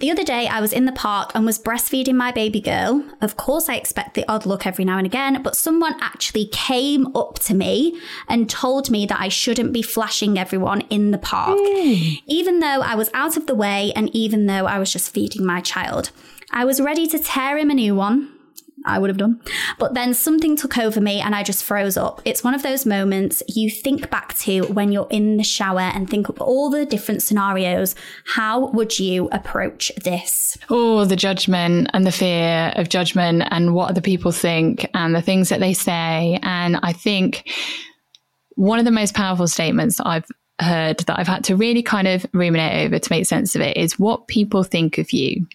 The 0.00 0.10
other 0.10 0.24
day, 0.24 0.46
I 0.46 0.60
was 0.60 0.72
in 0.72 0.84
the 0.84 0.92
park 0.92 1.32
and 1.34 1.44
was 1.44 1.58
breastfeeding 1.58 2.14
my 2.14 2.32
baby 2.32 2.60
girl. 2.60 3.04
Of 3.20 3.36
course, 3.36 3.68
I 3.68 3.76
expect 3.76 4.14
the 4.14 4.24
odd 4.30 4.46
look 4.46 4.66
every 4.66 4.84
now 4.84 4.98
and 4.98 5.06
again, 5.06 5.42
but 5.42 5.56
someone 5.56 5.94
actually 6.00 6.46
came 6.46 7.14
up 7.16 7.38
to 7.40 7.54
me 7.54 8.00
and 8.28 8.48
told 8.48 8.90
me 8.90 9.06
that 9.06 9.20
I 9.20 9.28
shouldn't 9.28 9.72
be 9.72 9.82
flashing 9.82 10.38
everyone 10.38 10.82
in 10.82 11.10
the 11.10 11.18
park, 11.18 11.58
hmm. 11.60 12.14
even 12.26 12.60
though 12.60 12.80
I 12.82 12.94
was 12.94 13.10
out 13.14 13.36
of 13.36 13.46
the 13.46 13.54
way 13.54 13.92
and 13.94 14.14
even 14.14 14.46
though 14.46 14.66
I 14.66 14.78
was 14.78 14.92
just 14.92 15.12
feeding 15.12 15.44
my 15.44 15.60
child. 15.60 16.10
I 16.50 16.64
was 16.64 16.80
ready 16.80 17.06
to 17.08 17.18
tear 17.18 17.58
him 17.58 17.70
a 17.70 17.74
new 17.74 17.94
one. 17.94 18.35
I 18.86 18.98
would 18.98 19.10
have 19.10 19.16
done. 19.16 19.40
But 19.78 19.94
then 19.94 20.14
something 20.14 20.56
took 20.56 20.78
over 20.78 21.00
me 21.00 21.20
and 21.20 21.34
I 21.34 21.42
just 21.42 21.64
froze 21.64 21.96
up. 21.96 22.22
It's 22.24 22.44
one 22.44 22.54
of 22.54 22.62
those 22.62 22.86
moments 22.86 23.42
you 23.48 23.70
think 23.70 24.10
back 24.10 24.36
to 24.38 24.62
when 24.62 24.92
you're 24.92 25.08
in 25.10 25.36
the 25.36 25.44
shower 25.44 25.80
and 25.80 26.08
think 26.08 26.28
of 26.28 26.40
all 26.40 26.70
the 26.70 26.86
different 26.86 27.22
scenarios. 27.22 27.94
How 28.24 28.66
would 28.70 28.98
you 28.98 29.28
approach 29.32 29.92
this? 30.02 30.56
Oh, 30.70 31.04
the 31.04 31.16
judgment 31.16 31.90
and 31.92 32.06
the 32.06 32.12
fear 32.12 32.72
of 32.76 32.88
judgment 32.88 33.42
and 33.50 33.74
what 33.74 33.90
other 33.90 34.00
people 34.00 34.32
think 34.32 34.88
and 34.94 35.14
the 35.14 35.22
things 35.22 35.48
that 35.48 35.60
they 35.60 35.74
say. 35.74 36.38
And 36.42 36.78
I 36.82 36.92
think 36.92 37.50
one 38.54 38.78
of 38.78 38.84
the 38.84 38.90
most 38.90 39.14
powerful 39.14 39.48
statements 39.48 40.00
I've 40.00 40.26
heard 40.60 41.00
that 41.00 41.18
I've 41.18 41.26
had 41.26 41.44
to 41.44 41.56
really 41.56 41.82
kind 41.82 42.08
of 42.08 42.26
ruminate 42.32 42.86
over 42.86 42.98
to 42.98 43.12
make 43.12 43.26
sense 43.26 43.54
of 43.54 43.60
it 43.60 43.76
is 43.76 43.98
what 43.98 44.26
people 44.26 44.62
think 44.62 44.98
of 44.98 45.12
you 45.12 45.46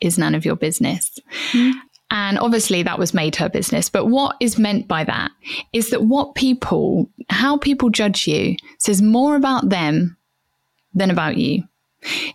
is 0.00 0.18
none 0.18 0.34
of 0.34 0.44
your 0.44 0.56
business. 0.56 1.18
Hmm. 1.52 1.72
And 2.10 2.38
obviously 2.38 2.82
that 2.82 2.98
was 2.98 3.12
made 3.12 3.36
her 3.36 3.48
business. 3.48 3.90
But 3.90 4.06
what 4.06 4.36
is 4.40 4.58
meant 4.58 4.88
by 4.88 5.04
that 5.04 5.30
is 5.72 5.90
that 5.90 6.04
what 6.04 6.34
people, 6.34 7.10
how 7.28 7.58
people 7.58 7.90
judge 7.90 8.26
you 8.26 8.56
says 8.78 9.02
more 9.02 9.36
about 9.36 9.68
them 9.68 10.16
than 10.94 11.10
about 11.10 11.36
you. 11.36 11.64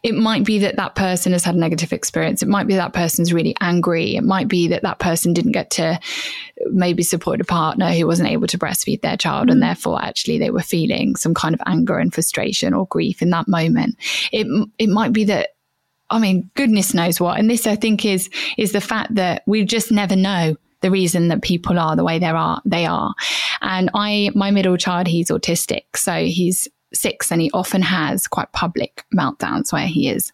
It 0.03 0.13
might 0.13 0.43
be 0.43 0.59
that 0.59 0.75
that 0.75 0.95
person 0.95 1.31
has 1.31 1.45
had 1.45 1.55
a 1.55 1.59
negative 1.59 1.93
experience. 1.93 2.43
It 2.43 2.49
might 2.49 2.67
be 2.67 2.75
that 2.75 2.91
person's 2.91 3.33
really 3.33 3.55
angry. 3.61 4.17
It 4.17 4.23
might 4.23 4.49
be 4.49 4.67
that 4.67 4.81
that 4.81 4.99
person 4.99 5.33
didn't 5.33 5.53
get 5.53 5.69
to 5.71 5.99
maybe 6.67 7.01
support 7.01 7.39
a 7.39 7.45
partner 7.45 7.91
who 7.91 8.05
wasn't 8.05 8.29
able 8.29 8.47
to 8.47 8.57
breastfeed 8.57 9.01
their 9.01 9.15
child, 9.15 9.49
and 9.49 9.61
mm. 9.61 9.65
therefore 9.65 10.03
actually 10.03 10.37
they 10.37 10.49
were 10.49 10.61
feeling 10.61 11.15
some 11.15 11.33
kind 11.33 11.55
of 11.55 11.61
anger 11.65 11.97
and 11.97 12.13
frustration 12.13 12.73
or 12.73 12.87
grief 12.87 13.21
in 13.21 13.29
that 13.29 13.47
moment. 13.47 13.95
It 14.33 14.47
it 14.77 14.89
might 14.89 15.13
be 15.13 15.23
that 15.25 15.51
I 16.13 16.19
mean, 16.19 16.49
goodness 16.55 16.93
knows 16.93 17.19
what. 17.19 17.39
And 17.39 17.49
this, 17.49 17.65
I 17.65 17.75
think, 17.75 18.05
is 18.05 18.29
is 18.57 18.71
the 18.71 18.81
fact 18.81 19.15
that 19.15 19.43
we 19.47 19.65
just 19.65 19.91
never 19.91 20.15
know 20.15 20.55
the 20.81 20.91
reason 20.91 21.29
that 21.29 21.41
people 21.41 21.79
are 21.79 21.95
the 21.95 22.03
way 22.03 22.19
they 22.19 22.27
are. 22.27 22.61
They 22.65 22.85
are. 22.85 23.13
And 23.61 23.89
I, 23.95 24.29
my 24.35 24.51
middle 24.51 24.77
child, 24.77 25.07
he's 25.07 25.29
autistic, 25.29 25.83
so 25.95 26.25
he's 26.25 26.67
six 26.93 27.31
and 27.31 27.41
he 27.41 27.49
often 27.51 27.81
has 27.81 28.27
quite 28.27 28.51
public 28.51 29.03
meltdowns 29.13 29.73
where 29.73 29.87
he 29.87 30.09
is 30.09 30.31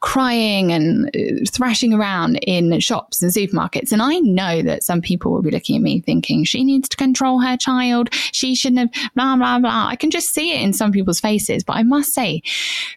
crying 0.00 0.72
and 0.72 1.08
uh, 1.16 1.44
thrashing 1.50 1.94
around 1.94 2.36
in 2.36 2.78
shops 2.80 3.22
and 3.22 3.32
supermarkets. 3.32 3.92
And 3.92 4.02
i 4.02 4.18
know 4.18 4.62
that 4.62 4.82
some 4.82 5.00
people 5.00 5.32
will 5.32 5.42
be 5.42 5.50
looking 5.50 5.76
at 5.76 5.82
me 5.82 6.00
thinking 6.00 6.44
she 6.44 6.64
needs 6.64 6.88
to 6.88 6.96
control 6.96 7.40
her 7.40 7.56
child. 7.56 8.08
She 8.32 8.54
shouldn't 8.54 8.92
have 8.92 9.12
blah 9.14 9.36
blah 9.36 9.58
blah. 9.58 9.86
I 9.88 9.96
can 9.96 10.10
just 10.10 10.32
see 10.32 10.52
it 10.52 10.62
in 10.62 10.72
some 10.72 10.92
people's 10.92 11.20
faces. 11.20 11.64
But 11.64 11.76
i 11.76 11.82
must 11.82 12.12
say 12.12 12.42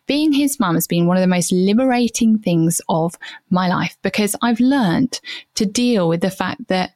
being 0.06 0.32
his 0.32 0.60
mum 0.60 0.76
has 0.76 0.88
been 0.88 1.08
one 1.08 1.18
of 1.18 1.22
the 1.22 1.28
most 1.28 1.52
liberating 1.52 2.38
things 2.38 2.82
of 2.90 3.16
my 3.50 3.68
life 3.68 3.98
because 4.02 4.36
i've 4.42 4.60
learned 4.60 5.20
to 5.56 5.66
deal 5.66 6.08
with 6.08 6.22
the 6.22 6.32
fact 6.32 6.68
that 6.68 6.92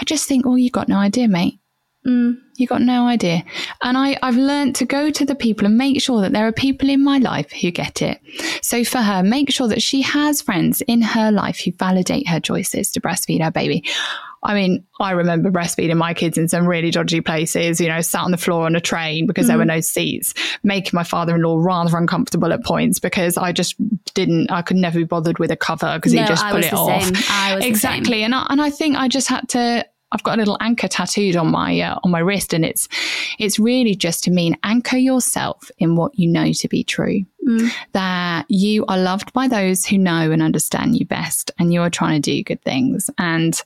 i 0.00 0.04
just 0.04 0.26
think 0.28 0.46
oh 0.46 0.56
you've 0.56 0.72
got 0.72 0.88
no 0.88 0.96
idea 0.96 1.28
mate 1.28 1.58
Hmm, 2.08 2.30
you 2.56 2.66
got 2.66 2.80
no 2.80 3.06
idea. 3.06 3.44
And 3.82 3.98
I, 3.98 4.18
I've 4.22 4.38
learned 4.38 4.76
to 4.76 4.86
go 4.86 5.10
to 5.10 5.26
the 5.26 5.34
people 5.34 5.66
and 5.66 5.76
make 5.76 6.00
sure 6.00 6.22
that 6.22 6.32
there 6.32 6.46
are 6.46 6.52
people 6.52 6.88
in 6.88 7.04
my 7.04 7.18
life 7.18 7.52
who 7.52 7.70
get 7.70 8.00
it. 8.00 8.18
So 8.62 8.82
for 8.82 8.96
her, 8.96 9.22
make 9.22 9.50
sure 9.50 9.68
that 9.68 9.82
she 9.82 10.00
has 10.00 10.40
friends 10.40 10.80
in 10.88 11.02
her 11.02 11.30
life 11.30 11.60
who 11.60 11.72
validate 11.72 12.26
her 12.28 12.40
choices 12.40 12.90
to 12.92 13.02
breastfeed 13.02 13.42
her 13.42 13.50
baby. 13.50 13.84
I 14.42 14.54
mean, 14.54 14.86
I 14.98 15.10
remember 15.10 15.50
breastfeeding 15.50 15.98
my 15.98 16.14
kids 16.14 16.38
in 16.38 16.48
some 16.48 16.66
really 16.66 16.90
dodgy 16.90 17.20
places, 17.20 17.78
you 17.78 17.88
know, 17.88 18.00
sat 18.00 18.22
on 18.22 18.30
the 18.30 18.38
floor 18.38 18.64
on 18.64 18.74
a 18.74 18.80
train 18.80 19.26
because 19.26 19.48
there 19.48 19.58
were 19.58 19.64
mm-hmm. 19.64 19.76
no 19.76 19.80
seats, 19.80 20.32
making 20.62 20.92
my 20.94 21.04
father 21.04 21.34
in 21.34 21.42
law 21.42 21.58
rather 21.58 21.94
uncomfortable 21.94 22.54
at 22.54 22.64
points 22.64 23.00
because 23.00 23.36
I 23.36 23.52
just 23.52 23.74
didn't, 24.14 24.50
I 24.50 24.62
could 24.62 24.78
never 24.78 24.98
be 24.98 25.04
bothered 25.04 25.38
with 25.38 25.50
a 25.50 25.56
cover 25.56 25.98
because 25.98 26.14
No, 26.14 26.22
he 26.22 26.28
just 26.28 26.42
I 26.42 26.52
put 26.52 26.56
was 26.56 26.66
it 26.66 26.70
the 26.70 26.76
off. 26.76 27.02
same. 27.02 27.14
I 27.28 27.54
was 27.56 27.64
the 27.64 27.68
exactly. 27.68 28.22
And 28.22 28.34
I, 28.34 28.46
and 28.48 28.62
I 28.62 28.70
think 28.70 28.96
I 28.96 29.08
just 29.08 29.28
had 29.28 29.46
to, 29.50 29.84
I've 30.10 30.22
got 30.22 30.36
a 30.36 30.38
little 30.38 30.56
anchor 30.60 30.88
tattooed 30.88 31.36
on 31.36 31.50
my 31.50 31.80
uh, 31.80 31.98
on 32.02 32.10
my 32.10 32.20
wrist, 32.20 32.52
and 32.52 32.64
it's 32.64 32.88
it's 33.38 33.58
really 33.58 33.94
just 33.94 34.24
to 34.24 34.30
mean 34.30 34.56
anchor 34.62 34.96
yourself 34.96 35.70
in 35.78 35.96
what 35.96 36.18
you 36.18 36.28
know 36.28 36.52
to 36.52 36.68
be 36.68 36.82
true. 36.84 37.24
That 37.92 38.46
you 38.48 38.84
are 38.86 38.98
loved 38.98 39.32
by 39.32 39.48
those 39.48 39.86
who 39.86 39.98
know 39.98 40.30
and 40.30 40.42
understand 40.42 40.98
you 40.98 41.06
best, 41.06 41.50
and 41.58 41.72
you 41.72 41.82
are 41.82 41.90
trying 41.90 42.20
to 42.20 42.30
do 42.30 42.42
good 42.42 42.62
things. 42.62 43.10
And 43.18 43.60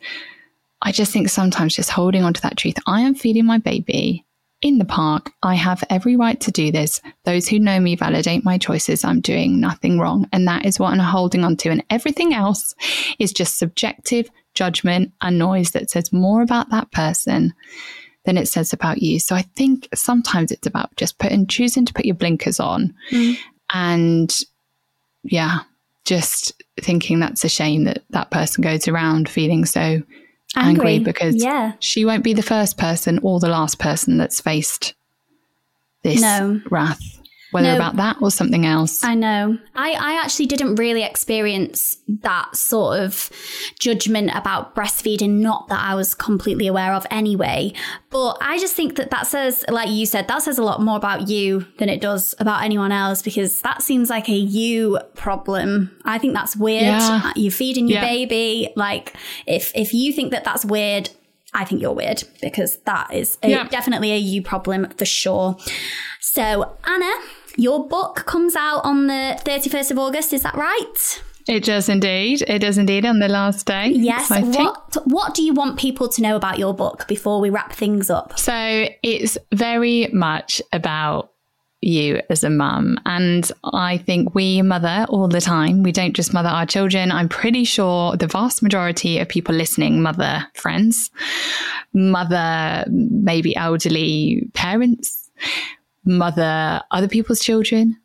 I 0.83 0.91
just 0.93 1.13
think 1.13 1.29
sometimes 1.29 1.77
just 1.77 1.91
holding 1.91 2.25
on 2.25 2.35
to 2.35 2.43
that 2.43 2.57
truth. 2.57 2.77
I 2.87 3.03
am 3.03 3.15
feeding 3.15 3.47
my 3.47 3.59
baby 3.59 4.27
in 4.63 4.79
the 4.79 4.85
park. 4.85 5.31
I 5.43 5.55
have 5.57 5.85
every 5.91 6.17
right 6.17 6.41
to 6.41 6.51
do 6.51 6.71
this. 6.71 7.01
Those 7.25 7.49
who 7.49 7.59
know 7.59 7.79
me 7.81 7.97
validate 7.97 8.45
my 8.45 8.59
choices. 8.59 9.05
I'm 9.05 9.21
doing 9.21 9.61
nothing 9.61 9.99
wrong. 9.99 10.29
And 10.33 10.47
that 10.49 10.65
is 10.65 10.79
what 10.79 10.93
I'm 10.93 10.99
holding 11.01 11.45
on 11.45 11.57
to. 11.59 11.71
And 11.71 11.85
everything 11.91 12.33
else 12.33 12.75
is 13.19 13.33
just 13.33 13.59
subjective 13.59 14.31
judgment 14.55 15.13
and 15.21 15.39
noise 15.39 15.71
that 15.73 15.91
says 15.91 16.13
more 16.13 16.43
about 16.43 16.71
that 16.71 16.91
person 16.93 17.55
than 18.25 18.37
it 18.37 18.47
says 18.47 18.73
about 18.73 19.03
you. 19.03 19.19
So 19.19 19.35
I 19.35 19.43
think 19.43 19.89
sometimes 19.95 20.53
it's 20.53 20.67
about 20.67 20.95
just 20.97 21.19
putting, 21.19 21.47
choosing 21.47 21.85
to 21.87 21.93
put 21.93 22.05
your 22.05 22.15
blinkers 22.15 22.61
on 22.61 22.95
mm. 23.11 23.37
and 23.73 24.41
yeah, 25.25 25.61
just 26.05 26.63
thinking 26.81 27.21
that's 27.21 27.45
a 27.45 27.49
shame 27.49 27.85
that 27.85 28.03
that 28.11 28.31
person 28.31 28.63
goes 28.63 28.89
around 28.89 29.29
feeling 29.29 29.65
so 29.65 30.03
angry, 30.57 30.95
Angry, 30.95 30.99
because 30.99 31.43
yeah. 31.43 31.73
she 31.79 32.05
won't 32.05 32.25
be 32.25 32.35
the 32.35 32.43
first 32.43 32.77
person 32.77 33.19
or 33.23 33.41
the 33.41 33.49
last 33.49 33.79
person 33.79 34.19
that's 34.19 34.41
faced 34.41 34.95
this 36.03 36.21
No. 36.21 36.61
wrath, 36.71 37.22
whether 37.53 37.69
No. 37.69 37.77
about 37.77 37.97
that 37.97 38.17
or 38.21 38.31
something 38.31 38.67
else. 38.67 39.05
I 39.05 39.15
know. 39.15 39.57
I, 39.75 39.93
I 39.93 40.23
actually 40.25 40.47
didn't 40.47 40.75
really 40.75 41.03
experience 41.05 41.99
that 42.09 42.57
sort 42.57 42.99
of 43.01 43.31
judgment 43.79 44.31
about 44.35 44.75
breastfeeding, 44.75 45.41
not 45.41 45.69
that 45.69 45.81
I 45.81 45.95
was 45.95 46.15
completely 46.15 46.67
aware 46.67 46.93
of 46.95 47.07
anyway. 47.11 47.73
But 48.11 48.39
I 48.41 48.59
just 48.59 48.75
think 48.75 48.97
that 48.97 49.11
that 49.11 49.27
says, 49.27 49.65
like 49.69 49.89
you 49.89 50.05
said, 50.07 50.29
that 50.29 50.43
says 50.43 50.59
a 50.59 50.63
lot 50.63 50.83
more 50.83 50.97
about 50.97 51.29
you 51.29 51.67
than 51.79 51.89
it 51.89 52.01
does 52.01 52.35
about 52.39 52.63
anyone 52.65 52.91
else 52.93 53.23
because 53.23 53.61
that 53.63 53.83
seems 53.83 54.11
like 54.11 54.29
a 54.29 54.33
you 54.35 54.99
problem. 55.15 55.97
I 56.05 56.19
think 56.19 56.35
that's 56.35 56.57
weird. 56.57 56.83
Yeah. 56.83 57.33
You're 57.37 57.53
feeding 57.53 57.89
your 57.89 58.01
Yeah. 58.01 58.09
baby. 58.09 58.71
Like, 58.77 59.15
if, 59.47 59.73
if 59.75 59.95
you 59.95 60.13
think 60.13 60.33
that 60.33 60.45
that's 60.45 60.65
weird, 60.65 61.11
I 61.55 61.65
think 61.67 61.83
you're 61.83 61.93
weird 61.93 62.25
because 62.41 62.79
that 62.87 63.13
is 63.13 63.37
a, 63.43 63.51
Yeah. 63.51 63.69
definitely 63.69 64.13
a 64.13 64.17
you 64.17 64.41
problem 64.43 64.89
for 64.97 65.05
sure. 65.05 65.57
So, 66.21 66.77
Anna, 66.85 67.13
your 67.57 67.87
book 67.89 68.25
comes 68.27 68.55
out 68.57 68.85
on 68.85 69.07
the 69.07 69.39
31st 69.45 69.91
of 69.93 69.99
August, 69.99 70.33
is 70.33 70.43
that 70.43 70.55
right? 70.55 71.23
It 71.49 71.65
does 71.65 71.89
indeed. 71.89 72.43
It 72.47 72.61
does 72.61 72.79
indeed 72.79 73.05
on 73.05 73.19
the 73.19 73.29
last 73.29 73.67
day. 73.67 73.89
Yes. 73.89 74.29
So 74.29 74.37
I 74.37 74.43
think- 74.43 74.55
What 74.57 74.97
what 75.07 75.35
do 75.35 75.43
you 75.43 75.53
want 75.53 75.79
people 75.79 76.09
to 76.09 76.23
know 76.23 76.37
about 76.37 76.59
your 76.59 76.73
book 76.73 77.07
before 77.09 77.41
we 77.41 77.51
wrap 77.51 77.73
things 77.73 78.11
up? 78.11 78.39
So 78.39 78.87
it's 79.03 79.37
very 79.53 80.07
much 80.13 80.63
about 80.73 81.31
you 81.85 82.21
as 82.31 82.45
a 82.45 82.51
mum. 82.51 82.97
And 83.07 83.51
I 83.65 83.99
think 83.99 84.37
we 84.37 84.63
mother 84.63 85.05
all 85.09 85.27
the 85.27 85.41
time. 85.41 85.83
We 85.83 85.91
don't 85.91 86.15
just 86.15 86.33
mother 86.33 86.49
our 86.49 86.65
children. 86.65 87.11
I'm 87.11 87.29
pretty 87.29 87.65
sure 87.65 88.17
the 88.17 88.29
vast 88.29 88.63
majority 88.63 89.19
of 89.19 89.29
people 89.29 89.53
listening 89.53 90.01
mother 90.01 90.47
friends, 90.55 91.11
mother 91.93 92.85
maybe 92.89 93.57
elderly 93.57 94.49
parents, 94.55 95.29
mother 96.05 96.83
other 96.91 97.09
people's 97.09 97.41
children. 97.41 97.97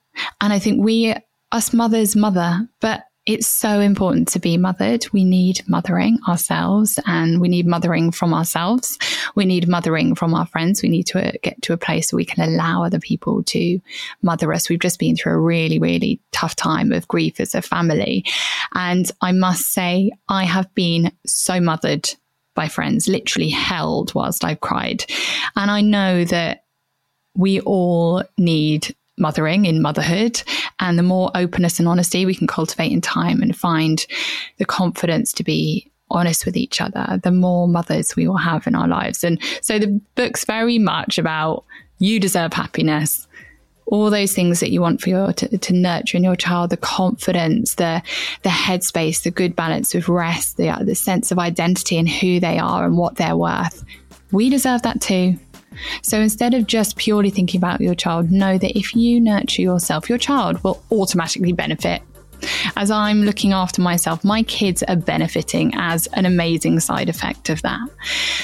And 0.41 0.51
I 0.53 0.59
think 0.59 0.83
we, 0.83 1.13
us 1.51 1.73
mothers, 1.73 2.15
mother, 2.15 2.67
but 2.81 3.03
it's 3.27 3.45
so 3.45 3.81
important 3.81 4.29
to 4.29 4.39
be 4.39 4.55
mothered. 4.55 5.05
We 5.11 5.25
need 5.25 5.61
mothering 5.67 6.17
ourselves 6.29 6.97
and 7.05 7.41
we 7.41 7.49
need 7.49 7.67
mothering 7.67 8.11
from 8.11 8.33
ourselves. 8.33 8.97
We 9.35 9.43
need 9.43 9.67
mothering 9.67 10.15
from 10.15 10.33
our 10.33 10.45
friends. 10.45 10.81
We 10.81 10.87
need 10.87 11.07
to 11.07 11.27
uh, 11.27 11.31
get 11.43 11.61
to 11.63 11.73
a 11.73 11.77
place 11.77 12.11
where 12.11 12.17
we 12.17 12.25
can 12.25 12.47
allow 12.47 12.83
other 12.83 13.01
people 13.01 13.43
to 13.43 13.79
mother 14.21 14.53
us. 14.53 14.69
We've 14.69 14.79
just 14.79 14.97
been 14.97 15.17
through 15.17 15.33
a 15.33 15.41
really, 15.41 15.77
really 15.77 16.21
tough 16.31 16.55
time 16.55 16.93
of 16.93 17.09
grief 17.09 17.41
as 17.41 17.53
a 17.53 17.61
family. 17.61 18.23
And 18.73 19.11
I 19.21 19.33
must 19.33 19.73
say, 19.73 20.11
I 20.29 20.45
have 20.45 20.73
been 20.73 21.11
so 21.25 21.59
mothered 21.59 22.09
by 22.55 22.69
friends, 22.69 23.09
literally 23.09 23.49
held 23.49 24.15
whilst 24.15 24.45
I've 24.45 24.61
cried. 24.61 25.03
And 25.57 25.69
I 25.69 25.81
know 25.81 26.23
that 26.23 26.63
we 27.37 27.61
all 27.61 28.23
need 28.37 28.93
mothering 29.17 29.65
in 29.65 29.81
motherhood. 29.81 30.41
And 30.79 30.97
the 30.97 31.03
more 31.03 31.31
openness 31.35 31.79
and 31.79 31.87
honesty 31.87 32.25
we 32.25 32.35
can 32.35 32.47
cultivate 32.47 32.91
in 32.91 33.01
time 33.01 33.41
and 33.41 33.55
find 33.55 34.05
the 34.57 34.65
confidence 34.65 35.31
to 35.33 35.43
be 35.43 35.89
honest 36.09 36.45
with 36.45 36.55
each 36.55 36.79
other 36.79 37.19
the 37.21 37.31
more 37.31 37.67
mothers 37.67 38.15
we 38.15 38.27
will 38.27 38.37
have 38.37 38.65
in 38.65 38.75
our 38.75 38.87
lives. 38.87 39.23
And 39.23 39.41
so 39.61 39.77
the 39.77 39.99
book's 40.15 40.45
very 40.45 40.79
much 40.79 41.17
about 41.17 41.65
you 41.99 42.19
deserve 42.19 42.53
happiness. 42.53 43.27
All 43.87 44.09
those 44.09 44.33
things 44.33 44.59
that 44.59 44.71
you 44.71 44.81
want 44.81 45.01
for 45.01 45.09
your 45.09 45.33
to, 45.33 45.57
to 45.57 45.73
nurture 45.73 46.17
in 46.17 46.23
your 46.23 46.35
child 46.35 46.69
the 46.69 46.77
confidence 46.77 47.75
the 47.75 48.01
the 48.43 48.49
headspace 48.49 49.23
the 49.23 49.31
good 49.31 49.55
balance 49.55 49.95
of 49.95 50.09
rest 50.09 50.57
the, 50.57 50.75
the 50.81 50.95
sense 50.95 51.31
of 51.31 51.39
identity 51.39 51.97
and 51.97 52.09
who 52.09 52.39
they 52.39 52.57
are 52.57 52.85
and 52.85 52.97
what 52.97 53.15
they're 53.15 53.37
worth. 53.37 53.83
We 54.31 54.49
deserve 54.49 54.81
that 54.81 55.01
too 55.01 55.39
so 56.01 56.19
instead 56.19 56.53
of 56.53 56.67
just 56.67 56.95
purely 56.97 57.29
thinking 57.29 57.59
about 57.59 57.81
your 57.81 57.95
child 57.95 58.31
know 58.31 58.57
that 58.57 58.77
if 58.77 58.95
you 58.95 59.19
nurture 59.19 59.61
yourself 59.61 60.09
your 60.09 60.17
child 60.17 60.63
will 60.63 60.81
automatically 60.91 61.51
benefit 61.51 62.01
as 62.75 62.91
I'm 62.91 63.23
looking 63.23 63.53
after 63.53 63.81
myself, 63.81 64.23
my 64.23 64.43
kids 64.43 64.83
are 64.83 64.95
benefiting 64.95 65.73
as 65.75 66.07
an 66.13 66.25
amazing 66.25 66.79
side 66.79 67.09
effect 67.09 67.49
of 67.49 67.61
that. 67.63 67.87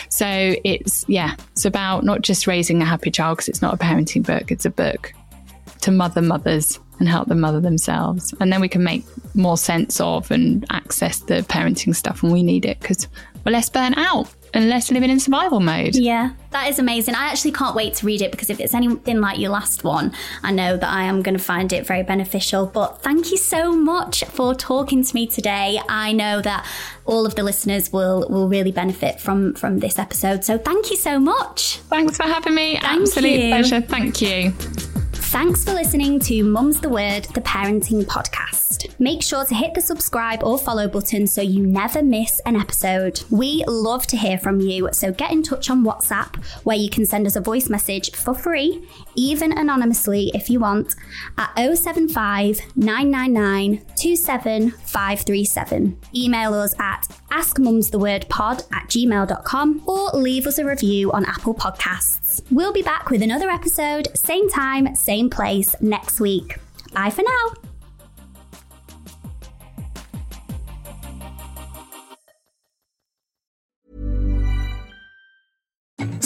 So 0.10 0.56
it's, 0.64 1.06
yeah, 1.08 1.36
it's 1.52 1.66
about 1.66 2.04
not 2.04 2.22
just 2.22 2.48
raising 2.48 2.82
a 2.82 2.86
happy 2.86 3.12
child 3.12 3.38
because 3.38 3.50
it's 3.50 3.62
not 3.62 3.74
a 3.74 3.78
parenting 3.78 4.26
book, 4.26 4.52
it's 4.52 4.66
a 4.66 4.70
book 4.70 5.14
to 5.82 5.92
mother 5.92 6.22
mothers 6.22 6.80
and 7.00 7.10
help 7.10 7.28
them 7.28 7.42
mother 7.42 7.60
themselves. 7.60 8.34
And 8.40 8.52
then 8.52 8.62
we 8.62 8.70
can 8.70 8.84
make 8.84 9.04
more 9.36 9.58
sense 9.58 10.00
of 10.00 10.32
and 10.32 10.66
access 10.70 11.20
the 11.20 11.42
parenting 11.42 11.96
stuff 11.96 12.24
when 12.24 12.32
we 12.32 12.44
need 12.44 12.66
it 12.66 12.80
because 12.80 13.08
we're 13.46 13.52
less 13.52 13.70
burnt 13.70 13.98
out 13.98 14.34
and 14.54 14.70
less 14.70 14.92
living 14.92 15.10
in 15.10 15.20
survival 15.20 15.60
mode. 15.60 15.96
Yeah, 15.96 16.32
that 16.52 16.70
is 16.70 16.80
amazing. 16.80 17.16
I 17.16 17.26
actually 17.28 17.52
can't 17.52 17.76
wait 17.76 17.96
to 17.96 18.06
read 18.06 18.22
it 18.22 18.32
because 18.32 18.50
if 18.50 18.60
it's 18.60 18.74
anything 18.74 19.20
like 19.20 19.40
your 19.40 19.50
last 19.50 19.84
one, 19.84 20.14
I 20.44 20.52
know 20.52 20.78
that 20.78 20.90
I 20.90 21.04
am 21.04 21.22
going 21.22 21.38
to 21.38 21.44
find 21.44 21.74
it 21.74 21.86
very 21.86 22.04
beneficial. 22.04 22.66
But 22.66 23.02
thank 23.02 23.32
you 23.32 23.38
so 23.38 23.76
much 23.76 24.24
for 24.26 24.54
talking 24.54 25.04
to 25.04 25.16
me 25.16 25.28
today. 25.28 25.80
I 25.90 26.12
know 26.12 26.42
that 26.42 26.66
all 27.06 27.26
of 27.26 27.36
the 27.36 27.44
listeners 27.44 27.92
will 27.92 28.28
will 28.30 28.48
really 28.48 28.72
benefit 28.72 29.20
from 29.20 29.54
from 29.56 29.80
this 29.80 30.00
episode. 30.00 30.44
So 30.44 30.58
thank 30.58 30.92
you 30.92 30.98
so 30.98 31.20
much. 31.20 31.78
Thanks 31.90 32.18
for 32.18 32.24
having 32.24 32.56
me. 32.56 32.80
Thank 32.80 33.02
Absolute 33.02 33.32
you. 33.32 33.50
pleasure. 33.50 33.82
Thank 33.82 34.22
you. 34.22 34.54
Thanks 35.34 35.64
for 35.64 35.74
listening 35.74 36.20
to 36.20 36.44
Mum's 36.44 36.80
the 36.80 36.90
Word, 36.90 37.24
the 37.34 37.42
parenting 37.42 38.04
podcast. 38.04 38.94
Make 39.00 39.24
sure 39.24 39.44
to 39.44 39.56
hit 39.56 39.74
the 39.74 39.82
subscribe 39.82 40.44
or 40.44 40.60
follow 40.60 40.88
button 40.88 41.26
so 41.26 41.42
you 41.42 41.66
never 41.66 42.04
miss 42.04 42.40
an 42.46 42.56
episode. 42.56 43.24
We 43.32 43.64
love 43.68 44.06
to 44.08 44.16
hear 44.16 44.38
from 44.38 44.60
you, 44.60 44.90
so 44.92 45.12
get 45.12 45.32
in 45.32 45.42
touch 45.42 45.72
on 45.72 45.84
WhatsApp 45.84 46.36
where 46.66 46.78
you 46.78 46.88
can 46.88 47.08
send 47.08 47.26
us 47.26 47.36
a 47.36 47.42
voice 47.42 47.68
message 47.68 48.12
for 48.16 48.36
free, 48.36 48.88
even 49.16 49.58
anonymously 49.58 50.32
if 50.34 50.50
you 50.50 50.60
want, 50.60 50.96
at 51.38 51.56
075 51.56 52.60
999 52.76 53.86
27537. 53.96 56.00
Email 56.16 56.54
us 56.54 56.74
at 56.80 57.08
askmumsthewordpod 57.32 58.74
at 58.74 58.90
gmail.com 58.90 59.84
or 59.88 60.10
leave 60.14 60.48
us 60.48 60.58
a 60.58 60.66
review 60.66 61.12
on 61.12 61.26
Apple 61.26 61.54
Podcasts. 61.54 62.42
We'll 62.52 62.74
be 62.74 62.82
back 62.82 63.10
with 63.10 63.22
another 63.22 63.50
episode, 63.50 64.08
same 64.16 64.50
time, 64.50 64.96
same 64.96 65.30
place, 65.30 65.76
next 65.82 66.20
week. 66.20 66.58
Bye 66.94 67.10
for 67.10 67.24
now. 67.24 67.73